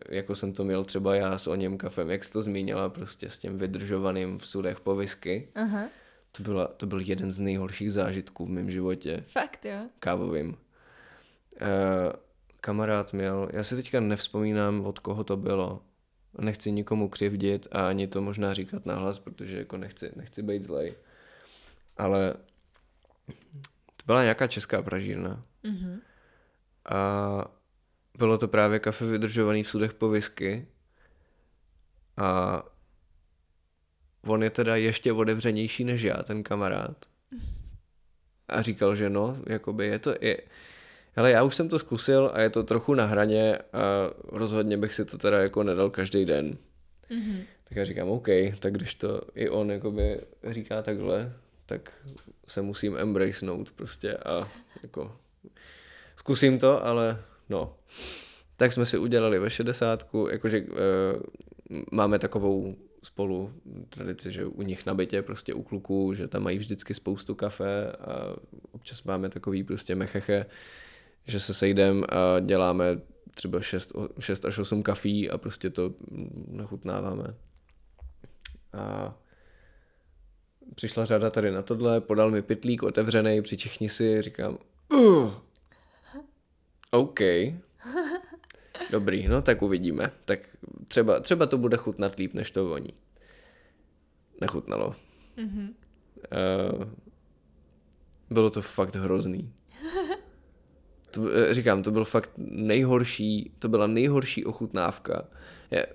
jako 0.09 0.35
jsem 0.35 0.53
to 0.53 0.63
měl 0.63 0.85
třeba 0.85 1.15
já 1.15 1.37
s 1.37 1.47
oním 1.47 1.77
kafem, 1.77 2.09
jak 2.09 2.23
jsi 2.23 2.33
to 2.33 2.41
zmínila, 2.41 2.89
prostě 2.89 3.29
s 3.29 3.37
tím 3.37 3.57
vydržovaným 3.57 4.37
v 4.37 4.47
sudech 4.47 4.79
po 4.79 4.95
whisky. 4.95 5.47
Aha. 5.55 5.89
To, 6.31 6.43
byla, 6.43 6.67
to 6.67 6.85
byl 6.85 6.99
jeden 6.99 7.31
z 7.31 7.39
nejhorších 7.39 7.93
zážitků 7.93 8.45
v 8.45 8.49
mém 8.49 8.71
životě. 8.71 9.23
Fakt, 9.27 9.65
jo? 9.65 9.79
Kávovým. 9.99 10.47
Uh, 10.49 10.55
kamarád 12.61 13.13
měl, 13.13 13.49
já 13.53 13.63
si 13.63 13.75
teďka 13.75 13.99
nevzpomínám, 13.99 14.85
od 14.85 14.99
koho 14.99 15.23
to 15.23 15.37
bylo. 15.37 15.81
Nechci 16.39 16.71
nikomu 16.71 17.09
křivdit 17.09 17.67
a 17.71 17.87
ani 17.87 18.07
to 18.07 18.21
možná 18.21 18.53
říkat 18.53 18.85
nahlas, 18.85 19.19
protože 19.19 19.57
jako 19.57 19.77
nechci, 19.77 20.11
nechci 20.15 20.43
být 20.43 20.63
zlej. 20.63 20.93
Ale 21.97 22.33
byla 24.07 24.21
nějaká 24.21 24.47
česká 24.47 24.81
pražírna. 24.81 25.41
Mm-hmm. 25.63 25.99
A 26.89 27.51
bylo 28.17 28.37
to 28.37 28.47
právě 28.47 28.79
kafe 28.79 29.05
vydržovaný 29.05 29.63
v 29.63 29.69
sudech 29.69 29.93
po 29.93 30.09
whisky. 30.09 30.67
A 32.17 32.63
on 34.25 34.43
je 34.43 34.49
teda 34.49 34.75
ještě 34.75 35.13
otevřenější 35.13 35.83
než 35.83 36.01
já, 36.01 36.23
ten 36.23 36.43
kamarád. 36.43 37.05
A 38.49 38.61
říkal, 38.61 38.95
že 38.95 39.09
no, 39.09 39.37
jakoby 39.47 39.87
je 39.87 39.99
to, 39.99 40.15
je, 40.21 40.41
ale 41.15 41.31
já 41.31 41.43
už 41.43 41.55
jsem 41.55 41.69
to 41.69 41.79
zkusil 41.79 42.31
a 42.33 42.41
je 42.41 42.49
to 42.49 42.63
trochu 42.63 42.93
na 42.93 43.05
hraně 43.05 43.57
a 43.57 43.61
rozhodně 44.23 44.77
bych 44.77 44.93
si 44.93 45.05
to 45.05 45.17
teda 45.17 45.39
jako 45.39 45.63
nedal 45.63 45.89
každý 45.89 46.25
den. 46.25 46.57
Mm-hmm. 47.09 47.43
Tak 47.63 47.77
já 47.77 47.85
říkám, 47.85 48.09
OK, 48.09 48.27
tak 48.59 48.73
když 48.73 48.95
to 48.95 49.21
i 49.35 49.49
on 49.49 49.71
jakoby 49.71 50.21
říká 50.43 50.81
takhle, 50.81 51.33
tak 51.67 51.93
se 52.47 52.61
musím 52.61 52.97
embracenout 52.97 53.71
prostě 53.71 54.17
a 54.17 54.49
jako 54.83 55.17
zkusím 56.15 56.59
to, 56.59 56.85
ale 56.85 57.23
no. 57.49 57.77
Tak 58.57 58.71
jsme 58.71 58.85
si 58.85 58.97
udělali 58.97 59.39
ve 59.39 59.49
šedesátku, 59.49 60.27
jakože 60.31 60.57
e, 60.57 60.65
máme 61.91 62.19
takovou 62.19 62.75
spolu 63.03 63.53
tradici, 63.89 64.31
že 64.31 64.45
u 64.45 64.61
nich 64.61 64.85
na 64.85 64.93
bytě, 64.93 65.21
prostě 65.21 65.53
u 65.53 65.63
kluků, 65.63 66.13
že 66.13 66.27
tam 66.27 66.43
mají 66.43 66.57
vždycky 66.57 66.93
spoustu 66.93 67.35
kafe 67.35 67.91
a 67.91 68.35
občas 68.71 69.03
máme 69.03 69.29
takový 69.29 69.63
prostě 69.63 69.95
mecheche, 69.95 70.45
že 71.25 71.39
se 71.39 71.53
sejdem 71.53 72.03
a 72.09 72.39
děláme 72.39 73.01
třeba 73.33 73.61
6, 73.61 73.93
6 74.19 74.45
až 74.45 74.57
8 74.57 74.83
kafí 74.83 75.29
a 75.29 75.37
prostě 75.37 75.69
to 75.69 75.93
nachutnáváme. 76.47 77.35
A 78.73 79.15
přišla 80.75 81.05
řada 81.05 81.29
tady 81.29 81.51
na 81.51 81.61
tohle, 81.61 82.01
podal 82.01 82.31
mi 82.31 82.41
pitlík 82.41 82.83
otevřený, 82.83 83.41
přičichni 83.41 83.89
si, 83.89 84.21
říkám, 84.21 84.57
uh, 84.93 85.33
OK, 86.91 87.19
dobrý, 88.91 89.27
no 89.27 89.41
tak 89.41 89.61
uvidíme. 89.61 90.11
Tak 90.25 90.39
třeba, 90.87 91.19
třeba 91.19 91.45
to 91.45 91.57
bude 91.57 91.77
chutnat 91.77 92.15
líp, 92.15 92.33
než 92.33 92.51
to 92.51 92.65
voní. 92.65 92.93
Nechutnalo. 94.41 94.95
Mm-hmm. 95.37 95.73
Uh, 96.77 96.87
bylo 98.29 98.49
to 98.49 98.61
fakt 98.61 98.95
hrozný. 98.95 99.53
To, 101.11 101.29
eh, 101.35 101.53
říkám, 101.53 101.83
to 101.83 101.91
byl 101.91 102.05
fakt 102.05 102.31
nejhorší, 102.37 103.51
to 103.59 103.69
byla 103.69 103.87
nejhorší 103.87 104.45
ochutnávka. 104.45 105.27
Je, 105.71 105.87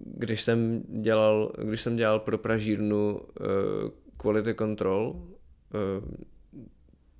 když 0.00 0.42
jsem 0.42 0.82
dělal, 1.02 1.52
když 1.64 1.80
jsem 1.80 1.96
dělal 1.96 2.18
pro 2.18 2.38
pražírnu 2.38 3.20
uh, 3.20 3.90
quality 4.16 4.54
control, 4.54 5.10
uh, 5.10 6.14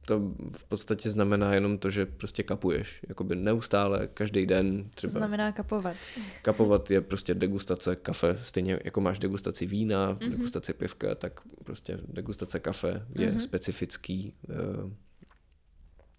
to 0.07 0.35
v 0.57 0.65
podstatě 0.65 1.11
znamená 1.11 1.55
jenom 1.55 1.79
to, 1.79 1.91
že 1.91 2.07
prostě 2.07 2.43
kapuješ. 2.43 3.01
Jakoby 3.09 3.37
neustále, 3.37 4.09
každý 4.15 4.47
den. 4.47 4.91
Třeba. 4.95 5.11
Co 5.11 5.19
znamená 5.19 5.53
kapovat? 5.53 5.97
Kapovat 6.43 6.91
je 6.91 7.01
prostě 7.01 7.35
degustace 7.35 7.97
kafe. 7.97 8.39
Stejně 8.43 8.81
jako 8.85 9.01
máš 9.01 9.19
degustaci 9.19 9.67
vína, 9.67 10.15
mm-hmm. 10.15 10.31
degustaci 10.31 10.73
pivka, 10.73 11.15
tak 11.15 11.41
prostě 11.65 11.99
degustace 12.09 12.61
kafe 12.61 13.07
je 13.19 13.33
mm-hmm. 13.33 13.39
specifický. 13.39 14.35
Uh, 14.49 14.91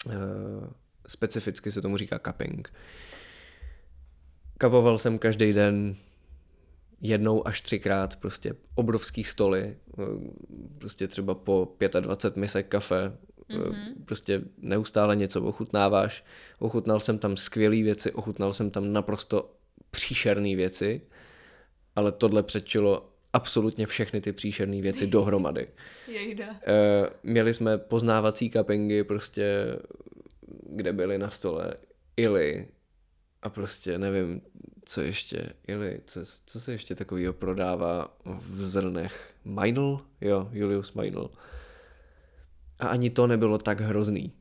uh, 0.06 0.68
specificky 1.08 1.72
se 1.72 1.82
tomu 1.82 1.98
říká 1.98 2.20
cupping. 2.20 2.74
Kapoval 4.58 5.00
jsem 5.00 5.20
každý 5.20 5.54
den 5.54 5.96
jednou 7.02 7.48
až 7.48 7.62
třikrát 7.62 8.16
prostě 8.16 8.56
obrovský 8.76 9.24
stoly, 9.24 9.78
prostě 10.78 11.08
třeba 11.08 11.36
po 11.36 11.76
25 12.00 12.42
misek 12.42 12.68
kafe, 12.68 13.18
mm-hmm. 13.50 13.94
prostě 14.06 14.42
neustále 14.58 15.16
něco 15.16 15.44
ochutnáváš. 15.44 16.26
Ochutnal 16.60 17.00
jsem 17.00 17.18
tam 17.18 17.38
skvělé 17.38 17.76
věci, 17.76 18.12
ochutnal 18.12 18.54
jsem 18.54 18.72
tam 18.72 18.94
naprosto 18.94 19.54
příšerné 19.92 20.56
věci, 20.56 21.02
ale 21.96 22.12
tohle 22.12 22.44
předčilo 22.44 23.10
absolutně 23.34 23.88
všechny 23.88 24.22
ty 24.22 24.34
příšerné 24.34 24.82
věci 24.82 25.08
dohromady. 25.08 25.68
Jejda. 26.08 26.46
E, 26.68 27.10
měli 27.24 27.54
jsme 27.54 27.78
poznávací 27.78 28.50
kapingy, 28.50 29.04
prostě, 29.04 29.78
kde 30.70 30.94
byly 30.94 31.18
na 31.18 31.30
stole 31.30 31.74
ily 32.18 32.68
a 33.42 33.50
prostě 33.50 33.98
nevím, 33.98 34.42
co 34.86 35.02
ještě, 35.02 35.54
ili, 35.68 36.02
co, 36.06 36.20
co 36.46 36.60
se 36.60 36.72
ještě 36.72 36.96
takového 36.96 37.34
prodává 37.34 38.18
v 38.26 38.66
zrnech? 38.66 39.34
Meinl? 39.46 40.06
Jo, 40.22 40.50
Julius 40.52 40.94
Meinl. 40.94 41.30
A 42.80 42.88
ani 42.88 43.10
to 43.10 43.28
nebylo 43.28 43.58
tak 43.58 43.82
hrozný. 43.82 44.34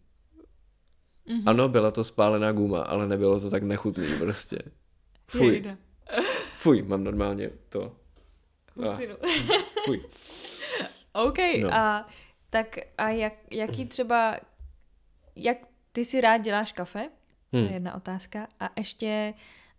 Mm-hmm. 1.26 1.42
Ano, 1.46 1.68
byla 1.68 1.90
to 1.90 2.04
spálená 2.04 2.52
guma, 2.52 2.82
ale 2.82 3.08
nebylo 3.08 3.40
to 3.40 3.50
tak 3.50 3.62
nechutný 3.62 4.06
prostě. 4.18 4.58
Fuj. 5.26 5.76
Fuj, 6.56 6.82
mám 6.82 7.04
normálně 7.04 7.50
to. 7.68 7.96
Husinu. 8.76 9.14
Fuj. 9.84 10.04
OK, 11.12 11.38
no. 11.62 11.74
a 11.74 12.08
tak 12.50 12.78
a 12.98 13.08
jak, 13.08 13.32
jaký 13.50 13.84
třeba, 13.84 14.36
jak 15.36 15.58
ty 15.92 16.04
si 16.04 16.20
rád 16.20 16.38
děláš 16.38 16.72
kafe? 16.72 17.10
Hmm. 17.52 17.62
To 17.62 17.64
je 17.64 17.64
hmm. 17.64 17.74
jedna 17.74 17.94
otázka. 17.94 18.48
A 18.60 18.70
ještě 18.76 19.34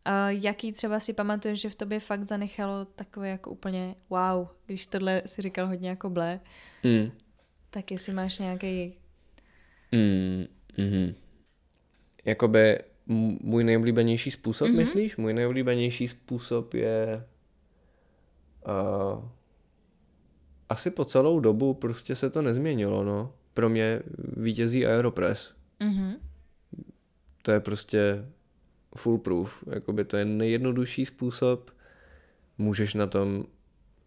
a 0.05 0.29
jaký 0.29 0.71
třeba 0.71 0.99
si 0.99 1.13
pamatuješ, 1.13 1.61
že 1.61 1.69
v 1.69 1.75
tobě 1.75 1.99
fakt 1.99 2.27
zanechalo 2.27 2.85
takové 2.85 3.29
jako 3.29 3.51
úplně 3.51 3.95
wow, 4.09 4.47
když 4.65 4.87
tohle 4.87 5.21
si 5.25 5.41
říkal 5.41 5.67
hodně 5.67 5.89
jako 5.89 6.09
blé. 6.09 6.39
Mm. 6.83 7.11
Tak 7.69 7.91
jestli 7.91 8.13
máš 8.13 8.39
nějaký... 8.39 8.93
Mm, 9.91 10.45
mm. 10.77 11.13
Jakoby 12.25 12.79
můj 13.41 13.63
nejoblíbenější 13.63 14.31
způsob, 14.31 14.67
mm-hmm. 14.67 14.75
myslíš? 14.75 15.17
Můj 15.17 15.33
nejoblíbenější 15.33 16.07
způsob 16.07 16.73
je 16.73 17.25
uh, 18.67 19.25
asi 20.69 20.91
po 20.91 21.05
celou 21.05 21.39
dobu 21.39 21.73
prostě 21.73 22.15
se 22.15 22.29
to 22.29 22.41
nezměnilo, 22.41 23.03
no. 23.03 23.33
Pro 23.53 23.69
mě 23.69 24.01
vítězí 24.37 24.85
Aeropress. 24.85 25.53
Mm-hmm. 25.79 26.15
To 27.41 27.51
je 27.51 27.59
prostě 27.59 28.25
foolproof. 28.97 29.63
Jakoby 29.69 30.05
to 30.05 30.17
je 30.17 30.25
nejjednodušší 30.25 31.05
způsob. 31.05 31.71
Můžeš 32.57 32.93
na 32.93 33.07
tom 33.07 33.45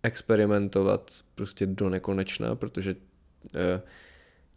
experimentovat 0.02 1.24
prostě 1.34 1.66
do 1.66 1.88
nekonečna, 1.88 2.54
protože 2.54 2.96
eh, 3.56 3.82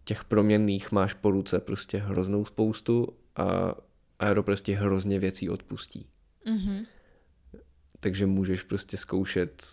těch 0.04 0.24
proměnných 0.24 0.92
máš 0.92 1.14
po 1.14 1.32
ruce 1.32 1.60
prostě 1.60 1.98
hroznou 1.98 2.46
spoustu 2.46 3.08
a 3.36 3.76
Aeropress 4.20 4.62
ti 4.62 4.74
hrozně 4.74 5.20
věcí 5.20 5.50
odpustí. 5.50 6.08
Mm-hmm. 6.46 6.86
Takže 8.00 8.26
můžeš 8.26 8.64
prostě 8.64 8.98
zkoušet 8.98 9.64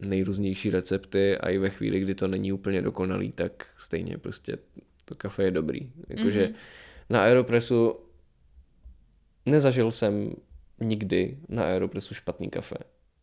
nejrůznější 0.00 0.70
recepty 0.70 1.38
a 1.38 1.50
i 1.50 1.58
ve 1.58 1.70
chvíli, 1.70 2.00
kdy 2.00 2.14
to 2.14 2.28
není 2.28 2.52
úplně 2.52 2.82
dokonalý, 2.82 3.32
tak 3.32 3.68
stejně 3.76 4.18
prostě 4.18 4.58
to 5.04 5.14
kafe 5.14 5.44
je 5.44 5.50
dobrý. 5.50 5.90
Jakože 6.08 6.46
mm-hmm. 6.46 6.54
na 7.10 7.22
Aeropressu 7.22 8.05
nezažil 9.46 9.92
jsem 9.92 10.32
nikdy 10.80 11.38
na 11.48 11.64
Aeropressu 11.64 12.14
špatný 12.14 12.50
kafe. 12.50 12.76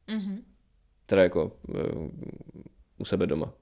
Mm-hmm. 0.07 0.43
Teda 1.05 1.23
jako 1.23 1.57
uh, 1.67 2.09
u 2.97 3.05
sebe 3.05 3.27
doma. 3.27 3.53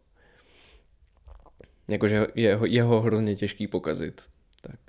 Jakože 1.88 2.28
je, 2.36 2.60
je 2.66 2.84
ho 2.84 3.02
hrozně 3.02 3.36
těžký 3.36 3.68
pokazit. 3.68 4.30
Tak. 4.62 4.80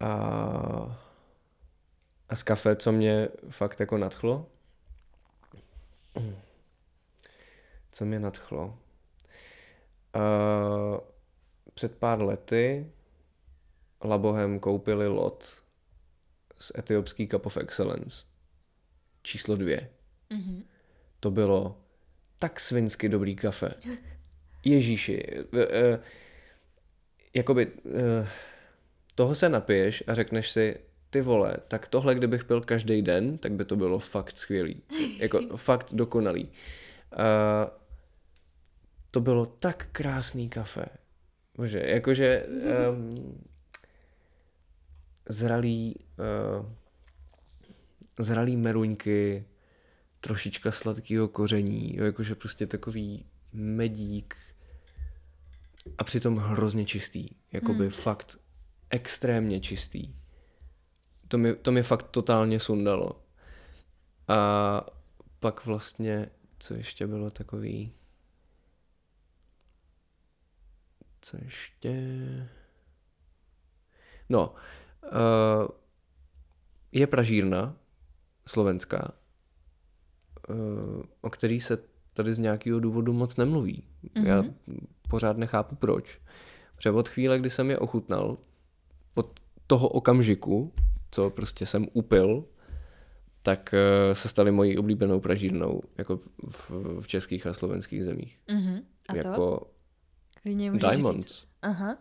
A, 0.00 0.10
a 2.28 2.36
z 2.36 2.42
kafe, 2.42 2.76
co 2.76 2.92
mě 2.92 3.28
fakt 3.50 3.80
jako 3.80 3.98
nadchlo? 3.98 4.46
Co 7.90 8.04
mě 8.04 8.18
nadchlo? 8.18 8.78
Uh, 10.16 10.98
před 11.74 11.98
pár 11.98 12.22
lety 12.22 12.92
Labohem 14.04 14.60
koupili 14.60 15.08
lot 15.08 15.52
z 16.58 16.72
etiopský 16.78 17.26
Cup 17.26 17.46
of 17.46 17.56
Excellence. 17.56 18.24
Číslo 19.22 19.56
dvě. 19.56 19.88
Mm-hmm. 20.30 20.62
To 21.20 21.30
bylo 21.30 21.78
tak 22.38 22.60
svinsky 22.60 23.08
dobrý 23.08 23.36
kafe. 23.36 23.70
Ježíši. 24.64 25.24
Uh, 25.52 25.60
jakoby 27.34 27.66
uh, 27.66 28.28
toho 29.14 29.34
se 29.34 29.48
napiješ 29.48 30.04
a 30.06 30.14
řekneš 30.14 30.50
si, 30.50 30.78
ty 31.10 31.20
vole, 31.20 31.56
tak 31.68 31.88
tohle 31.88 32.14
kdybych 32.14 32.44
pil 32.44 32.60
každý 32.60 33.02
den, 33.02 33.38
tak 33.38 33.52
by 33.52 33.64
to 33.64 33.76
bylo 33.76 33.98
fakt 33.98 34.38
skvělý. 34.38 34.82
Jako 35.18 35.40
fakt 35.56 35.92
dokonalý. 35.92 36.44
Uh, 36.44 37.70
to 39.10 39.20
bylo 39.20 39.46
tak 39.46 39.88
krásný 39.92 40.48
kafe. 40.48 40.86
Bože, 41.56 41.82
jakože 41.86 42.46
um, 42.90 43.44
zralý, 45.28 45.94
uh, 46.58 46.66
zralý 48.18 48.56
meruňky, 48.56 49.44
trošička 50.20 50.72
sladkého 50.72 51.28
koření, 51.28 51.96
jo, 51.96 52.04
jakože 52.04 52.34
prostě 52.34 52.66
takový 52.66 53.26
medík 53.52 54.36
a 55.98 56.04
přitom 56.04 56.36
hrozně 56.36 56.86
čistý, 56.86 57.28
jakoby 57.52 57.84
hmm. 57.84 57.90
fakt 57.90 58.38
extrémně 58.90 59.60
čistý. 59.60 60.14
To 61.28 61.38
mi, 61.38 61.54
to 61.54 61.72
mi 61.72 61.82
fakt 61.82 62.02
totálně 62.02 62.60
sundalo. 62.60 63.22
A 64.28 64.80
pak 65.40 65.66
vlastně, 65.66 66.30
co 66.58 66.74
ještě 66.74 67.06
bylo 67.06 67.30
takový... 67.30 67.92
Co 71.20 71.36
ještě... 71.44 71.92
No, 74.28 74.54
je 76.92 77.06
pražírna 77.06 77.76
slovenská, 78.46 79.12
uh, 80.48 81.02
o 81.20 81.30
který 81.30 81.60
se 81.60 81.78
tady 82.14 82.34
z 82.34 82.38
nějakého 82.38 82.80
důvodu 82.80 83.12
moc 83.12 83.36
nemluví. 83.36 83.84
Mm-hmm. 84.04 84.26
Já 84.26 84.44
pořád 85.08 85.36
nechápu 85.36 85.76
proč. 85.76 86.20
Protože 86.76 86.90
od 86.90 87.08
chvíle, 87.08 87.38
kdy 87.38 87.50
jsem 87.50 87.70
je 87.70 87.78
ochutnal, 87.78 88.38
od 89.14 89.40
toho 89.66 89.88
okamžiku, 89.88 90.72
co 91.10 91.30
prostě 91.30 91.66
jsem 91.66 91.86
upil, 91.92 92.44
tak 93.42 93.74
uh, 93.74 94.14
se 94.14 94.28
staly 94.28 94.50
mojí 94.50 94.78
oblíbenou 94.78 95.20
pražírnou 95.20 95.82
jako 95.98 96.20
v, 96.48 96.70
v 97.00 97.06
českých 97.06 97.46
a 97.46 97.54
slovenských 97.54 98.04
zemích. 98.04 98.40
Mm-hmm. 98.48 98.82
A 99.08 99.12
to? 99.12 99.18
Jako 99.18 99.70
Diamonds. 100.44 101.26
Říct. 101.26 101.46
Aha. 101.62 101.98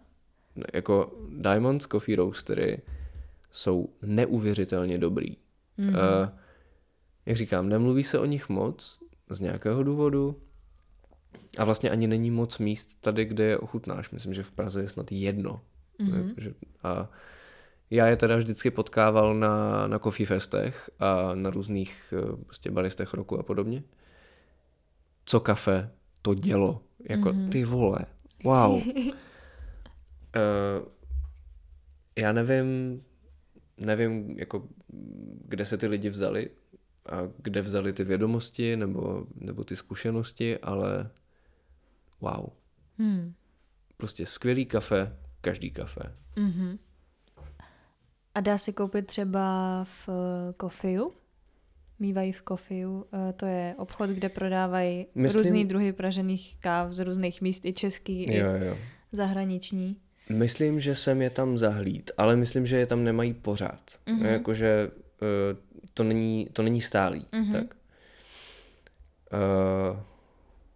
Jako 0.73 1.19
Diamonds 1.29 1.87
Coffee 1.87 2.15
Roastery 2.15 2.81
jsou 3.55 3.89
neuvěřitelně 4.01 4.97
dobrý. 4.97 5.37
Mm-hmm. 5.79 5.89
Uh, 5.89 6.29
jak 7.25 7.37
říkám, 7.37 7.69
nemluví 7.69 8.03
se 8.03 8.19
o 8.19 8.25
nich 8.25 8.49
moc 8.49 8.99
z 9.29 9.39
nějakého 9.39 9.83
důvodu 9.83 10.41
a 11.57 11.65
vlastně 11.65 11.89
ani 11.89 12.07
není 12.07 12.31
moc 12.31 12.57
míst 12.57 13.01
tady, 13.01 13.25
kde 13.25 13.43
je 13.43 13.57
ochutnáš. 13.57 14.11
Myslím, 14.11 14.33
že 14.33 14.43
v 14.43 14.51
Praze 14.51 14.81
je 14.81 14.89
snad 14.89 15.11
jedno. 15.11 15.61
Mm-hmm. 15.99 16.53
A 16.83 17.09
já 17.89 18.07
je 18.07 18.15
teda 18.17 18.35
vždycky 18.35 18.71
potkával 18.71 19.35
na, 19.35 19.87
na 19.87 19.99
coffee 19.99 20.25
festech 20.25 20.89
a 20.99 21.35
na 21.35 21.49
různých 21.49 22.13
eh, 22.17 22.35
prostě 22.45 22.71
balistech 22.71 23.13
roku 23.13 23.39
a 23.39 23.43
podobně. 23.43 23.83
Co 25.25 25.39
kafe, 25.39 25.91
to 26.21 26.33
dělo. 26.33 26.81
Jako 27.09 27.29
mm-hmm. 27.29 27.49
ty 27.49 27.65
vole. 27.65 27.99
Wow. 28.43 28.73
uh, 28.73 28.81
já 32.15 32.31
nevím, 32.31 33.01
nevím, 33.77 34.39
jako, 34.39 34.67
kde 35.45 35.65
se 35.65 35.77
ty 35.77 35.87
lidi 35.87 36.09
vzali 36.09 36.49
a 37.09 37.17
kde 37.37 37.61
vzali 37.61 37.93
ty 37.93 38.03
vědomosti 38.03 38.77
nebo, 38.77 39.27
nebo 39.35 39.63
ty 39.63 39.75
zkušenosti, 39.75 40.57
ale 40.59 41.09
wow. 42.21 42.49
Hmm. 42.97 43.33
Prostě 43.97 44.25
skvělý 44.25 44.65
kafe, 44.65 45.17
každý 45.41 45.71
kafe. 45.71 46.01
Mm-hmm. 46.35 46.77
A 48.35 48.39
dá 48.39 48.57
se 48.57 48.71
koupit 48.71 49.07
třeba 49.07 49.83
v 49.83 50.09
Kofiu? 50.57 51.11
Mývají 51.99 52.31
v 52.31 52.41
Kofiu. 52.41 53.05
Eh, 53.13 53.33
to 53.33 53.45
je 53.45 53.75
obchod, 53.77 54.09
kde 54.09 54.29
prodávají 54.29 55.07
Myslím... 55.15 55.43
různý 55.43 55.65
druhy 55.65 55.93
pražených 55.93 56.57
káv 56.59 56.91
z 56.91 56.99
různých 56.99 57.41
míst, 57.41 57.65
i 57.65 57.73
český, 57.73 58.35
jo, 58.35 58.55
i 58.55 58.65
jo. 58.65 58.77
zahraniční. 59.11 59.97
Myslím, 60.29 60.79
že 60.79 60.95
jsem 60.95 61.21
je 61.21 61.29
tam 61.29 61.57
zahlíd, 61.57 62.11
ale 62.17 62.35
myslím, 62.35 62.65
že 62.65 62.77
je 62.77 62.85
tam 62.85 63.03
nemají 63.03 63.33
pořád. 63.33 63.81
Mm-hmm. 64.07 64.25
Jakože 64.25 64.91
uh, 64.91 65.59
to, 65.93 66.03
není, 66.03 66.49
to 66.53 66.63
není 66.63 66.81
stálý. 66.81 67.27
Mm-hmm. 67.31 67.51
Tak. 67.51 67.75
Uh, 69.33 69.99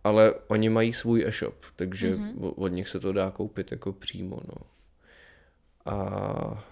ale 0.04 0.34
oni 0.48 0.70
mají 0.70 0.94
svůj 0.94 1.24
e-shop, 1.28 1.66
takže 1.76 2.16
mm-hmm. 2.16 2.54
od 2.56 2.68
nich 2.68 2.88
se 2.88 3.00
to 3.00 3.14
dá 3.14 3.32
koupit 3.32 3.72
jako 3.72 3.94
přímo. 3.94 4.40
No. 4.48 4.56
A 5.86 6.64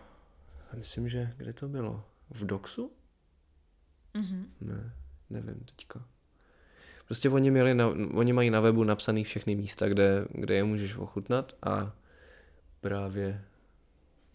myslím, 0.78 1.09
že 1.09 1.34
kde 1.38 1.53
to 1.53 1.67
bylo? 1.67 2.03
V 2.30 2.45
Doxu? 2.45 2.91
Mm-hmm. 4.15 4.45
Ne, 4.61 4.91
nevím 5.30 5.63
teďka. 5.65 6.05
Prostě 7.05 7.30
oni, 7.30 7.51
měli 7.51 7.73
na, 7.73 7.88
oni 8.13 8.34
mají 8.34 8.49
na 8.49 8.59
webu 8.59 8.84
napsaný 8.84 9.23
všechny 9.23 9.55
místa, 9.55 9.89
kde, 9.89 10.25
kde 10.30 10.55
je 10.55 10.63
můžeš 10.63 10.95
ochutnat 10.95 11.55
a 11.63 11.93
právě 12.82 13.43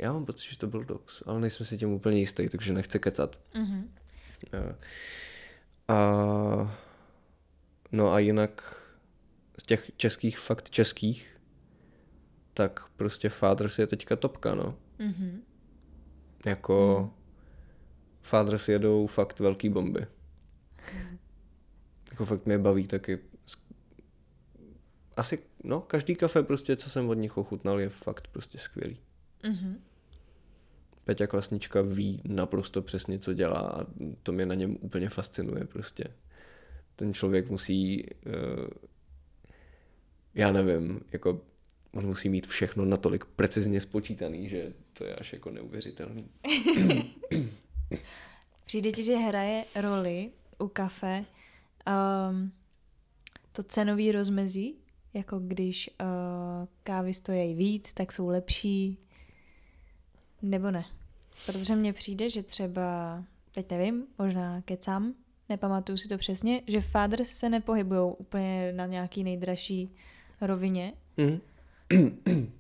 já 0.02 0.12
mám 0.12 0.24
pocit, 0.24 0.50
že 0.50 0.58
to 0.58 0.66
byl 0.66 0.84
Dox, 0.84 1.22
ale 1.26 1.40
nejsem 1.40 1.66
si 1.66 1.78
tím 1.78 1.92
úplně 1.92 2.18
jistý, 2.18 2.48
takže 2.48 2.72
nechci 2.72 2.98
kecat. 2.98 3.40
Mm-hmm. 3.54 3.84
A, 5.88 6.78
no 7.92 8.12
a 8.12 8.18
jinak 8.18 8.76
z 9.58 9.66
těch 9.66 9.90
českých, 9.96 10.38
fakt 10.38 10.70
českých, 10.70 11.40
tak 12.54 12.88
prostě 12.96 13.28
Fathers 13.28 13.78
je 13.78 13.86
teďka 13.86 14.16
topka, 14.16 14.54
no. 14.54 14.78
Mm-hmm. 14.98 15.40
Jako 16.46 17.00
mm. 17.02 17.22
Fathers 18.22 18.68
jedou 18.68 19.06
fakt 19.06 19.40
velký 19.40 19.68
bomby. 19.68 20.06
jako 22.10 22.24
fakt 22.24 22.46
mě 22.46 22.58
baví 22.58 22.86
taky. 22.86 23.18
Asi, 25.16 25.38
no, 25.64 25.80
každý 25.80 26.14
kafe 26.14 26.42
prostě, 26.42 26.76
co 26.76 26.90
jsem 26.90 27.08
od 27.08 27.14
nich 27.14 27.36
ochutnal, 27.36 27.80
je 27.80 27.88
fakt 27.88 28.28
prostě 28.28 28.58
skvělý. 28.58 28.96
Mm-hmm. 29.42 29.76
Peťa 31.04 31.26
Kvasnička 31.26 31.82
ví 31.82 32.22
naprosto 32.24 32.82
přesně, 32.82 33.18
co 33.18 33.32
dělá 33.32 33.60
a 33.60 33.86
to 34.22 34.32
mě 34.32 34.46
na 34.46 34.54
něm 34.54 34.76
úplně 34.80 35.08
fascinuje 35.08 35.64
prostě. 35.64 36.04
Ten 36.96 37.14
člověk 37.14 37.50
musí, 37.50 38.06
uh, 38.26 38.66
já 40.34 40.52
nevím, 40.52 41.00
jako 41.12 41.40
on 41.92 42.06
musí 42.06 42.28
mít 42.28 42.46
všechno 42.46 42.84
natolik 42.84 43.24
precizně 43.24 43.80
spočítaný, 43.80 44.48
že 44.48 44.72
to 44.92 45.04
je 45.04 45.14
až 45.14 45.32
jako 45.32 45.50
neuvěřitelný. 45.50 46.28
Přijde 48.64 48.92
ti, 48.92 49.04
že 49.04 49.16
hraje 49.16 49.64
roli 49.74 50.30
u 50.58 50.68
kafe 50.68 51.24
um, 52.30 52.52
to 53.52 53.62
cenový 53.62 54.12
rozmezí? 54.12 54.81
Jako 55.14 55.38
když 55.38 55.90
uh, 56.00 56.06
kávy 56.82 57.14
stojí 57.14 57.54
víc, 57.54 57.92
tak 57.92 58.12
jsou 58.12 58.28
lepší, 58.28 58.98
nebo 60.42 60.70
ne? 60.70 60.84
Protože 61.46 61.76
mně 61.76 61.92
přijde, 61.92 62.28
že 62.28 62.42
třeba, 62.42 63.22
teď 63.54 63.70
nevím, 63.70 64.06
možná 64.18 64.62
kecám, 64.62 65.14
nepamatuju 65.48 65.98
si 65.98 66.08
to 66.08 66.18
přesně, 66.18 66.62
že 66.66 66.80
Fathers 66.80 67.28
se 67.30 67.48
nepohybují 67.48 68.14
úplně 68.18 68.72
na 68.72 68.86
nějaký 68.86 69.24
nejdražší 69.24 69.96
rovině. 70.40 70.92
Mm. 71.16 71.40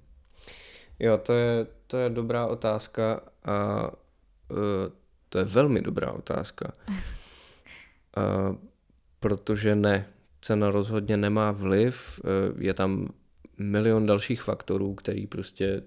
jo, 0.98 1.18
to 1.18 1.32
je, 1.32 1.66
to 1.86 1.96
je 1.96 2.10
dobrá 2.10 2.46
otázka 2.46 3.20
a 3.44 3.88
uh, 4.50 4.58
to 5.28 5.38
je 5.38 5.44
velmi 5.44 5.80
dobrá 5.80 6.12
otázka. 6.12 6.72
uh, 6.88 8.56
protože 9.20 9.74
ne, 9.74 10.06
cena 10.42 10.70
rozhodně 10.70 11.16
nemá 11.16 11.50
vliv, 11.50 12.20
uh, 12.24 12.62
je 12.62 12.74
tam 12.74 13.08
milion 13.58 14.06
dalších 14.06 14.42
faktorů, 14.42 14.94
který 14.94 15.26
prostě 15.26 15.82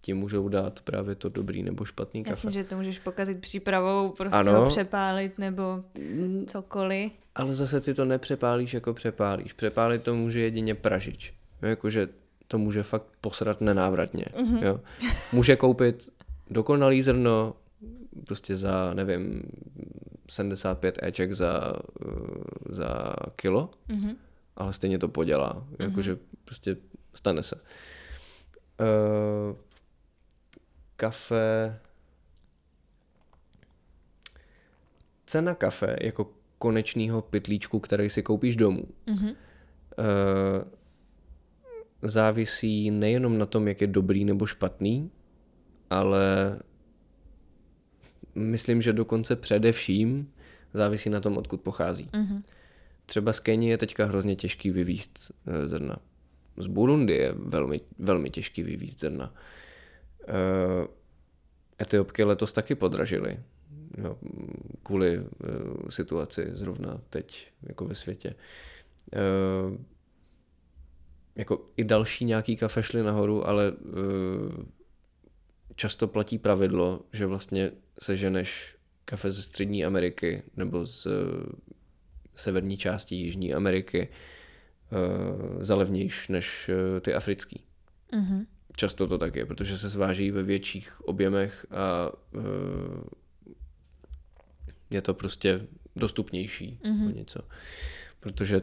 ti 0.00 0.14
můžou 0.14 0.48
dát 0.48 0.80
právě 0.80 1.14
to 1.14 1.28
dobrý 1.28 1.62
nebo 1.62 1.84
špatný 1.84 2.24
kafe. 2.24 2.30
Jasně, 2.30 2.50
že 2.50 2.64
to 2.64 2.76
můžeš 2.76 2.98
pokazit 2.98 3.40
přípravou, 3.40 4.08
prostě 4.08 4.36
ano. 4.36 4.60
ho 4.60 4.68
přepálit 4.68 5.38
nebo 5.38 5.84
mm. 5.98 6.44
cokoliv. 6.46 7.12
Ale 7.34 7.54
zase 7.54 7.80
ty 7.80 7.94
to 7.94 8.04
nepřepálíš 8.04 8.74
jako 8.74 8.94
přepálíš. 8.94 9.52
Přepálit 9.52 10.02
to 10.02 10.14
může 10.14 10.40
jedině 10.40 10.74
pražič. 10.74 11.34
Jakože 11.62 12.08
to 12.48 12.58
může 12.58 12.82
fakt 12.82 13.06
posrat 13.20 13.60
nenávratně. 13.60 14.24
Mm-hmm. 14.24 14.62
Jo. 14.62 14.80
Může 15.32 15.56
koupit 15.56 16.08
dokonalý 16.50 17.02
zrno 17.02 17.54
prostě 18.26 18.56
za, 18.56 18.94
nevím, 18.94 19.42
75 20.28 20.98
Eček 21.02 21.32
za, 21.32 21.72
za 22.68 23.14
kilo, 23.36 23.70
mm-hmm. 23.88 24.16
ale 24.56 24.72
stejně 24.72 24.98
to 24.98 25.08
podělá. 25.08 25.54
Mm-hmm. 25.54 25.84
Jakože 25.84 26.18
prostě 26.44 26.76
stane 27.14 27.42
se. 27.42 27.56
Uh, 27.56 27.62
kafe... 30.96 31.78
Cena 35.26 35.54
kafe 35.54 35.96
jako 36.00 36.30
konečného 36.58 37.22
pytlíčku, 37.22 37.80
který 37.80 38.10
si 38.10 38.22
koupíš 38.22 38.56
domů, 38.56 38.84
mm-hmm. 39.06 39.28
uh, 39.28 39.34
závisí 42.02 42.90
nejenom 42.90 43.38
na 43.38 43.46
tom, 43.46 43.68
jak 43.68 43.80
je 43.80 43.86
dobrý 43.86 44.24
nebo 44.24 44.46
špatný, 44.46 45.10
ale 45.90 46.58
myslím, 48.38 48.82
že 48.82 48.92
dokonce 48.92 49.36
především 49.36 50.32
závisí 50.74 51.10
na 51.10 51.20
tom, 51.20 51.36
odkud 51.36 51.60
pochází. 51.60 52.08
Mm-hmm. 52.12 52.42
Třeba 53.06 53.32
z 53.32 53.40
Keni 53.40 53.70
je 53.70 53.78
teďka 53.78 54.04
hrozně 54.04 54.36
těžký 54.36 54.70
vyvízt 54.70 55.32
eh, 55.46 55.68
zrna. 55.68 55.98
Z 56.56 56.66
Burundi 56.66 57.12
je 57.12 57.34
velmi, 57.36 57.80
velmi 57.98 58.30
těžký 58.30 58.62
vyvízt 58.62 59.00
zrna. 59.00 59.34
Uh, 60.28 60.86
Etiopky 61.82 62.24
letos 62.24 62.52
taky 62.52 62.74
podražily 62.74 63.40
jo, 63.98 64.18
kvůli 64.82 65.18
uh, 65.18 65.26
situaci 65.88 66.50
zrovna 66.52 67.00
teď 67.10 67.48
jako 67.62 67.84
ve 67.84 67.94
světě. 67.94 68.34
Jako 71.36 71.64
i 71.76 71.84
další 71.84 72.24
nějaký 72.24 72.56
kafe 72.56 72.82
šly 72.82 73.02
nahoru, 73.02 73.48
ale 73.48 73.72
často 75.74 76.08
platí 76.08 76.38
pravidlo, 76.38 77.00
že 77.12 77.26
vlastně 77.26 77.70
seženeš 78.00 78.76
kafe 79.04 79.30
ze 79.30 79.42
Střední 79.42 79.84
Ameriky 79.84 80.42
nebo 80.56 80.86
z 80.86 81.06
uh, 81.06 81.12
severní 82.36 82.76
části 82.76 83.14
Jižní 83.14 83.54
Ameriky 83.54 84.08
uh, 84.08 85.62
za 85.62 85.74
levnějš 85.74 86.28
než 86.28 86.68
uh, 86.68 87.00
ty 87.00 87.14
africký. 87.14 87.60
Mm-hmm. 88.12 88.46
Často 88.76 89.06
to 89.06 89.18
tak 89.18 89.36
je, 89.36 89.46
protože 89.46 89.78
se 89.78 89.88
zváží 89.88 90.30
ve 90.30 90.42
větších 90.42 91.00
objemech 91.00 91.66
a 91.70 92.12
je 94.90 95.02
to 95.02 95.14
prostě 95.14 95.66
dostupnější 95.96 96.80
mm-hmm. 96.84 97.08
o 97.08 97.10
něco. 97.10 97.40
Protože, 98.20 98.62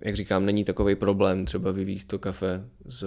jak 0.00 0.16
říkám, 0.16 0.46
není 0.46 0.64
takový 0.64 0.94
problém 0.94 1.44
třeba 1.44 1.70
vyvízt 1.70 2.08
to 2.08 2.18
kafe 2.18 2.64
z, 2.84 3.04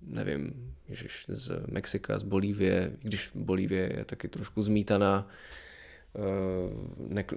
nevím, 0.00 0.74
ježiš, 0.90 1.24
z 1.28 1.50
Mexika, 1.66 2.18
z 2.18 2.22
Bolívie, 2.22 2.92
když 3.02 3.30
Bolívie 3.34 3.92
je 3.96 4.04
taky 4.04 4.28
trošku 4.28 4.62
zmítaná 4.62 5.28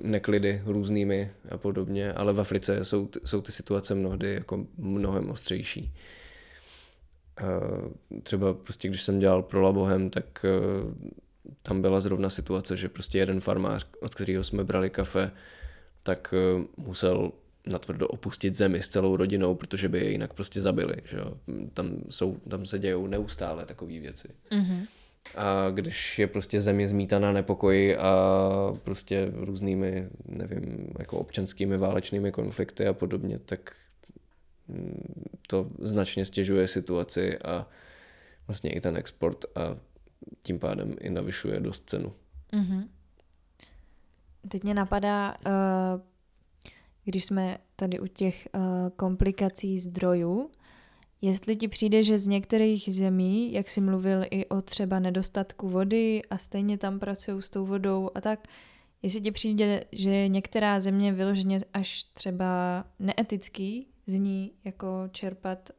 neklidy 0.01 0.61
různými 0.65 1.31
a 1.49 1.57
podobně, 1.57 2.13
ale 2.13 2.33
v 2.33 2.39
Africe 2.39 2.85
jsou, 2.85 3.09
jsou 3.25 3.41
ty 3.41 3.51
situace 3.51 3.95
mnohdy 3.95 4.33
jako 4.33 4.65
mnohem 4.77 5.29
ostřejší. 5.29 5.93
Třeba 8.23 8.53
prostě, 8.53 8.87
když 8.87 9.01
jsem 9.01 9.19
dělal 9.19 9.43
pro 9.43 9.61
Labohem, 9.61 10.09
tak 10.09 10.45
tam 11.61 11.81
byla 11.81 11.99
zrovna 11.99 12.29
situace, 12.29 12.77
že 12.77 12.89
prostě 12.89 13.17
jeden 13.17 13.41
farmář, 13.41 13.87
od 14.01 14.15
kterého 14.15 14.43
jsme 14.43 14.63
brali 14.63 14.89
kafe, 14.89 15.31
tak 16.03 16.33
eh, 16.37 16.63
musel 16.77 17.31
natvrdo 17.67 18.07
opustit 18.07 18.55
zemi 18.55 18.81
s 18.81 18.89
celou 18.89 19.15
rodinou, 19.15 19.55
protože 19.55 19.89
by 19.89 19.99
je 19.99 20.11
jinak 20.11 20.33
prostě 20.33 20.61
zabili. 20.61 20.95
Že 21.05 21.17
jo? 21.17 21.37
Tam, 21.73 21.97
jsou, 22.09 22.37
tam 22.49 22.65
se 22.65 22.79
dějou 22.79 23.07
neustále 23.07 23.65
takové 23.65 23.99
věci. 23.99 24.27
Mm-hmm. 24.51 24.87
A 25.35 25.69
když 25.69 26.19
je 26.19 26.27
prostě 26.27 26.61
země 26.61 26.87
zmítaná 26.87 27.31
nepokoji 27.31 27.97
a 27.97 28.15
prostě 28.83 29.31
různými, 29.33 30.07
nevím, 30.25 30.87
jako 30.99 31.17
občanskými 31.17 31.77
válečnými 31.77 32.31
konflikty 32.31 32.87
a 32.87 32.93
podobně, 32.93 33.39
tak 33.39 33.75
mm, 34.67 35.23
to 35.47 35.69
značně 35.79 36.25
stěžuje 36.25 36.67
situaci 36.67 37.37
a 37.37 37.67
vlastně 38.47 38.73
i 38.73 38.81
ten 38.81 38.97
export 38.97 39.45
a 39.55 39.77
tím 40.41 40.59
pádem 40.59 40.95
i 41.01 41.09
navyšuje 41.09 41.59
dost 41.59 41.89
cenu. 41.89 42.13
Mm-hmm. 42.53 42.87
Teď 44.47 44.63
mě 44.63 44.73
napadá, 44.73 45.35
uh, 45.45 46.01
když 47.03 47.25
jsme 47.25 47.57
tady 47.75 47.99
u 47.99 48.07
těch 48.07 48.47
uh, 48.55 48.61
komplikací 48.95 49.79
zdrojů, 49.79 50.49
jestli 51.21 51.55
ti 51.55 51.67
přijde, 51.67 52.03
že 52.03 52.19
z 52.19 52.27
některých 52.27 52.93
zemí, 52.93 53.53
jak 53.53 53.69
jsi 53.69 53.81
mluvil 53.81 54.25
i 54.31 54.45
o 54.45 54.61
třeba 54.61 54.99
nedostatku 54.99 55.69
vody 55.69 56.21
a 56.29 56.37
stejně 56.37 56.77
tam 56.77 56.99
pracují 56.99 57.41
s 57.41 57.49
tou 57.49 57.65
vodou 57.65 58.09
a 58.15 58.21
tak, 58.21 58.47
jestli 59.01 59.21
ti 59.21 59.31
přijde, 59.31 59.83
že 59.91 60.27
některá 60.27 60.79
země 60.79 61.13
vyloženě 61.13 61.59
až 61.73 62.03
třeba 62.03 62.83
neetický 62.99 63.87
z 64.05 64.13
ní 64.13 64.51
jako 64.63 64.87
čerpat 65.11 65.69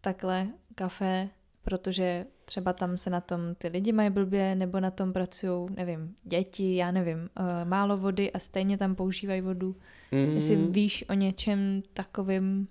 takhle 0.00 0.48
kafe 0.74 1.30
protože 1.62 2.26
třeba 2.44 2.72
tam 2.72 2.96
se 2.96 3.10
na 3.10 3.20
tom 3.20 3.54
ty 3.54 3.68
lidi 3.68 3.92
mají 3.92 4.10
blbě, 4.10 4.54
nebo 4.54 4.80
na 4.80 4.90
tom 4.90 5.12
pracují, 5.12 5.68
nevím, 5.76 6.14
děti, 6.22 6.76
já 6.76 6.90
nevím, 6.90 7.18
uh, 7.18 7.68
málo 7.68 7.96
vody 7.96 8.32
a 8.32 8.38
stejně 8.38 8.78
tam 8.78 8.94
používají 8.94 9.40
vodu. 9.40 9.76
Mm. 10.12 10.34
Jestli 10.34 10.56
víš 10.56 11.04
o 11.08 11.12
něčem 11.14 11.82
takovým? 11.92 12.66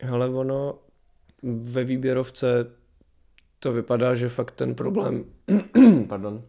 Hele, 0.00 0.28
ono 0.28 0.78
ve 1.42 1.84
výběrovce 1.84 2.66
to 3.58 3.72
vypadá, 3.72 4.14
že 4.14 4.28
fakt 4.28 4.50
ten 4.50 4.74
problém, 4.74 5.24
pardon, 6.08 6.44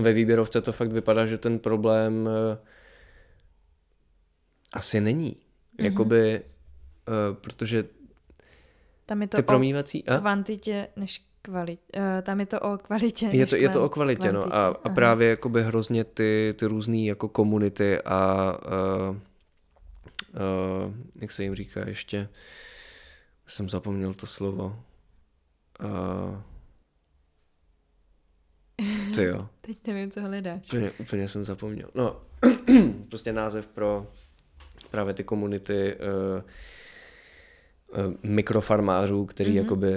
ve 0.00 0.12
výběrovce 0.12 0.60
to 0.60 0.72
fakt 0.72 0.92
vypadá, 0.92 1.26
že 1.26 1.38
ten 1.38 1.58
problém 1.58 2.26
uh, 2.26 2.30
asi 4.72 5.00
není. 5.00 5.32
Mm-hmm. 5.32 5.84
Jakoby, 5.84 6.42
uh, 6.44 7.36
protože 7.36 7.84
tam 9.06 9.22
je 9.22 9.28
to 9.28 9.36
ty 9.36 9.42
promývací, 9.42 10.04
o 10.04 10.12
a? 10.12 10.18
kvantitě 10.18 10.88
než 10.96 11.25
kvalitě. 11.46 11.82
Uh, 11.96 12.22
tam 12.22 12.40
je 12.40 12.46
to 12.46 12.60
o 12.60 12.78
kvalitě. 12.78 13.26
Je 13.32 13.46
to, 13.46 13.56
je 13.56 13.68
to 13.68 13.84
o 13.84 13.88
kvalitě, 13.88 14.28
kvantitě. 14.28 14.48
no. 14.48 14.54
A, 14.54 14.66
a 14.66 14.88
právě 14.88 15.28
jakoby 15.28 15.62
hrozně 15.62 16.04
ty, 16.04 16.54
ty 16.58 16.66
různé 16.66 16.96
jako 16.96 17.28
komunity 17.28 18.02
a 18.02 18.52
uh, 19.10 19.16
uh, 19.16 20.94
jak 21.20 21.32
se 21.32 21.42
jim 21.42 21.54
říká 21.54 21.88
ještě, 21.88 22.28
jsem 23.46 23.68
zapomněl 23.68 24.14
to 24.14 24.26
slovo. 24.26 24.82
Uh, 25.84 26.40
to 29.14 29.22
jo. 29.22 29.48
Teď 29.60 29.78
nevím, 29.86 30.10
co 30.10 30.20
hledáš. 30.20 30.62
Úplně, 30.66 30.90
úplně 30.90 31.28
jsem 31.28 31.44
zapomněl. 31.44 31.88
No, 31.94 32.20
prostě 33.08 33.32
název 33.32 33.66
pro 33.66 34.06
právě 34.90 35.14
ty 35.14 35.24
komunity 35.24 35.96
uh, 35.96 36.42
mikrofarmářů, 38.22 39.26
který 39.26 39.52
mm-hmm. 39.52 39.62
jakoby 39.62 39.90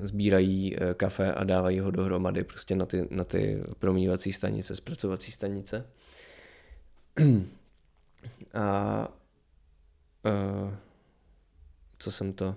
sbírají 0.00 0.76
eh, 0.76 0.94
kafe 0.94 1.34
a 1.34 1.44
dávají 1.44 1.80
ho 1.80 1.90
dohromady 1.90 2.44
prostě 2.44 2.76
na 2.76 2.86
ty, 2.86 3.08
na 3.10 3.24
ty 3.24 3.62
promývací 3.78 4.32
stanice, 4.32 4.76
zpracovací 4.76 5.32
stanice. 5.32 5.86
A, 8.54 8.58
a 8.60 9.08
eh, 10.26 10.76
co 11.98 12.10
jsem 12.10 12.32
to... 12.32 12.54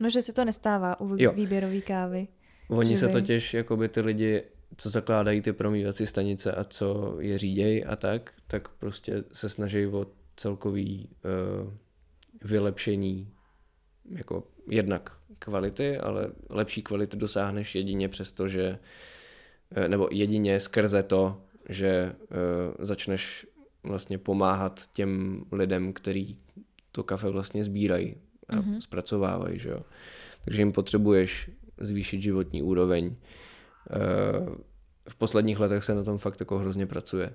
No, 0.00 0.10
že 0.10 0.22
se 0.22 0.32
to 0.32 0.44
nestává 0.44 1.00
u 1.00 1.16
jo. 1.18 1.32
výběrové 1.32 1.80
kávy. 1.80 2.28
Oni 2.68 2.96
se 2.96 3.06
vy... 3.06 3.12
totiž, 3.12 3.54
jakoby 3.54 3.88
ty 3.88 4.00
lidi, 4.00 4.42
co 4.76 4.90
zakládají 4.90 5.40
ty 5.40 5.52
promývací 5.52 6.06
stanice 6.06 6.52
a 6.52 6.64
co 6.64 7.16
je 7.20 7.38
řídějí 7.38 7.84
a 7.84 7.96
tak, 7.96 8.32
tak 8.46 8.68
prostě 8.68 9.24
se 9.32 9.48
snaží 9.48 9.86
o 9.86 10.06
celkový 10.36 11.08
uh, 11.64 11.72
vylepšení 12.44 13.32
jako 14.10 14.44
jednak 14.70 15.18
kvality, 15.38 15.98
ale 15.98 16.32
lepší 16.50 16.82
kvality 16.82 17.16
dosáhneš 17.16 17.74
jedině 17.74 18.08
přesto, 18.08 18.48
že 18.48 18.78
eh, 19.70 19.88
nebo 19.88 20.08
jedině 20.12 20.60
skrze 20.60 21.02
to, 21.02 21.42
že 21.68 22.12
uh, 22.20 22.84
začneš 22.84 23.46
vlastně 23.82 24.18
pomáhat 24.18 24.80
těm 24.92 25.44
lidem, 25.52 25.92
který 25.92 26.36
to 26.92 27.02
kafe 27.02 27.30
vlastně 27.30 27.64
sbírají 27.64 28.16
a 28.48 28.56
mm-hmm. 28.56 28.78
zpracovávají, 28.78 29.58
že 29.58 29.68
jo. 29.68 29.82
Takže 30.44 30.60
jim 30.60 30.72
potřebuješ 30.72 31.50
zvýšit 31.78 32.22
životní 32.22 32.62
úroveň. 32.62 33.06
Uh, 33.06 34.54
v 35.08 35.16
posledních 35.16 35.60
letech 35.60 35.84
se 35.84 35.94
na 35.94 36.04
tom 36.04 36.18
fakt 36.18 36.40
jako 36.40 36.58
hrozně 36.58 36.86
pracuje. 36.86 37.30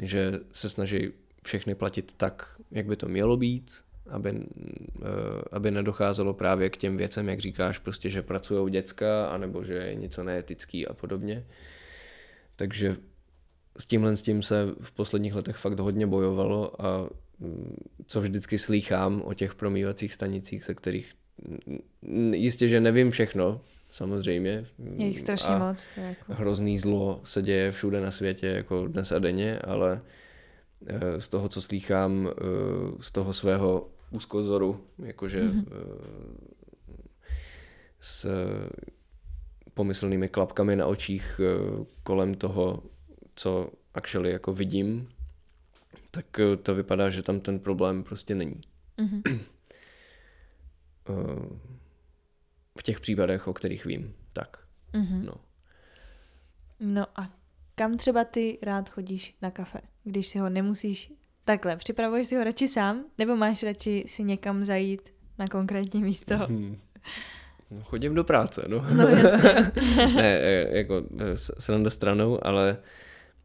Že 0.00 0.40
se 0.52 0.68
snaží 0.68 1.10
všechny 1.44 1.74
platit 1.74 2.12
tak, 2.16 2.56
jak 2.70 2.86
by 2.86 2.96
to 2.96 3.08
mělo 3.08 3.36
být, 3.36 3.72
aby, 4.10 4.30
eh, 4.30 5.08
aby 5.52 5.70
nedocházelo 5.70 6.34
právě 6.34 6.70
k 6.70 6.76
těm 6.76 6.96
věcem, 6.96 7.28
jak 7.28 7.40
říkáš, 7.40 7.78
prostě, 7.78 8.10
že 8.10 8.22
pracují 8.22 8.72
děcka, 8.72 9.26
anebo 9.26 9.64
že 9.64 9.74
je 9.74 9.94
něco 9.94 10.24
neetický 10.24 10.86
a 10.86 10.94
podobně. 10.94 11.46
Takže 12.56 12.96
s 13.78 13.86
tímhle 13.86 14.16
s 14.16 14.22
tím 14.22 14.42
se 14.42 14.66
v 14.80 14.92
posledních 14.92 15.34
letech 15.34 15.56
fakt 15.56 15.80
hodně 15.80 16.06
bojovalo 16.06 16.82
a 16.82 17.08
mm, 17.38 17.76
co 18.06 18.20
vždycky 18.20 18.58
slýchám 18.58 19.22
o 19.24 19.34
těch 19.34 19.54
promývacích 19.54 20.14
stanicích, 20.14 20.64
se 20.64 20.74
kterých 20.74 21.12
jistě, 22.32 22.68
že 22.68 22.80
nevím 22.80 23.10
všechno, 23.10 23.60
samozřejmě. 23.90 24.66
Je 24.96 25.06
jich 25.06 25.20
strašně 25.20 25.54
moc. 25.54 25.88
To 25.94 26.00
jako... 26.00 26.34
Hrozný 26.34 26.78
zlo 26.78 27.20
se 27.24 27.42
děje 27.42 27.72
všude 27.72 28.00
na 28.00 28.10
světě, 28.10 28.46
jako 28.46 28.86
dnes 28.86 29.12
a 29.12 29.18
denně, 29.18 29.58
ale 29.58 30.00
Eh, 30.00 30.21
z 31.18 31.28
toho, 31.28 31.48
co 31.48 31.62
slýchám, 31.62 32.28
eh, 32.30 32.32
z 33.00 33.12
toho 33.12 33.32
svého 33.32 33.88
úzkozoru, 34.10 34.84
jakože 34.98 35.42
mm-hmm. 35.42 35.66
s 38.00 38.26
pomyslnými 39.74 40.28
klapkami 40.28 40.76
na 40.76 40.86
očích 40.86 41.40
kolem 42.02 42.34
toho, 42.34 42.82
co 43.34 43.70
actually 43.94 44.32
jako 44.32 44.52
vidím, 44.52 45.08
tak 46.10 46.26
to 46.62 46.74
vypadá, 46.74 47.10
že 47.10 47.22
tam 47.22 47.40
ten 47.40 47.58
problém 47.58 48.04
prostě 48.04 48.34
není. 48.34 48.60
Mm-hmm. 48.98 49.40
v 52.78 52.82
těch 52.82 53.00
případech, 53.00 53.48
o 53.48 53.52
kterých 53.52 53.84
vím, 53.84 54.14
tak. 54.32 54.56
Mm-hmm. 54.92 55.24
No. 55.24 55.34
no 56.80 57.06
a 57.20 57.30
kam 57.74 57.96
třeba 57.96 58.24
ty 58.24 58.58
rád 58.62 58.88
chodíš 58.88 59.36
na 59.42 59.50
kafe, 59.50 59.80
když 60.04 60.26
si 60.26 60.38
ho 60.38 60.48
nemusíš 60.48 61.12
takhle, 61.44 61.76
připravuješ 61.76 62.26
si 62.26 62.36
ho 62.36 62.44
radši 62.44 62.68
sám, 62.68 63.04
nebo 63.18 63.36
máš 63.36 63.62
radši 63.62 64.04
si 64.06 64.24
někam 64.24 64.64
zajít 64.64 65.14
na 65.38 65.46
konkrétní 65.46 66.02
místo? 66.02 66.36
Hmm. 66.38 66.78
No, 67.70 67.82
chodím 67.82 68.14
do 68.14 68.24
práce, 68.24 68.64
no. 68.68 68.86
No 68.94 69.08
jasně. 69.08 69.72
ne, 70.16 70.38
e, 70.38 70.78
jako 70.78 71.02
e, 71.18 71.36
sranda 71.36 71.90
stranou, 71.90 72.46
ale 72.46 72.76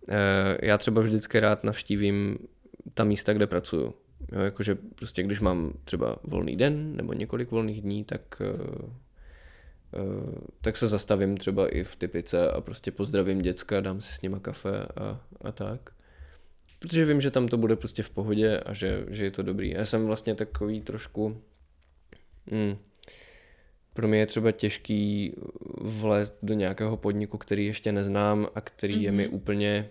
e, 0.08 0.68
já 0.68 0.78
třeba 0.78 1.02
vždycky 1.02 1.40
rád 1.40 1.64
navštívím 1.64 2.38
ta 2.94 3.04
místa, 3.04 3.34
kde 3.34 3.48
pracuju. 3.48 3.94
Jo, 4.32 4.40
jakože 4.40 4.76
prostě 4.76 5.24
když 5.24 5.40
mám 5.40 5.74
třeba 5.84 6.18
volný 6.24 6.56
den 6.56 6.96
nebo 6.96 7.14
několik 7.14 7.52
volných 7.52 7.82
dní, 7.82 8.04
tak 8.04 8.42
tak 10.62 10.78
se 10.78 10.88
zastavím 10.88 11.38
třeba 11.38 11.68
i 11.68 11.84
v 11.84 11.96
typice 11.96 12.52
a 12.52 12.62
prostě 12.62 12.92
pozdravím 12.92 13.42
děcka, 13.42 13.82
dám 13.82 14.02
si 14.02 14.14
s 14.14 14.22
nima 14.22 14.40
kafe 14.40 14.86
a, 14.96 15.22
a 15.42 15.52
tak. 15.52 15.90
Protože 16.80 17.06
vím, 17.06 17.22
že 17.22 17.32
tam 17.32 17.48
to 17.48 17.58
bude 17.58 17.76
prostě 17.76 18.04
v 18.04 18.10
pohodě 18.10 18.60
a 18.60 18.74
že, 18.74 19.06
že 19.10 19.24
je 19.24 19.32
to 19.32 19.44
dobrý. 19.44 19.72
Já 19.72 19.86
jsem 19.86 20.06
vlastně 20.06 20.36
takový 20.36 20.82
trošku... 20.82 21.42
Hmm, 22.52 22.78
pro 23.94 24.08
mě 24.08 24.20
je 24.20 24.26
třeba 24.26 24.52
těžký 24.52 25.34
vlézt 25.82 26.38
do 26.44 26.54
nějakého 26.54 26.98
podniku, 26.98 27.38
který 27.38 27.66
ještě 27.66 27.92
neznám 27.92 28.48
a 28.56 28.62
který 28.62 28.96
mm-hmm. 28.96 29.02
je 29.02 29.12
mi 29.12 29.26
mhm. 29.26 29.36
úplně 29.36 29.90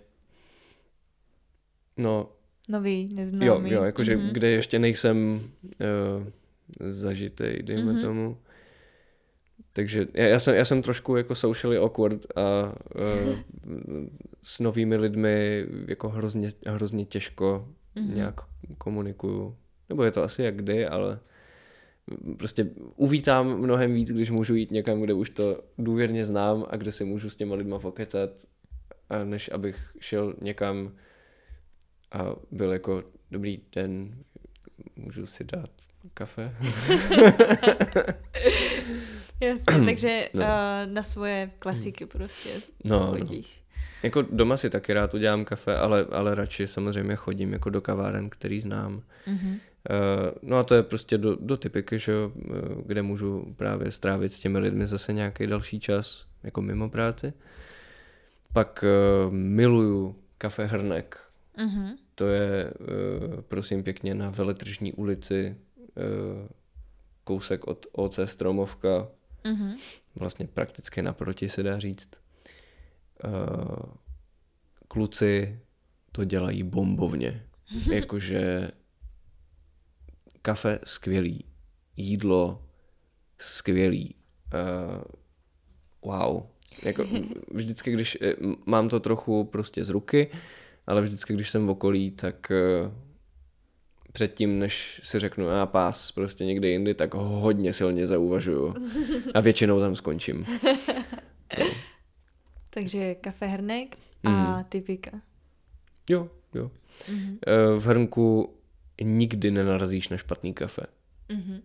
no 1.97 2.33
nový, 2.69 3.15
neznámý. 3.15 3.47
Jo, 3.47 3.63
jo, 3.65 3.85
jakože 3.85 4.17
mm-hmm. 4.17 4.33
kde 4.33 4.51
ještě 4.51 4.79
nejsem 4.79 5.51
uh, 5.63 6.27
zažitej, 6.81 7.63
dejme 7.63 7.93
mm-hmm. 7.93 8.01
tomu. 8.01 8.39
Takže 9.77 10.07
já, 10.15 10.25
já, 10.25 10.39
jsem, 10.39 10.55
já 10.55 10.65
jsem 10.65 10.83
trošku 10.83 11.17
jako 11.17 11.35
socially 11.35 11.77
awkward 11.77 12.27
a 12.37 12.73
uh, 12.95 13.37
s 14.43 14.61
novými 14.61 14.97
lidmi 14.97 15.67
jako 15.89 16.09
hrozně, 16.09 16.49
hrozně 16.67 17.05
těžko 17.05 17.69
mm-hmm. 17.97 18.15
nějak 18.15 18.41
komunikuju. 18.79 19.57
Nebo 19.89 20.05
je 20.05 20.11
to 20.11 20.23
asi 20.23 20.43
jak 20.43 20.57
kdy, 20.57 20.87
ale 20.87 21.21
prostě 22.39 22.71
uvítám 22.97 23.59
mnohem 23.59 23.95
víc, 23.95 24.13
když 24.13 24.31
můžu 24.31 24.55
jít 24.55 24.71
někam, 24.71 25.01
kde 25.01 25.15
už 25.15 25.31
to 25.31 25.63
důvěrně 25.79 26.25
znám 26.25 26.67
a 26.71 26.77
kde 26.77 26.93
si 26.93 27.05
můžu 27.05 27.31
s 27.31 27.37
těma 27.37 27.55
lidma 27.55 27.79
pokecat, 27.79 28.31
než 29.25 29.51
abych 29.53 29.91
šel 30.01 30.35
někam 30.41 30.93
a 32.13 32.37
byl 32.51 32.73
jako 32.73 33.05
dobrý 33.31 33.61
den, 33.75 34.19
můžu 34.97 35.27
si 35.27 35.45
dát 35.45 35.71
kafe. 36.15 36.57
Jasně, 39.71 39.87
takže 39.87 40.29
no. 40.35 40.41
uh, 40.41 40.93
na 40.93 41.03
svoje 41.03 41.51
klasiky 41.59 42.07
prostě 42.07 42.51
no, 42.85 43.01
no. 43.01 43.07
chodíš. 43.07 43.61
No. 43.61 43.67
Jako 44.03 44.23
doma 44.23 44.57
si 44.57 44.71
taky 44.71 44.93
rád 44.93 45.15
udělám 45.15 45.45
kafe, 45.45 45.77
ale, 45.77 46.07
ale 46.11 46.35
radši 46.35 46.67
samozřejmě 46.67 47.17
chodím 47.17 47.53
jako 47.53 47.71
do 47.71 47.81
kaváren, 47.81 48.31
který 48.31 48.61
znám. 48.61 49.03
Mm-hmm. 49.27 49.59
Uh, 49.91 50.33
no 50.43 50.57
a 50.57 50.63
to 50.63 50.75
je 50.75 50.83
prostě 50.83 51.19
do, 51.19 51.37
do 51.41 51.57
typiky, 51.57 51.99
že 51.99 52.13
jo, 52.13 52.33
eh, 52.37 52.51
kde 52.87 53.03
můžu 53.03 53.55
právě 53.57 53.91
strávit 53.91 54.33
s 54.33 54.39
těmi 54.39 54.59
lidmi 54.59 54.87
zase 54.87 55.13
nějaký 55.13 55.47
další 55.47 55.81
čas, 55.81 56.27
jako 56.43 56.63
mimo 56.63 56.89
práci. 56.89 57.33
Pak 58.53 58.85
uh, 59.27 59.33
miluju 59.33 60.17
kafe 60.39 60.65
Hrnek. 60.65 61.19
Mm-hmm. 61.59 61.97
To 62.15 62.27
je, 62.27 62.71
uh, 62.81 63.41
prosím 63.41 63.83
pěkně, 63.83 64.15
na 64.15 64.31
Veletržní 64.31 64.93
ulici, 64.93 65.57
uh, 65.77 66.49
kousek 67.25 67.67
od 67.67 67.87
OC 67.93 68.19
Stromovka, 68.25 69.09
mm-hmm. 69.47 69.77
vlastně 70.15 70.47
prakticky 70.47 71.03
naproti 71.03 71.49
se 71.49 71.63
dá 71.63 71.79
říct. 71.79 72.11
Uh, 73.25 73.95
kluci 74.89 75.61
to 76.13 76.25
dělají 76.25 76.63
bombovně. 76.63 77.47
Jakože 77.93 78.71
kafe 80.43 80.79
skvělý, 80.85 81.45
jídlo 81.97 82.69
skvělý. 83.39 84.15
Uh, 84.55 85.03
wow. 86.03 86.43
Jako 86.83 87.05
vždycky, 87.51 87.93
když 87.93 88.19
eh, 88.21 88.35
mám 88.67 88.89
to 88.89 89.01
trochu 89.01 89.45
prostě 89.45 89.85
z 89.85 89.91
ruky, 89.91 90.31
ale 90.87 91.03
vždycky, 91.03 91.35
když 91.35 91.51
jsem 91.51 91.67
v 91.67 91.71
okolí, 91.71 92.11
tak 92.11 92.53
předtím, 94.17 94.59
než 94.59 95.01
si 95.05 95.19
řeknu, 95.19 95.49
a 95.49 95.67
pás 95.67 96.13
prostě 96.13 96.45
někde 96.45 96.69
jindy, 96.69 96.95
tak 96.95 97.15
hodně 97.15 97.73
silně 97.73 98.07
zauvažuju. 98.07 98.75
A 99.35 99.41
většinou 99.41 99.81
tam 99.81 99.97
skončím. 99.97 100.47
No. 101.59 101.67
Takže 102.71 103.15
kafe 103.15 103.47
hrnek 103.47 103.97
a 104.25 104.29
mm. 104.29 104.65
typika. 104.65 105.11
Jo, 106.11 106.31
jo. 106.55 106.71
Mm-hmm. 107.09 107.39
V 107.79 107.87
hrnku 107.87 108.55
nikdy 109.03 109.51
nenarazíš 109.51 110.09
na 110.09 110.17
špatný 110.17 110.55
kafe. 110.55 110.83
Mm-hmm. 111.29 111.61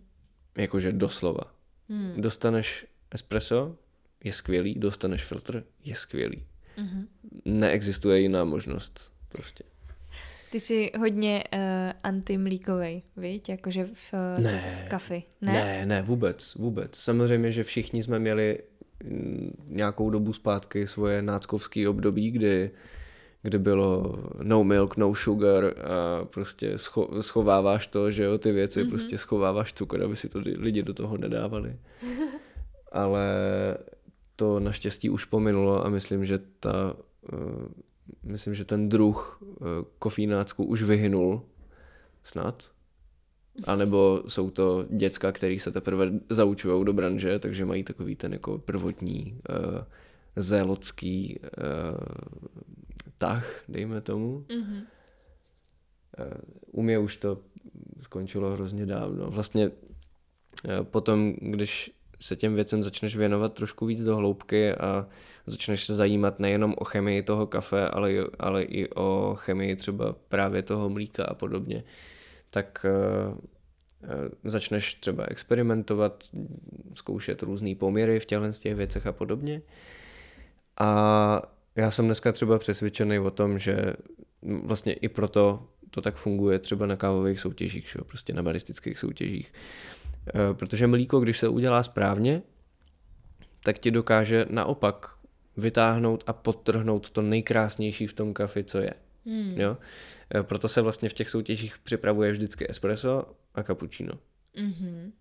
Jakože 0.56 0.92
doslova. 0.92 1.44
Mm. 1.88 2.14
Dostaneš 2.16 2.86
espresso, 3.10 3.76
je 4.24 4.32
skvělý, 4.32 4.74
dostaneš 4.74 5.24
filtr, 5.24 5.64
je 5.84 5.94
skvělý. 5.96 6.46
Mm-hmm. 6.78 7.06
Neexistuje 7.44 8.20
jiná 8.20 8.44
možnost 8.44 9.12
prostě. 9.28 9.64
Ty 10.52 10.60
jsi 10.60 10.90
hodně 10.98 11.44
uh, 11.54 11.60
antimlíkovej, 12.02 13.02
viď? 13.16 13.48
Jakože 13.48 13.84
v, 13.84 14.14
uh, 14.38 14.44
ne, 14.44 14.58
v 14.58 14.88
kafi, 14.88 15.22
ne? 15.40 15.52
Ne, 15.52 15.86
ne, 15.86 16.02
vůbec, 16.02 16.54
vůbec. 16.54 16.96
Samozřejmě, 16.96 17.50
že 17.50 17.64
všichni 17.64 18.02
jsme 18.02 18.18
měli 18.18 18.58
mm, 19.04 19.50
nějakou 19.68 20.10
dobu 20.10 20.32
zpátky 20.32 20.86
svoje 20.86 21.22
náckovské 21.22 21.88
období, 21.88 22.30
kdy 22.30 22.70
kde 23.42 23.58
bylo 23.58 24.18
no 24.42 24.64
milk, 24.64 24.96
no 24.96 25.14
sugar 25.14 25.64
a 25.64 26.24
prostě 26.24 26.74
scho- 26.74 27.20
schováváš 27.20 27.86
to, 27.86 28.10
že 28.10 28.22
jo, 28.22 28.38
ty 28.38 28.52
věci, 28.52 28.82
mm-hmm. 28.82 28.88
prostě 28.88 29.18
schováváš 29.18 29.72
cukr, 29.72 30.02
aby 30.02 30.16
si 30.16 30.28
to 30.28 30.38
lidi 30.56 30.82
do 30.82 30.94
toho 30.94 31.16
nedávali. 31.16 31.76
Ale 32.92 33.26
to 34.36 34.60
naštěstí 34.60 35.10
už 35.10 35.24
pominulo 35.24 35.86
a 35.86 35.88
myslím, 35.88 36.24
že 36.24 36.38
ta 36.60 36.96
uh, 37.32 37.38
myslím, 38.22 38.54
že 38.54 38.64
ten 38.64 38.88
druh 38.88 39.42
uh, 39.42 39.66
kofínácku 39.98 40.64
už 40.64 40.82
vyhynul 40.82 41.42
snad. 42.24 42.70
A 43.64 43.76
nebo 43.76 44.22
jsou 44.28 44.50
to 44.50 44.86
děcka, 44.90 45.32
který 45.32 45.58
se 45.58 45.72
teprve 45.72 46.12
zaučují 46.30 46.84
do 46.84 46.92
branže, 46.92 47.38
takže 47.38 47.64
mají 47.64 47.84
takový 47.84 48.16
ten 48.16 48.32
jako 48.32 48.58
prvotní 48.58 49.40
uh, 49.50 49.84
zélocký 50.36 51.38
uh, 51.38 51.48
tah, 53.18 53.62
dejme 53.68 54.00
tomu. 54.00 54.44
Mm-hmm. 54.48 54.82
Uh, 56.18 56.40
u 56.70 56.82
mě 56.82 56.98
už 56.98 57.16
to 57.16 57.38
skončilo 58.00 58.50
hrozně 58.50 58.86
dávno. 58.86 59.30
Vlastně 59.30 59.68
uh, 59.68 59.74
potom, 60.82 61.34
když 61.40 62.01
se 62.22 62.36
těm 62.36 62.54
věcem 62.54 62.82
začneš 62.82 63.16
věnovat 63.16 63.54
trošku 63.54 63.86
víc 63.86 64.04
do 64.04 64.16
hloubky 64.16 64.74
a 64.74 65.06
začneš 65.46 65.84
se 65.84 65.94
zajímat 65.94 66.38
nejenom 66.38 66.74
o 66.78 66.84
chemii 66.84 67.22
toho 67.22 67.46
kafe, 67.46 67.88
ale, 67.88 68.12
ale 68.38 68.62
i 68.62 68.88
o 68.88 69.34
chemii 69.38 69.76
třeba 69.76 70.16
právě 70.28 70.62
toho 70.62 70.88
mlíka 70.88 71.24
a 71.24 71.34
podobně, 71.34 71.84
tak 72.50 72.86
uh, 73.28 73.38
začneš 74.44 74.94
třeba 74.94 75.24
experimentovat, 75.24 76.24
zkoušet 76.94 77.42
různé 77.42 77.74
poměry 77.74 78.20
v 78.20 78.26
těchto 78.26 78.52
těch 78.52 78.74
věcech 78.74 79.06
a 79.06 79.12
podobně. 79.12 79.62
A 80.78 81.42
já 81.76 81.90
jsem 81.90 82.04
dneska 82.04 82.32
třeba 82.32 82.58
přesvědčený 82.58 83.18
o 83.18 83.30
tom, 83.30 83.58
že 83.58 83.92
vlastně 84.42 84.92
i 84.92 85.08
proto 85.08 85.68
to 85.90 86.00
tak 86.00 86.14
funguje 86.14 86.58
třeba 86.58 86.86
na 86.86 86.96
kávových 86.96 87.40
soutěžích, 87.40 87.86
že? 87.86 87.98
prostě 88.06 88.32
na 88.32 88.42
baristických 88.42 88.98
soutěžích. 88.98 89.52
Eh, 90.28 90.54
protože 90.54 90.86
mlíko, 90.86 91.20
když 91.20 91.38
se 91.38 91.48
udělá 91.48 91.82
správně, 91.82 92.42
tak 93.64 93.78
ti 93.78 93.90
dokáže 93.90 94.46
naopak 94.50 95.16
vytáhnout 95.56 96.24
a 96.26 96.32
podtrhnout 96.32 97.10
to 97.10 97.22
nejkrásnější 97.22 98.06
v 98.06 98.14
tom 98.14 98.34
kafi, 98.34 98.64
co 98.64 98.78
je. 98.78 98.94
Hmm. 99.26 99.60
Jo? 99.60 99.76
Eh, 100.34 100.42
proto 100.42 100.68
se 100.68 100.82
vlastně 100.82 101.08
v 101.08 101.12
těch 101.12 101.30
soutěžích 101.30 101.78
připravuje 101.78 102.32
vždycky 102.32 102.70
espresso 102.70 103.24
a 103.54 103.62
cappuccino. 103.62 104.12
Mm-hmm. 104.56 105.12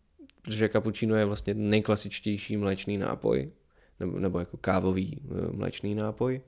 Protože 0.41 0.69
cappuccino 0.69 1.15
je 1.15 1.25
vlastně 1.25 1.53
nejklasičtější 1.53 2.57
mléčný 2.57 2.97
nápoj, 2.97 3.51
nebo, 3.99 4.19
nebo 4.19 4.39
jako 4.39 4.57
kávový 4.57 5.21
eh, 5.23 5.51
mléčný 5.51 5.95
nápoj, 5.95 6.41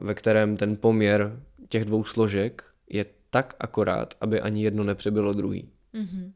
ve 0.00 0.14
kterém 0.14 0.56
ten 0.56 0.76
poměr 0.76 1.40
těch 1.68 1.84
dvou 1.84 2.04
složek 2.04 2.64
je 2.90 3.06
tak 3.30 3.54
akorát, 3.60 4.14
aby 4.20 4.40
ani 4.40 4.64
jedno 4.64 4.84
nepřebylo 4.84 5.32
druhý. 5.32 5.68
Mm-hmm. 5.94 6.32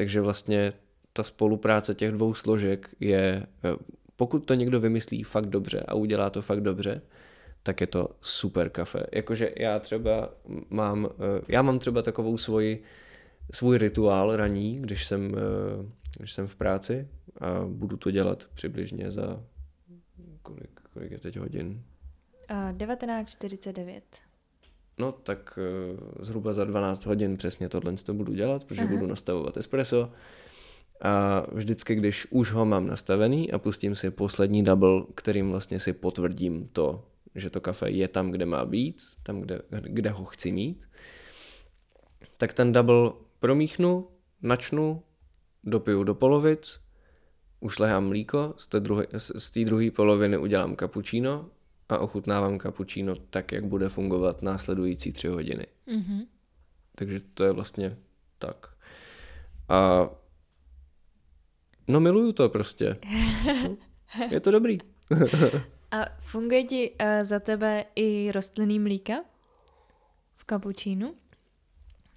Takže 0.00 0.20
vlastně 0.20 0.72
ta 1.12 1.22
spolupráce 1.22 1.94
těch 1.94 2.12
dvou 2.12 2.34
složek 2.34 2.88
je, 3.00 3.46
eh, 3.64 3.76
pokud 4.16 4.38
to 4.38 4.54
někdo 4.54 4.80
vymyslí 4.80 5.22
fakt 5.22 5.46
dobře 5.46 5.84
a 5.88 5.94
udělá 5.94 6.30
to 6.30 6.42
fakt 6.42 6.60
dobře, 6.60 7.02
tak 7.62 7.80
je 7.80 7.86
to 7.86 8.08
super 8.20 8.70
kafe. 8.70 9.06
Jakože 9.12 9.52
já 9.56 9.78
třeba 9.78 10.34
mám, 10.70 11.08
eh, 11.12 11.42
já 11.48 11.62
mám 11.62 11.78
třeba 11.78 12.02
takovou 12.02 12.36
svoji, 12.38 12.82
svůj 13.52 13.78
rituál 13.78 14.36
raní, 14.36 14.82
když 14.82 15.06
jsem, 15.06 15.34
eh, 15.34 15.86
když 16.18 16.32
jsem 16.32 16.48
v 16.48 16.56
práci 16.56 17.08
a 17.40 17.64
budu 17.68 17.96
to 17.96 18.10
dělat 18.10 18.48
přibližně 18.54 19.10
za 19.10 19.44
kolik, 20.42 20.80
kolik 20.92 21.10
je 21.10 21.18
teď 21.18 21.36
hodin? 21.36 21.82
Uh, 22.50 22.72
19.49. 22.72 24.29
No 25.00 25.12
tak 25.12 25.58
uh, 25.92 25.98
zhruba 26.20 26.52
za 26.52 26.64
12 26.64 27.06
hodin 27.06 27.36
přesně 27.36 27.68
tohle 27.68 27.92
to 27.92 28.14
budu 28.14 28.32
dělat, 28.32 28.64
protože 28.64 28.82
Aha. 28.82 28.90
budu 28.90 29.06
nastavovat 29.06 29.56
espresso 29.56 30.12
A 31.00 31.46
vždycky, 31.52 31.94
když 31.94 32.26
už 32.30 32.52
ho 32.52 32.64
mám 32.64 32.86
nastavený 32.86 33.52
a 33.52 33.58
pustím 33.58 33.96
si 33.96 34.10
poslední 34.10 34.64
double, 34.64 35.02
kterým 35.14 35.50
vlastně 35.50 35.80
si 35.80 35.92
potvrdím 35.92 36.68
to, 36.72 37.04
že 37.34 37.50
to 37.50 37.60
kafe 37.60 37.90
je 37.90 38.08
tam, 38.08 38.30
kde 38.30 38.46
má 38.46 38.64
být, 38.64 39.02
tam, 39.22 39.40
kde, 39.40 39.62
kde 39.80 40.10
ho 40.10 40.24
chci 40.24 40.52
mít, 40.52 40.84
tak 42.36 42.54
ten 42.54 42.72
double 42.72 43.12
promíchnu, 43.38 44.08
načnu, 44.42 45.02
dopiju 45.64 46.04
do 46.04 46.14
polovic, 46.14 46.80
ušlehám 47.60 48.08
mlíko, 48.08 48.54
z 48.56 48.66
té, 48.66 48.80
druhé, 48.80 49.06
z 49.16 49.50
té 49.50 49.64
druhé 49.64 49.90
poloviny 49.90 50.38
udělám 50.38 50.76
cappuccino 50.76 51.48
a 51.92 51.98
ochutnávám 51.98 52.58
cappuccino 52.58 53.14
tak, 53.14 53.52
jak 53.52 53.64
bude 53.64 53.88
fungovat 53.88 54.42
následující 54.42 55.12
tři 55.12 55.28
hodiny. 55.28 55.66
Mm-hmm. 55.88 56.26
Takže 56.94 57.20
to 57.34 57.44
je 57.44 57.52
vlastně 57.52 57.96
tak. 58.38 58.66
A 59.68 60.08
no 61.88 62.00
miluju 62.00 62.32
to 62.32 62.48
prostě. 62.48 62.96
Je 64.30 64.40
to 64.40 64.50
dobrý. 64.50 64.78
A 65.90 66.04
funguje 66.18 66.64
ti 66.64 66.90
uh, 66.90 67.06
za 67.22 67.38
tebe 67.38 67.84
i 67.96 68.32
rostlinný 68.32 68.78
mlíka 68.78 69.14
v 70.36 70.44
kapučínu? 70.44 71.14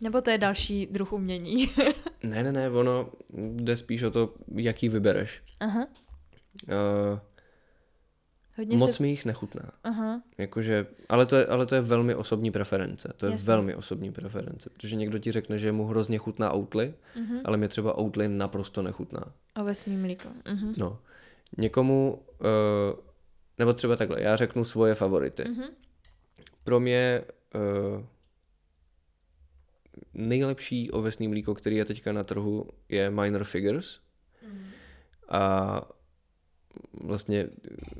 Nebo 0.01 0.21
to 0.21 0.29
je 0.29 0.37
další 0.37 0.85
druh 0.85 1.13
umění? 1.13 1.69
ne, 2.23 2.43
ne, 2.43 2.51
ne, 2.51 2.69
ono 2.69 3.09
jde 3.33 3.77
spíš 3.77 4.03
o 4.03 4.11
to, 4.11 4.33
jaký 4.55 4.89
vybereš. 4.89 5.41
Aha. 5.59 5.87
Uh, 6.67 7.19
Hodně 8.57 8.77
moc 8.77 8.95
se... 8.95 9.03
mi 9.03 9.09
jich 9.09 9.25
nechutná. 9.25 9.71
Aha. 9.83 10.21
Jakože, 10.37 10.87
ale, 11.09 11.25
to 11.25 11.35
je, 11.35 11.45
ale 11.45 11.65
to 11.65 11.75
je 11.75 11.81
velmi 11.81 12.15
osobní 12.15 12.51
preference. 12.51 13.13
To 13.17 13.25
je 13.25 13.31
Jasně. 13.31 13.47
velmi 13.47 13.75
osobní 13.75 14.11
preference. 14.11 14.69
Protože 14.69 14.95
někdo 14.95 15.19
ti 15.19 15.31
řekne, 15.31 15.59
že 15.59 15.71
mu 15.71 15.85
hrozně 15.85 16.17
chutná 16.17 16.51
Oatly, 16.51 16.93
uh-huh. 17.15 17.41
ale 17.45 17.57
mě 17.57 17.67
třeba 17.67 17.97
Oatly 17.97 18.27
naprosto 18.27 18.81
nechutná. 18.81 19.33
Ovesný 19.61 19.97
mlíko. 19.97 20.29
Uh-huh. 20.29 20.73
No. 20.77 20.99
Někomu, 21.57 22.21
uh, 22.39 22.99
nebo 23.59 23.73
třeba 23.73 23.95
takhle, 23.95 24.21
já 24.21 24.35
řeknu 24.35 24.65
svoje 24.65 24.95
favority. 24.95 25.43
Uh-huh. 25.43 25.69
Pro 26.63 26.79
mě 26.79 27.21
uh, 27.55 28.05
nejlepší 30.13 30.91
ovesný 30.91 31.27
mlíko, 31.27 31.55
který 31.55 31.75
je 31.75 31.85
teďka 31.85 32.11
na 32.11 32.23
trhu, 32.23 32.69
je 32.89 33.09
Minor 33.09 33.43
Figures. 33.43 33.99
Uh-huh. 34.47 34.65
A 35.29 35.81
vlastně 37.03 37.47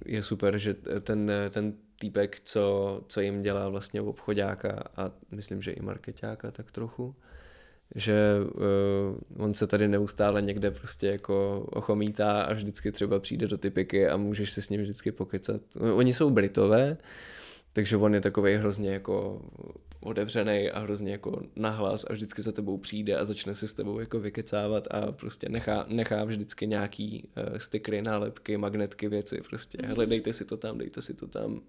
je 0.05 0.23
super, 0.23 0.57
že 0.57 0.73
ten, 1.01 1.31
ten 1.49 1.73
týpek, 1.99 2.39
co, 2.39 3.01
co 3.07 3.21
jim 3.21 3.41
dělá 3.41 3.69
vlastně 3.69 4.01
obchodáka 4.01 4.83
a 4.95 5.11
myslím, 5.31 5.61
že 5.61 5.71
i 5.71 5.81
marketáka 5.81 6.51
tak 6.51 6.71
trochu, 6.71 7.15
že 7.95 8.15
uh, 8.43 9.43
on 9.45 9.53
se 9.53 9.67
tady 9.67 9.87
neustále 9.87 10.41
někde 10.41 10.71
prostě 10.71 11.07
jako 11.07 11.67
ochomítá 11.69 12.41
a 12.41 12.53
vždycky 12.53 12.91
třeba 12.91 13.19
přijde 13.19 13.47
do 13.47 13.57
typiky 13.57 14.07
a 14.07 14.17
můžeš 14.17 14.51
se 14.51 14.61
s 14.61 14.69
ním 14.69 14.81
vždycky 14.81 15.11
pokecat. 15.11 15.61
Oni 15.95 16.13
jsou 16.13 16.29
Britové, 16.29 16.97
takže 17.73 17.97
on 17.97 18.13
je 18.13 18.21
takový 18.21 18.53
hrozně 18.53 18.93
jako 18.93 19.41
otevřený 20.03 20.69
a 20.71 20.79
hrozně 20.79 21.11
jako 21.11 21.41
nahlas 21.55 22.05
a 22.09 22.13
vždycky 22.13 22.41
za 22.41 22.51
tebou 22.51 22.77
přijde 22.77 23.17
a 23.17 23.25
začne 23.25 23.55
se 23.55 23.67
s 23.67 23.73
tebou 23.73 23.99
jako 23.99 24.19
vykecávat 24.19 24.87
a 24.91 25.11
prostě 25.11 25.49
nechá, 25.49 25.85
nechá 25.87 26.23
vždycky 26.23 26.67
nějaký 26.67 27.29
uh, 27.37 27.57
stickery, 27.57 28.01
nálepky, 28.01 28.57
magnetky, 28.57 29.07
věci, 29.07 29.41
prostě 29.49 29.77
mm. 29.81 29.87
hele, 29.87 30.05
dejte 30.05 30.33
si 30.33 30.45
to 30.45 30.57
tam, 30.57 30.77
dejte 30.77 31.01
si 31.01 31.13
to 31.13 31.27
tam. 31.27 31.61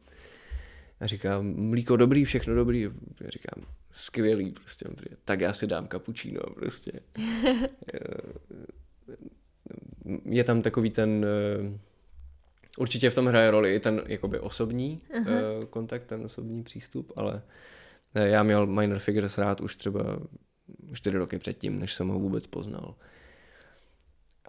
A 1.01 1.07
říkám, 1.07 1.55
mlíko 1.57 1.97
dobrý, 1.97 2.25
všechno 2.25 2.55
dobrý. 2.55 2.83
Já 3.21 3.31
říkám, 3.31 3.67
skvělý, 3.93 4.51
prostě. 4.51 4.87
Tak 5.25 5.41
já 5.41 5.53
si 5.53 5.67
dám 5.67 5.87
kapučíno, 5.87 6.41
prostě. 6.41 6.93
je 10.25 10.45
tam 10.45 10.63
takový 10.63 10.91
ten, 10.91 11.25
eh, 11.25 11.79
určitě 12.79 13.11
v 13.11 13.15
tom 13.15 13.27
hraje 13.27 13.51
roli 13.51 13.75
i 13.75 13.81
ten 13.81 14.03
jakoby 14.07 14.39
osobní 14.39 15.01
uh-huh. 15.11 15.67
kontakt, 15.67 16.07
ten 16.07 16.25
osobní 16.25 16.63
přístup, 16.63 17.13
ale 17.17 17.43
já 18.15 18.43
měl 18.43 18.67
Minor 18.67 18.99
Figures 18.99 19.39
rád 19.39 19.61
už 19.61 19.77
třeba 19.77 20.19
čtyři 20.93 21.17
roky 21.17 21.39
předtím, 21.39 21.79
než 21.79 21.95
jsem 21.95 22.09
ho 22.09 22.19
vůbec 22.19 22.47
poznal. 22.47 22.95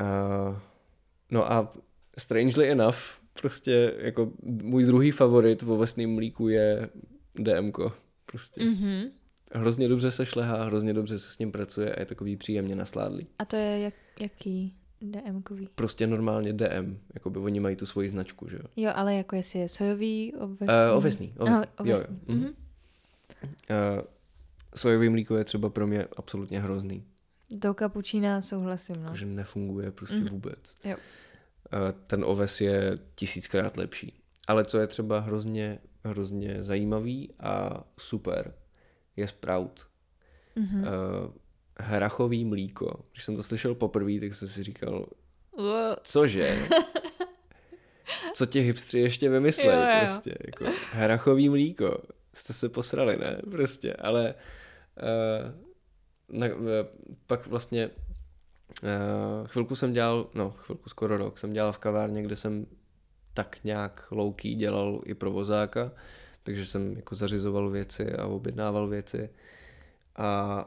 Uh, 0.02 0.58
no 1.32 1.52
a 1.52 1.74
strangely 2.18 2.72
enough, 2.72 2.98
prostě 3.42 3.94
jako 3.98 4.32
můj 4.44 4.84
druhý 4.84 5.12
favorit 5.12 5.62
v 5.62 5.72
ovesném 5.72 6.14
mlíku 6.16 6.48
je 6.48 6.90
DMko. 7.36 7.94
Prostě. 8.26 8.62
Mm-hmm. 8.62 9.10
Hrozně 9.54 9.88
dobře 9.88 10.12
se 10.12 10.26
šlehá, 10.26 10.64
hrozně 10.64 10.94
dobře 10.94 11.20
se 11.20 11.30
s 11.30 11.40
ním 11.40 11.52
pracuje 11.52 11.96
a 11.96 12.00
je 12.00 12.06
takový 12.06 12.38
příjemně 12.38 12.76
nasládlý. 12.76 13.28
A 13.40 13.46
to 13.46 13.56
je 13.56 13.80
jak, 13.80 13.94
jaký 14.20 14.76
DM-kový? 15.02 15.68
Prostě 15.76 16.08
normálně 16.08 16.54
DM, 16.54 16.98
jako 17.14 17.30
by 17.30 17.40
oni 17.40 17.60
mají 17.60 17.76
tu 17.76 17.86
svoji 17.86 18.10
značku, 18.10 18.50
že 18.50 18.56
jo. 18.56 18.64
Jo, 18.76 18.92
ale 18.96 19.16
jako 19.16 19.36
jestli 19.36 19.60
je 19.60 19.70
sojový, 19.70 20.34
ovesný? 20.36 20.68
Uh, 20.68 20.98
ovesný, 20.98 21.34
ovesný. 21.38 21.60
No, 21.60 21.64
ovesný. 21.78 22.20
Jo, 22.28 22.36
jo. 22.36 22.36
Mm-hmm. 22.36 22.54
Sojový 24.76 25.10
mlíko 25.10 25.38
je 25.38 25.44
třeba 25.44 25.70
pro 25.70 25.88
mě 25.88 26.08
absolutně 26.18 26.60
hrozný. 26.60 27.06
Do 27.50 27.74
kapučína 27.74 28.42
souhlasím, 28.42 29.04
no. 29.04 29.16
Že 29.16 29.26
nefunguje 29.26 29.92
prostě 29.92 30.16
mm. 30.16 30.28
vůbec. 30.28 30.78
Jo. 30.84 30.98
Uh, 31.74 31.92
ten 32.08 32.26
oves 32.26 32.62
je 32.62 33.00
tisíckrát 33.16 33.78
lepší. 33.78 34.14
Ale 34.48 34.66
co 34.66 34.80
je 34.80 34.88
třeba 34.88 35.20
hrozně, 35.20 35.80
hrozně 36.04 36.64
zajímavý 36.64 37.34
a 37.40 37.84
super, 38.00 38.54
je 39.16 39.28
Sprout. 39.28 39.88
Mm-hmm. 40.58 40.80
Uh, 40.80 41.34
hrachový 41.80 42.46
mlíko. 42.46 43.06
Když 43.12 43.24
jsem 43.24 43.36
to 43.36 43.44
slyšel 43.44 43.76
poprvé, 43.76 44.20
tak 44.20 44.34
jsem 44.34 44.48
si 44.48 44.64
říkal, 44.64 45.06
cože? 46.04 46.58
Co 48.34 48.46
ti 48.46 48.60
hipstři 48.60 49.00
ještě 49.00 49.30
vymyslejí 49.30 50.06
prostě? 50.06 50.36
Jako, 50.46 50.66
hrachový 50.92 51.50
mlíko 51.50 52.02
jste 52.36 52.54
se 52.54 52.70
posrali, 52.70 53.18
ne? 53.18 53.42
Prostě, 53.52 53.94
ale 53.94 54.36
uh, 55.02 56.40
na, 56.40 56.56
uh, 56.56 56.64
pak 57.28 57.48
vlastně 57.48 57.90
uh, 58.84 59.48
chvilku 59.48 59.76
jsem 59.76 59.94
dělal, 59.94 60.30
no 60.34 60.52
chvilku 60.52 60.90
skoro 60.90 61.18
rok 61.18 61.38
jsem 61.38 61.54
dělal 61.54 61.74
v 61.74 61.78
kavárně, 61.78 62.24
kde 62.24 62.36
jsem 62.36 62.66
tak 63.34 63.64
nějak 63.64 64.08
louký 64.12 64.56
dělal 64.56 65.02
i 65.06 65.14
provozáka, 65.14 65.92
takže 66.44 66.66
jsem 66.66 66.96
jako 66.96 67.16
zařizoval 67.16 67.70
věci 67.70 68.14
a 68.14 68.26
objednával 68.26 68.88
věci 68.88 69.30
a 70.16 70.66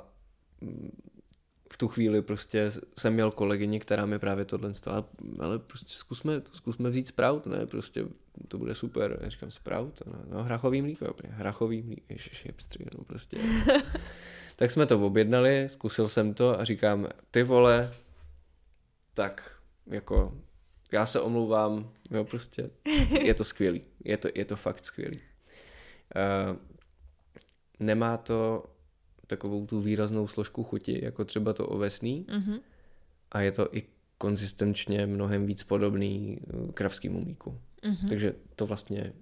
v 1.73 1.77
tu 1.77 1.89
chvíli 1.89 2.23
prostě 2.23 2.73
jsem 2.99 3.15
měl 3.15 3.31
kolegyni, 3.31 3.81
která 3.81 4.07
mi 4.07 4.19
právě 4.19 4.45
tohle 4.45 4.75
stala, 4.75 5.05
ale 5.39 5.59
prostě 5.59 5.95
zkusme, 5.95 6.43
zkusme 6.53 6.91
vzít 6.91 7.09
Sprout, 7.09 7.47
ne, 7.47 7.67
prostě 7.67 8.05
to 8.49 8.59
bude 8.59 8.75
super. 8.75 9.19
Já 9.23 9.29
říkám 9.29 9.51
Sprout, 9.51 10.03
no, 10.07 10.13
no 10.31 10.45
hrachový 10.45 10.83
mlíko, 10.83 11.15
hrachový 11.29 11.83
mlíko, 11.83 12.03
ježiš, 12.09 12.45
hipstry, 12.47 12.87
no 12.99 13.05
prostě. 13.05 13.39
tak 14.57 14.71
jsme 14.71 14.87
to 14.87 15.07
objednali, 15.07 15.69
zkusil 15.69 16.09
jsem 16.09 16.35
to 16.35 16.61
a 16.61 16.65
říkám, 16.65 17.09
ty 17.31 17.43
vole, 17.43 17.93
tak 19.15 19.57
jako 19.87 20.35
já 20.93 21.07
se 21.07 21.21
omlouvám, 21.21 21.91
jo, 22.11 22.25
prostě 22.25 22.71
je 23.21 23.35
to 23.35 23.45
skvělý, 23.45 23.83
je 24.05 24.17
to, 24.17 24.29
je 24.35 24.45
to 24.45 24.57
fakt 24.57 24.85
skvělý. 24.85 25.21
Uh, 25.21 26.57
nemá 27.81 28.17
to 28.17 28.65
takovou 29.29 29.67
tu 29.67 29.81
výraznou 29.81 30.27
složku 30.27 30.65
chuti, 30.65 31.05
jako 31.05 31.25
třeba 31.25 31.53
to 31.53 31.67
ovesný. 31.67 32.27
Mm-hmm. 32.29 32.61
A 33.33 33.41
je 33.41 33.53
to 33.53 33.77
i 33.77 33.83
konzistenčně 34.19 35.07
mnohem 35.07 35.47
víc 35.47 35.63
podobný 35.63 36.39
eh, 36.41 36.73
kravskému 36.73 37.25
mlíku. 37.25 37.59
Mm-hmm. 37.83 38.09
Takže 38.09 38.35
to 38.57 38.67
vlastně 38.67 39.13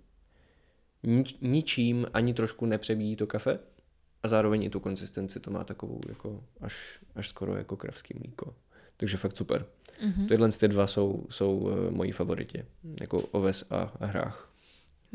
nič, 1.03 1.37
ničím 1.41 2.07
ani 2.13 2.35
trošku 2.35 2.67
nepřebíjí 2.67 3.17
to 3.17 3.27
kafe 3.27 3.59
a 4.23 4.29
zároveň 4.29 4.63
i 4.63 4.71
tu 4.71 4.81
konzistenci 4.81 5.41
to 5.41 5.51
má 5.51 5.65
takovou 5.65 6.01
jako 6.09 6.45
až, 6.61 6.99
až 7.15 7.29
skoro 7.29 7.57
jako 7.57 7.77
kravský 7.77 8.15
mlíko. 8.19 8.55
Takže 8.97 9.17
fakt 9.17 9.37
super. 9.37 9.67
Mm-hmm. 10.05 10.29
Tyhle 10.29 10.49
ty 10.49 10.69
dva 10.69 10.87
jsou, 10.87 11.27
jsou 11.31 11.59
uh, 11.59 11.91
moji 11.91 12.13
favoriti, 12.13 12.65
jako 13.01 13.21
oves 13.21 13.65
a, 13.71 13.93
a 14.01 14.07
hrách. 14.07 14.53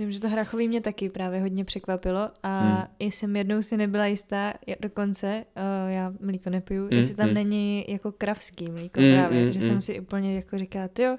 Vím, 0.02 0.12
že 0.12 0.20
to 0.20 0.30
hrachový 0.30 0.68
mě 0.68 0.82
taky 0.82 1.10
právě 1.10 1.42
hodně 1.42 1.66
překvapilo 1.66 2.30
a 2.44 2.60
hmm. 2.60 2.86
jsem 3.00 3.36
jednou 3.36 3.62
si 3.62 3.78
nebyla 3.78 4.06
jistá, 4.06 4.54
dokonce, 4.80 5.46
uh, 5.56 5.92
já 5.92 6.14
mlíko 6.20 6.50
nepiju, 6.50 6.82
hmm. 6.82 6.94
jestli 6.94 7.16
tam 7.16 7.26
hmm. 7.26 7.34
není 7.34 7.86
jako 7.88 8.12
kravský 8.12 8.72
mlíko 8.72 9.00
hmm. 9.00 9.14
právě, 9.14 9.42
hmm. 9.42 9.52
že 9.52 9.60
hmm. 9.60 9.68
jsem 9.68 9.82
si 9.82 10.00
úplně 10.00 10.36
jako 10.36 10.58
říkala, 10.58 10.90
jo, 11.00 11.18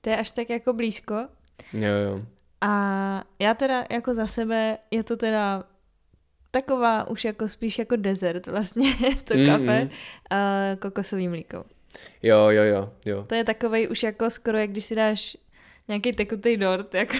to 0.00 0.10
je 0.10 0.16
až 0.16 0.30
tak 0.30 0.50
jako 0.50 0.72
blízko. 0.72 1.14
Jo, 1.72 1.92
jo. 2.08 2.22
A 2.60 3.24
já 3.38 3.54
teda 3.54 3.84
jako 3.90 4.14
za 4.14 4.26
sebe, 4.26 4.78
je 4.90 5.02
to 5.02 5.16
teda 5.16 5.64
taková 6.50 7.08
už 7.08 7.24
jako 7.24 7.48
spíš 7.48 7.78
jako 7.78 7.96
dezert 7.96 8.46
vlastně, 8.46 8.90
to 9.24 9.34
mm, 9.34 9.46
kafe, 9.46 9.84
mm. 9.84 9.90
a 10.30 10.36
kokosový 10.76 11.28
mlíko. 11.28 11.64
Jo, 12.22 12.48
jo, 12.48 12.62
jo, 12.62 12.92
jo. 13.04 13.24
To 13.28 13.34
je 13.34 13.44
takovej 13.44 13.88
už 13.90 14.02
jako 14.02 14.30
skoro, 14.30 14.58
jak 14.58 14.70
když 14.70 14.84
si 14.84 14.94
dáš 14.94 15.36
nějaký 15.88 16.12
tekutý 16.12 16.56
dort. 16.56 16.94
Jako, 16.94 17.14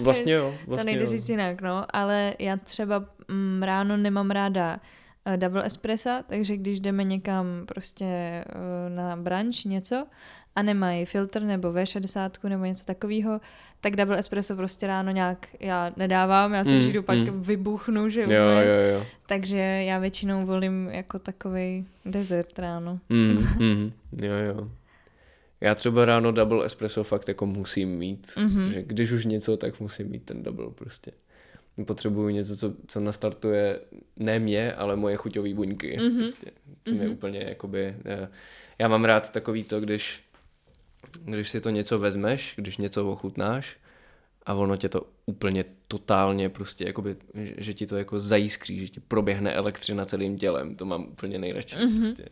vlastně 0.00 0.32
jo. 0.32 0.54
Vlastně 0.66 0.82
to 0.82 0.84
nejde 0.84 1.04
jo. 1.04 1.10
říct 1.10 1.28
jinak, 1.28 1.60
no. 1.60 1.86
Ale 1.90 2.34
já 2.38 2.56
třeba 2.56 3.04
mm, 3.28 3.62
ráno 3.62 3.96
nemám 3.96 4.30
ráda 4.30 4.80
uh, 5.26 5.36
double 5.36 5.66
espressa, 5.66 6.22
takže 6.22 6.56
když 6.56 6.80
jdeme 6.80 7.04
někam 7.04 7.46
prostě 7.66 8.44
uh, 8.46 8.94
na 8.94 9.16
brunch 9.16 9.64
něco 9.64 10.06
a 10.56 10.62
nemají 10.62 11.04
filtr 11.04 11.42
nebo 11.42 11.72
V60 11.72 12.48
nebo 12.48 12.64
něco 12.64 12.84
takového, 12.84 13.40
tak 13.80 13.96
double 13.96 14.18
espresso 14.18 14.56
prostě 14.56 14.86
ráno 14.86 15.10
nějak 15.10 15.46
já 15.60 15.92
nedávám, 15.96 16.54
já 16.54 16.64
si 16.64 16.74
mm, 16.74 16.80
přijdu 16.80 17.02
pak 17.02 17.18
mm. 17.18 17.42
vybuchnu, 17.42 18.10
že 18.10 18.22
jo, 18.22 18.30
jo, 18.30 18.92
jo. 18.92 19.06
Takže 19.26 19.58
já 19.58 19.98
většinou 19.98 20.46
volím 20.46 20.88
jako 20.88 21.18
takový 21.18 21.86
desert 22.04 22.58
ráno. 22.58 22.98
Mm, 23.08 23.46
mm, 23.58 23.92
jo, 24.16 24.34
jo. 24.34 24.70
Já 25.60 25.74
třeba 25.74 26.04
ráno 26.04 26.32
double 26.32 26.66
espresso 26.66 27.04
fakt 27.04 27.28
jako 27.28 27.46
musím 27.46 27.88
mít, 27.88 28.26
mm-hmm. 28.26 28.68
že 28.68 28.82
když 28.82 29.12
už 29.12 29.24
něco, 29.24 29.56
tak 29.56 29.80
musím 29.80 30.08
mít 30.08 30.24
ten 30.24 30.42
double 30.42 30.70
prostě. 30.70 31.12
Potřebuju 31.86 32.28
něco, 32.28 32.56
co, 32.56 32.74
co 32.86 33.00
nastartuje 33.00 33.80
ne 34.16 34.38
mě, 34.38 34.72
ale 34.72 34.96
moje 34.96 35.16
chuťové 35.16 35.54
buňky. 35.54 35.98
Mm-hmm. 35.98 36.18
Prostě, 36.18 36.50
co 36.84 36.94
mm-hmm. 36.94 37.12
úplně 37.12 37.44
jakoby... 37.48 37.96
Eh, 38.04 38.28
já 38.78 38.88
mám 38.88 39.04
rád 39.04 39.32
takový 39.32 39.64
to, 39.64 39.80
když, 39.80 40.22
když 41.24 41.50
si 41.50 41.60
to 41.60 41.70
něco 41.70 41.98
vezmeš, 41.98 42.54
když 42.56 42.76
něco 42.76 43.10
ochutnáš 43.12 43.76
a 44.46 44.54
ono 44.54 44.76
tě 44.76 44.88
to 44.88 45.06
úplně 45.26 45.64
totálně 45.88 46.48
prostě 46.48 46.84
jakoby, 46.84 47.16
že 47.56 47.74
ti 47.74 47.86
to 47.86 47.96
jako 47.96 48.20
zajiskří, 48.20 48.78
že 48.78 48.88
ti 48.88 49.00
proběhne 49.00 49.52
elektřina 49.52 50.04
celým 50.04 50.38
tělem, 50.38 50.76
to 50.76 50.84
mám 50.84 51.04
úplně 51.04 51.38
nejradši. 51.38 51.76
Mm-hmm. 51.76 52.00
Prostě. 52.00 52.28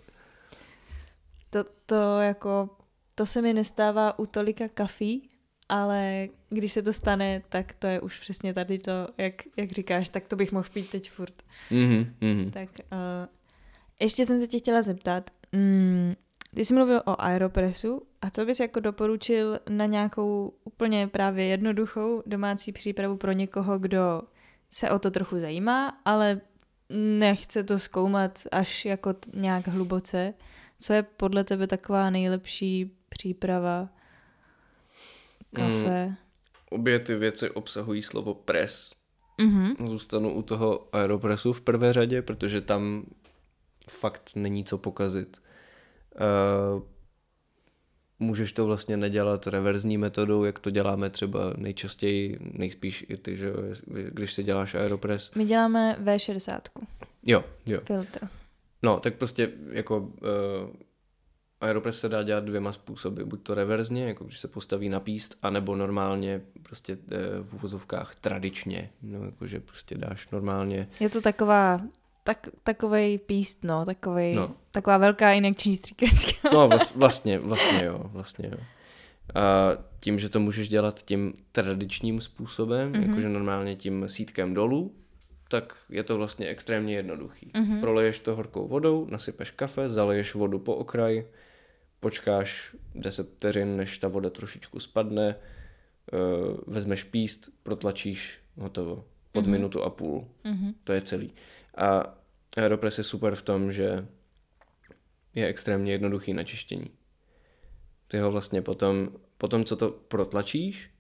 To, 1.50 1.64
to 1.86 2.20
jako 2.20 2.70
to 3.14 3.26
se 3.26 3.42
mi 3.42 3.54
nestává 3.54 4.18
u 4.18 4.26
tolika 4.26 4.68
kafí, 4.68 5.30
ale 5.68 6.28
když 6.48 6.72
se 6.72 6.82
to 6.82 6.92
stane, 6.92 7.42
tak 7.48 7.72
to 7.72 7.86
je 7.86 8.00
už 8.00 8.18
přesně 8.18 8.54
tady 8.54 8.78
to, 8.78 8.92
jak, 9.18 9.34
jak 9.56 9.72
říkáš, 9.72 10.08
tak 10.08 10.28
to 10.28 10.36
bych 10.36 10.52
mohl 10.52 10.68
pít 10.72 10.90
teď 10.90 11.10
furt. 11.10 11.34
Mm-hmm, 11.70 12.12
mm-hmm. 12.20 12.50
Tak 12.50 12.68
uh, 12.68 12.98
ještě 14.00 14.26
jsem 14.26 14.40
se 14.40 14.46
tě 14.46 14.58
chtěla 14.58 14.82
zeptat, 14.82 15.30
mm, 15.52 16.14
ty 16.54 16.64
jsi 16.64 16.74
mluvil 16.74 17.02
o 17.04 17.20
Aeropressu 17.20 18.02
a 18.22 18.30
co 18.30 18.44
bys 18.44 18.60
jako 18.60 18.80
doporučil 18.80 19.60
na 19.68 19.86
nějakou 19.86 20.54
úplně 20.64 21.08
právě 21.08 21.44
jednoduchou 21.44 22.22
domácí 22.26 22.72
přípravu 22.72 23.16
pro 23.16 23.32
někoho, 23.32 23.78
kdo 23.78 24.22
se 24.70 24.90
o 24.90 24.98
to 24.98 25.10
trochu 25.10 25.40
zajímá, 25.40 26.00
ale 26.04 26.40
nechce 27.18 27.64
to 27.64 27.78
zkoumat 27.78 28.38
až 28.52 28.84
jako 28.84 29.12
t- 29.12 29.30
nějak 29.34 29.68
hluboce. 29.68 30.34
Co 30.80 30.92
je 30.92 31.02
podle 31.02 31.44
tebe 31.44 31.66
taková 31.66 32.10
nejlepší 32.10 32.96
příprava, 33.14 33.88
kafe. 35.54 36.06
Mm, 36.06 36.16
obě 36.70 36.98
ty 36.98 37.14
věci 37.14 37.50
obsahují 37.50 38.02
slovo 38.02 38.34
pres. 38.34 38.90
Mm-hmm. 39.38 39.88
Zůstanu 39.88 40.34
u 40.34 40.42
toho 40.42 40.88
aeropresu 40.92 41.52
v 41.52 41.60
prvé 41.60 41.92
řadě, 41.92 42.22
protože 42.22 42.60
tam 42.60 43.04
fakt 43.90 44.30
není 44.36 44.64
co 44.64 44.78
pokazit. 44.78 45.42
Uh, 46.14 46.82
můžeš 48.18 48.52
to 48.52 48.66
vlastně 48.66 48.96
nedělat 48.96 49.46
reverzní 49.46 49.98
metodou, 49.98 50.44
jak 50.44 50.58
to 50.58 50.70
děláme 50.70 51.10
třeba 51.10 51.40
nejčastěji, 51.56 52.38
nejspíš 52.40 53.06
i 53.08 53.16
ty, 53.16 53.36
že 53.36 53.52
když 53.86 54.32
si 54.32 54.42
děláš 54.42 54.74
aeropres. 54.74 55.30
My 55.34 55.44
děláme 55.44 55.96
V60. 56.04 56.60
Jo, 57.22 57.44
jo. 57.66 57.80
Filtr. 57.84 58.28
No, 58.82 59.00
tak 59.00 59.14
prostě 59.14 59.52
jako 59.70 59.98
uh, 59.98 60.10
Aeropress 61.64 62.00
se 62.00 62.08
dá 62.08 62.22
dělat 62.22 62.44
dvěma 62.44 62.72
způsoby, 62.72 63.22
buď 63.22 63.42
to 63.42 63.54
reverzně, 63.54 64.04
jako 64.04 64.24
když 64.24 64.38
se 64.38 64.48
postaví 64.48 64.88
na 64.88 65.00
píst, 65.00 65.38
anebo 65.42 65.76
normálně 65.76 66.40
prostě 66.62 66.98
eh, 67.12 67.16
v 67.42 67.54
uvozovkách 67.54 68.14
tradičně, 68.14 68.90
no 69.02 69.24
jakože 69.24 69.60
prostě 69.60 69.94
dáš 69.94 70.28
normálně. 70.28 70.88
Je 71.00 71.10
to 71.10 71.20
taková 71.20 71.80
tak, 72.24 72.48
takovej 72.62 73.18
píst, 73.18 73.64
no, 73.64 73.84
takovej, 73.84 74.34
no. 74.34 74.46
taková 74.70 74.98
velká 74.98 75.32
injekční 75.32 75.76
stříkačka. 75.76 76.48
No 76.52 76.68
vlastně, 76.94 77.38
vlastně 77.38 77.84
jo, 77.84 78.00
vlastně 78.04 78.50
jo. 78.52 78.58
A 79.34 79.70
tím, 80.00 80.18
že 80.18 80.28
to 80.28 80.40
můžeš 80.40 80.68
dělat 80.68 81.02
tím 81.02 81.34
tradičním 81.52 82.20
způsobem, 82.20 82.92
mm-hmm. 82.92 83.08
jakože 83.08 83.28
normálně 83.28 83.76
tím 83.76 84.08
sítkem 84.08 84.54
dolů, 84.54 84.94
tak 85.48 85.76
je 85.90 86.02
to 86.02 86.16
vlastně 86.16 86.46
extrémně 86.46 86.94
jednoduchý. 86.94 87.46
Mm-hmm. 87.46 87.80
Proleješ 87.80 88.20
to 88.20 88.36
horkou 88.36 88.68
vodou, 88.68 89.06
nasypeš 89.10 89.50
kafe, 89.50 89.88
zaleješ 89.88 90.34
vodu 90.34 90.58
po 90.58 90.74
okraj, 90.74 91.24
počkáš 92.04 92.76
10 92.94 93.28
vteřin, 93.36 93.76
než 93.76 93.98
ta 93.98 94.08
voda 94.08 94.30
trošičku 94.30 94.80
spadne, 94.80 95.34
eh, 95.34 96.16
vezmeš 96.66 97.04
píst, 97.04 97.48
protlačíš, 97.62 98.40
hotovo. 98.56 99.04
Pod 99.32 99.44
mm-hmm. 99.44 99.50
minutu 99.50 99.82
a 99.82 99.90
půl. 99.90 100.28
Mm-hmm. 100.44 100.74
To 100.84 100.92
je 100.92 101.00
celý. 101.00 101.32
A 101.76 102.16
Aeropress 102.56 102.98
je 102.98 103.04
super 103.04 103.34
v 103.34 103.42
tom, 103.42 103.72
že 103.72 104.06
je 105.34 105.46
extrémně 105.46 105.92
jednoduchý 105.92 106.34
na 106.34 106.44
čištění. 106.44 106.90
Ty 108.08 108.18
ho 108.18 108.30
vlastně 108.30 108.62
potom, 108.62 109.08
potom 109.38 109.64
co 109.64 109.76
to 109.76 109.90
protlačíš, 109.90 110.90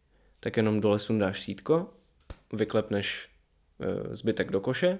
tak 0.40 0.56
jenom 0.56 0.80
dole 0.80 0.98
sundáš 0.98 1.40
sítko, 1.40 1.94
vyklepneš 2.52 3.28
e, 3.80 4.16
zbytek 4.16 4.50
do 4.50 4.60
koše, 4.60 4.98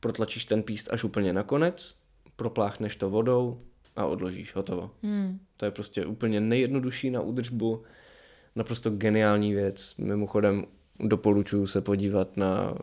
protlačíš 0.00 0.44
ten 0.44 0.62
píst 0.62 0.92
až 0.92 1.04
úplně 1.04 1.32
nakonec, 1.32 1.98
propláchneš 2.36 2.96
to 2.96 3.10
vodou, 3.10 3.67
a 3.98 4.06
odložíš, 4.06 4.54
hotovo. 4.54 4.90
Hmm. 5.02 5.38
To 5.56 5.64
je 5.64 5.70
prostě 5.70 6.06
úplně 6.06 6.40
nejjednodušší 6.40 7.10
na 7.10 7.20
údržbu, 7.20 7.82
naprosto 8.56 8.90
geniální 8.90 9.54
věc. 9.54 9.94
Mimochodem 9.98 10.64
doporučuji 11.00 11.66
se 11.66 11.80
podívat 11.80 12.36
na 12.36 12.70
uh, 12.70 12.76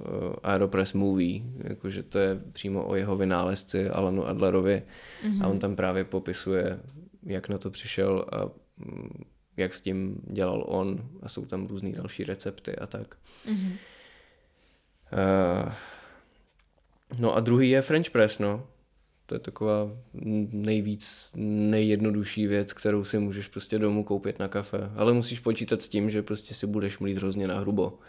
Aeropress 0.44 0.94
Movie, 0.94 1.42
jakože 1.64 2.04
to 2.04 2.20
je 2.20 2.40
přímo 2.52 2.86
o 2.86 2.96
jeho 2.96 3.16
vynálezci 3.16 3.90
Alanu 3.90 4.28
Adlerovi 4.28 4.84
mm-hmm. 5.24 5.44
a 5.44 5.48
on 5.48 5.60
tam 5.60 5.76
právě 5.76 6.04
popisuje, 6.04 6.80
jak 7.24 7.50
na 7.50 7.58
to 7.58 7.72
přišel 7.72 8.26
a 8.32 8.50
mm, 8.78 9.24
jak 9.58 9.74
s 9.74 9.82
tím 9.82 10.22
dělal 10.32 10.66
on 10.68 11.10
a 11.24 11.30
jsou 11.30 11.46
tam 11.46 11.68
různý 11.68 11.92
další 11.92 12.24
recepty 12.24 12.76
a 12.76 12.88
tak. 12.88 13.16
Mm-hmm. 13.48 13.72
Uh, 15.14 15.72
no 17.20 17.36
a 17.36 17.40
druhý 17.40 17.70
je 17.70 17.82
French 17.82 18.10
press, 18.10 18.40
no. 18.40 18.68
To 19.26 19.36
je 19.36 19.40
taková 19.40 19.98
nejvíc 20.52 21.30
nejjednodušší 21.36 22.48
věc, 22.48 22.74
kterou 22.74 23.04
si 23.04 23.20
můžeš 23.20 23.48
prostě 23.48 23.80
domů 23.80 24.04
koupit 24.04 24.40
na 24.40 24.48
kafe. 24.48 24.92
Ale 24.96 25.14
musíš 25.14 25.40
počítat 25.40 25.82
s 25.82 25.90
tím, 25.90 26.10
že 26.10 26.24
prostě 26.24 26.54
si 26.54 26.68
budeš 26.68 27.00
mlít 27.00 27.18
hrozně 27.18 27.48
na 27.48 27.60
hrubo. 27.60 28.00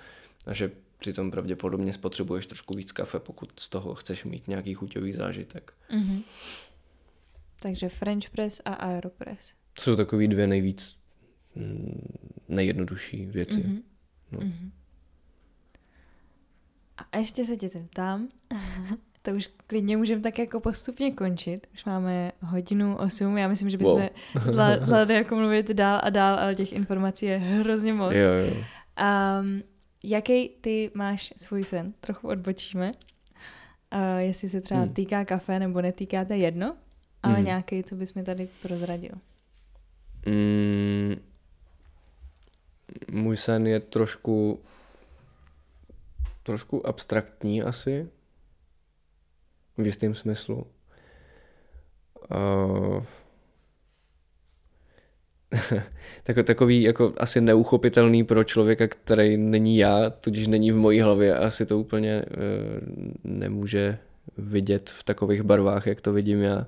A 0.46 0.54
že 0.54 0.70
přitom 0.98 1.30
pravděpodobně 1.30 1.92
spotřebuješ 1.92 2.46
trošku 2.46 2.74
víc 2.74 2.92
kafe, 2.92 3.20
pokud 3.20 3.60
z 3.60 3.68
toho 3.68 3.94
chceš 3.94 4.24
mít 4.24 4.48
nějaký 4.48 4.74
chuťový 4.74 5.12
zážitek. 5.12 5.72
Mm-hmm. 5.90 6.22
Takže 7.60 7.88
French 7.88 8.30
press 8.30 8.60
a 8.64 8.72
Aeropress. 8.72 9.54
To 9.74 9.82
jsou 9.82 9.96
takový 9.96 10.28
dvě 10.28 10.46
nejvíc 10.46 10.96
nejjednodušší 12.48 13.26
věci. 13.26 13.60
Mm-hmm. 13.60 13.82
No. 14.32 14.38
Mm-hmm. 14.38 14.70
A 17.12 17.18
ještě 17.18 17.44
se 17.44 17.56
tě 17.56 17.68
zeptám, 17.68 18.28
to 19.26 19.32
už 19.32 19.50
klidně 19.66 19.96
můžeme 19.96 20.22
tak 20.22 20.38
jako 20.38 20.60
postupně 20.60 21.12
končit. 21.12 21.66
Už 21.74 21.84
máme 21.84 22.32
hodinu 22.40 22.96
osm, 22.96 23.38
já 23.38 23.48
myslím, 23.48 23.70
že 23.70 23.78
bychom 23.78 24.00
wow. 24.00 24.08
zvládli 24.84 25.14
jako 25.14 25.36
mluvit 25.36 25.70
dál 25.70 26.00
a 26.02 26.10
dál, 26.10 26.38
ale 26.38 26.54
těch 26.54 26.72
informací 26.72 27.26
je 27.26 27.38
hrozně 27.38 27.92
moc. 27.92 28.14
Jo, 28.14 28.32
jo. 28.32 28.54
Um, 29.40 29.62
jaký 30.04 30.48
ty 30.60 30.90
máš 30.94 31.32
svůj 31.36 31.64
sen? 31.64 31.92
Trochu 32.00 32.28
odbočíme. 32.28 32.90
Uh, 33.94 34.18
jestli 34.18 34.48
se 34.48 34.60
třeba 34.60 34.80
hmm. 34.80 34.94
týká 34.94 35.24
kafe 35.24 35.58
nebo 35.58 35.82
netýká, 35.82 36.24
to 36.24 36.32
jedno, 36.32 36.76
ale 37.22 37.34
hmm. 37.34 37.44
nějaký, 37.44 37.84
co 37.84 37.94
bys 37.94 38.14
mi 38.14 38.22
tady 38.22 38.48
prozradil. 38.62 39.12
Mm, 40.26 41.16
můj 43.10 43.36
sen 43.36 43.66
je 43.66 43.80
trošku 43.80 44.60
trošku 46.42 46.86
abstraktní 46.86 47.62
asi, 47.62 48.08
v 49.78 49.86
jistém 49.86 50.14
smyslu. 50.14 50.66
Uh, 56.28 56.42
takový 56.44 56.82
jako 56.82 57.12
asi 57.16 57.40
neuchopitelný 57.40 58.24
pro 58.24 58.44
člověka, 58.44 58.88
který 58.88 59.36
není 59.36 59.76
já, 59.76 60.10
tudíž 60.10 60.48
není 60.48 60.72
v 60.72 60.76
mojí 60.76 61.00
hlavě 61.00 61.36
a 61.36 61.46
asi 61.46 61.66
to 61.66 61.78
úplně 61.78 62.24
uh, 62.24 62.32
nemůže 63.24 63.98
vidět 64.38 64.90
v 64.90 65.04
takových 65.04 65.42
barvách, 65.42 65.86
jak 65.86 66.00
to 66.00 66.12
vidím 66.12 66.42
já. 66.42 66.66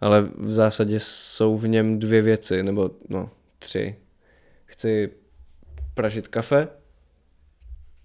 Ale 0.00 0.28
v 0.36 0.52
zásadě 0.52 1.00
jsou 1.00 1.56
v 1.56 1.68
něm 1.68 1.98
dvě 1.98 2.22
věci, 2.22 2.62
nebo 2.62 2.90
no, 3.08 3.30
tři. 3.58 3.96
Chci 4.64 5.10
pražit 5.94 6.28
kafe, 6.28 6.68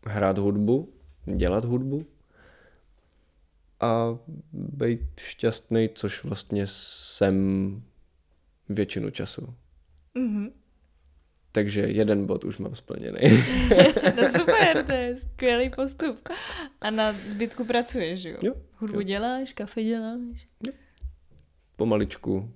hrát 0.06 0.38
hudbu, 0.38 0.90
dělat 1.26 1.66
hudbu 1.66 2.06
a 3.84 4.20
být 4.54 5.20
šťastný, 5.20 5.90
což 5.94 6.24
vlastně 6.24 6.64
jsem 6.68 7.84
většinu 8.70 9.10
času. 9.10 9.54
Mm-hmm. 10.16 10.52
Takže 11.52 11.82
jeden 11.82 12.26
bod 12.26 12.44
už 12.44 12.58
mám 12.58 12.76
splněný. 12.76 13.20
no 14.18 14.30
super, 14.38 14.86
to 14.86 14.92
je 14.92 15.18
skvělý 15.18 15.70
postup. 15.70 16.30
A 16.82 16.90
na 16.90 17.14
zbytku 17.14 17.66
pracuješ, 17.66 18.24
jo? 18.24 18.38
Jo. 18.42 18.54
Hudbu 18.76 19.00
jo. 19.00 19.04
děláš, 19.04 19.54
kafe 19.54 19.84
děláš? 19.84 20.48
Jo. 20.68 20.74
Pomaličku 21.76 22.52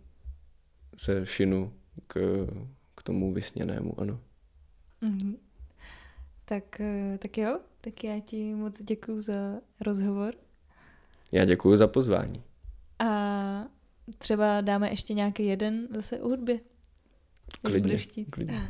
se 0.95 1.25
šinu 1.25 1.73
k, 2.07 2.47
k 2.95 3.03
tomu 3.03 3.33
vysněnému, 3.33 3.99
ano. 3.99 4.19
Mm-hmm. 5.01 5.37
Tak, 6.45 6.79
eh, 6.81 7.17
tak 7.17 7.37
jo, 7.37 7.59
tak 7.81 8.03
já 8.03 8.19
ti 8.19 8.53
moc 8.53 8.83
děkuju 8.83 9.21
za 9.21 9.61
rozhovor. 9.81 10.33
Já 11.31 11.45
děkuji 11.45 11.77
za 11.77 11.87
pozvání. 11.87 12.43
A 12.99 13.65
třeba 14.17 14.61
dáme 14.61 14.89
ještě 14.89 15.13
nějaký 15.13 15.45
jeden 15.45 15.87
zase 15.95 16.21
o 16.21 16.27
hudbě. 16.27 16.59
Klidně, 17.61 17.97
klidně. 18.29 18.61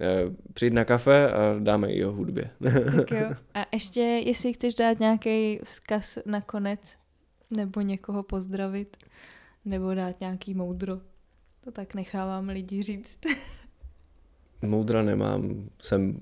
Eh, 0.00 0.22
přijď 0.52 0.72
na 0.72 0.84
kafe 0.84 1.32
a 1.32 1.58
dáme 1.58 1.92
i 1.92 2.04
o 2.04 2.12
hudbě. 2.12 2.50
tak 2.96 3.10
jo. 3.10 3.30
A 3.54 3.66
ještě, 3.72 4.00
jestli 4.00 4.52
chceš 4.52 4.74
dát 4.74 5.00
nějaký 5.00 5.58
vzkaz 5.64 6.18
nakonec, 6.26 6.96
nebo 7.56 7.80
někoho 7.80 8.22
pozdravit, 8.22 8.96
nebo 9.64 9.94
dát 9.94 10.20
nějaký 10.20 10.54
moudro, 10.54 11.00
to 11.64 11.72
tak 11.72 11.94
nechávám 11.94 12.48
lidi 12.48 12.82
říct. 12.82 13.20
Moudra 14.62 15.02
nemám, 15.02 15.68
jsem 15.82 16.20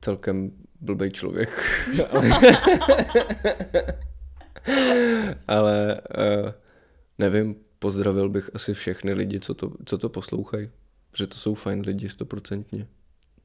celkem 0.00 0.52
blbej 0.80 1.10
člověk. 1.10 1.50
Ale 5.48 6.00
uh, 6.00 6.50
nevím, 7.18 7.56
pozdravil 7.78 8.28
bych 8.28 8.50
asi 8.54 8.74
všechny 8.74 9.12
lidi, 9.12 9.40
co 9.40 9.54
to, 9.54 9.72
co 9.84 9.98
to 9.98 10.08
poslouchají. 10.08 10.70
Protože 11.10 11.26
to 11.26 11.36
jsou 11.36 11.54
fajn 11.54 11.80
lidi, 11.80 12.08
stoprocentně. 12.08 12.86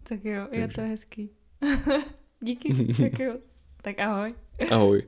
Tak 0.03 0.26
jo, 0.26 0.45
Takže. 0.49 0.61
je 0.61 0.68
to 0.68 0.81
hezký. 0.81 1.30
Díky, 2.39 2.93
tak 2.93 3.19
jo. 3.19 3.38
Tak 3.81 3.99
ahoj. 3.99 4.35
Ahoj. 4.72 5.07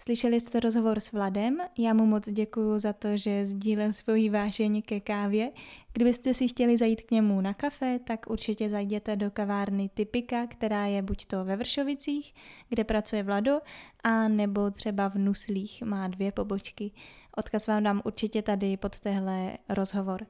Slyšeli 0.00 0.40
jste 0.40 0.60
rozhovor 0.60 1.00
s 1.00 1.12
Vladem, 1.12 1.58
já 1.78 1.94
mu 1.94 2.06
moc 2.06 2.28
děkuji 2.28 2.78
za 2.78 2.92
to, 2.92 3.16
že 3.16 3.46
sdílel 3.46 3.92
svoji 3.92 4.30
vášení 4.30 4.82
ke 4.82 5.00
kávě. 5.00 5.52
Kdybyste 5.92 6.34
si 6.34 6.48
chtěli 6.48 6.76
zajít 6.76 7.02
k 7.02 7.10
němu 7.10 7.40
na 7.40 7.54
kafe, 7.54 7.98
tak 8.04 8.30
určitě 8.30 8.68
zajděte 8.68 9.16
do 9.16 9.30
kavárny 9.30 9.90
Typika, 9.94 10.46
která 10.46 10.86
je 10.86 11.02
buď 11.02 11.26
to 11.26 11.44
ve 11.44 11.56
Vršovicích, 11.56 12.34
kde 12.68 12.84
pracuje 12.84 13.22
Vlado, 13.22 13.60
a 14.02 14.28
nebo 14.28 14.70
třeba 14.70 15.08
v 15.08 15.14
Nuslích, 15.14 15.82
má 15.82 16.08
dvě 16.08 16.32
pobočky. 16.32 16.90
Odkaz 17.36 17.66
vám 17.66 17.82
dám 17.82 18.02
určitě 18.04 18.42
tady 18.42 18.76
pod 18.76 19.00
tehle 19.00 19.58
rozhovor. 19.68 20.26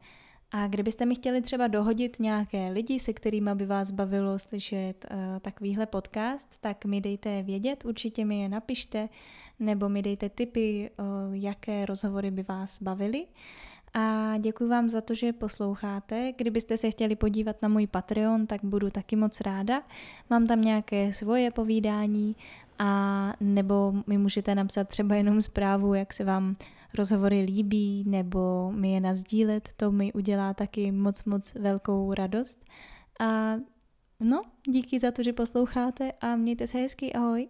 A 0.51 0.67
kdybyste 0.67 1.07
mi 1.07 1.15
chtěli 1.15 1.43
třeba 1.43 1.67
dohodit 1.67 2.21
nějaké 2.21 2.69
lidi, 2.69 3.01
se 3.01 3.13
kterými 3.13 3.51
by 3.55 3.67
vás 3.67 3.91
bavilo 3.91 4.39
slyšet 4.39 5.07
uh, 5.11 5.19
takovýhle 5.41 5.87
podcast, 5.87 6.59
tak 6.61 6.85
mi 6.85 7.01
dejte 7.01 7.43
vědět, 7.43 7.85
určitě 7.85 8.25
mi 8.25 8.41
je 8.41 8.49
napište, 8.49 9.09
nebo 9.61 9.89
mi 9.89 10.03
dejte 10.03 10.29
tipy, 10.29 10.91
uh, 10.99 11.35
jaké 11.35 11.87
rozhovory 11.87 12.31
by 12.31 12.43
vás 12.43 12.83
bavily. 12.83 13.27
A 13.95 14.35
děkuji 14.39 14.69
vám 14.69 14.89
za 14.89 15.01
to, 15.01 15.15
že 15.15 15.33
posloucháte. 15.33 16.33
Kdybyste 16.37 16.77
se 16.77 16.91
chtěli 16.91 17.17
podívat 17.17 17.63
na 17.63 17.69
můj 17.69 17.87
Patreon, 17.87 18.47
tak 18.47 18.61
budu 18.65 18.91
taky 18.91 19.17
moc 19.17 19.41
ráda. 19.41 19.83
Mám 20.31 20.47
tam 20.47 20.61
nějaké 20.61 21.13
svoje 21.13 21.51
povídání 21.51 22.37
a 22.79 23.33
nebo 23.41 23.95
mi 24.07 24.19
můžete 24.19 24.55
napsat 24.55 24.89
třeba 24.89 25.15
jenom 25.15 25.41
zprávu, 25.41 25.95
jak 25.95 26.13
se 26.13 26.25
vám 26.25 26.57
rozhovory 26.95 27.41
líbí, 27.41 28.05
nebo 28.07 28.73
mi 28.73 28.93
je 28.93 29.01
nazdílet, 29.01 29.69
to 29.77 29.93
mi 29.93 30.13
udělá 30.13 30.55
taky 30.55 30.93
moc, 30.93 31.25
moc 31.25 31.55
velkou 31.55 32.15
radost. 32.15 32.65
A 33.21 33.55
no, 34.21 34.43
díky 34.69 35.01
za 35.01 35.11
to, 35.11 35.23
že 35.23 35.33
posloucháte 35.33 36.13
a 36.13 36.37
mějte 36.37 36.67
se 36.67 36.79
hezky, 36.79 37.13
ahoj. 37.13 37.49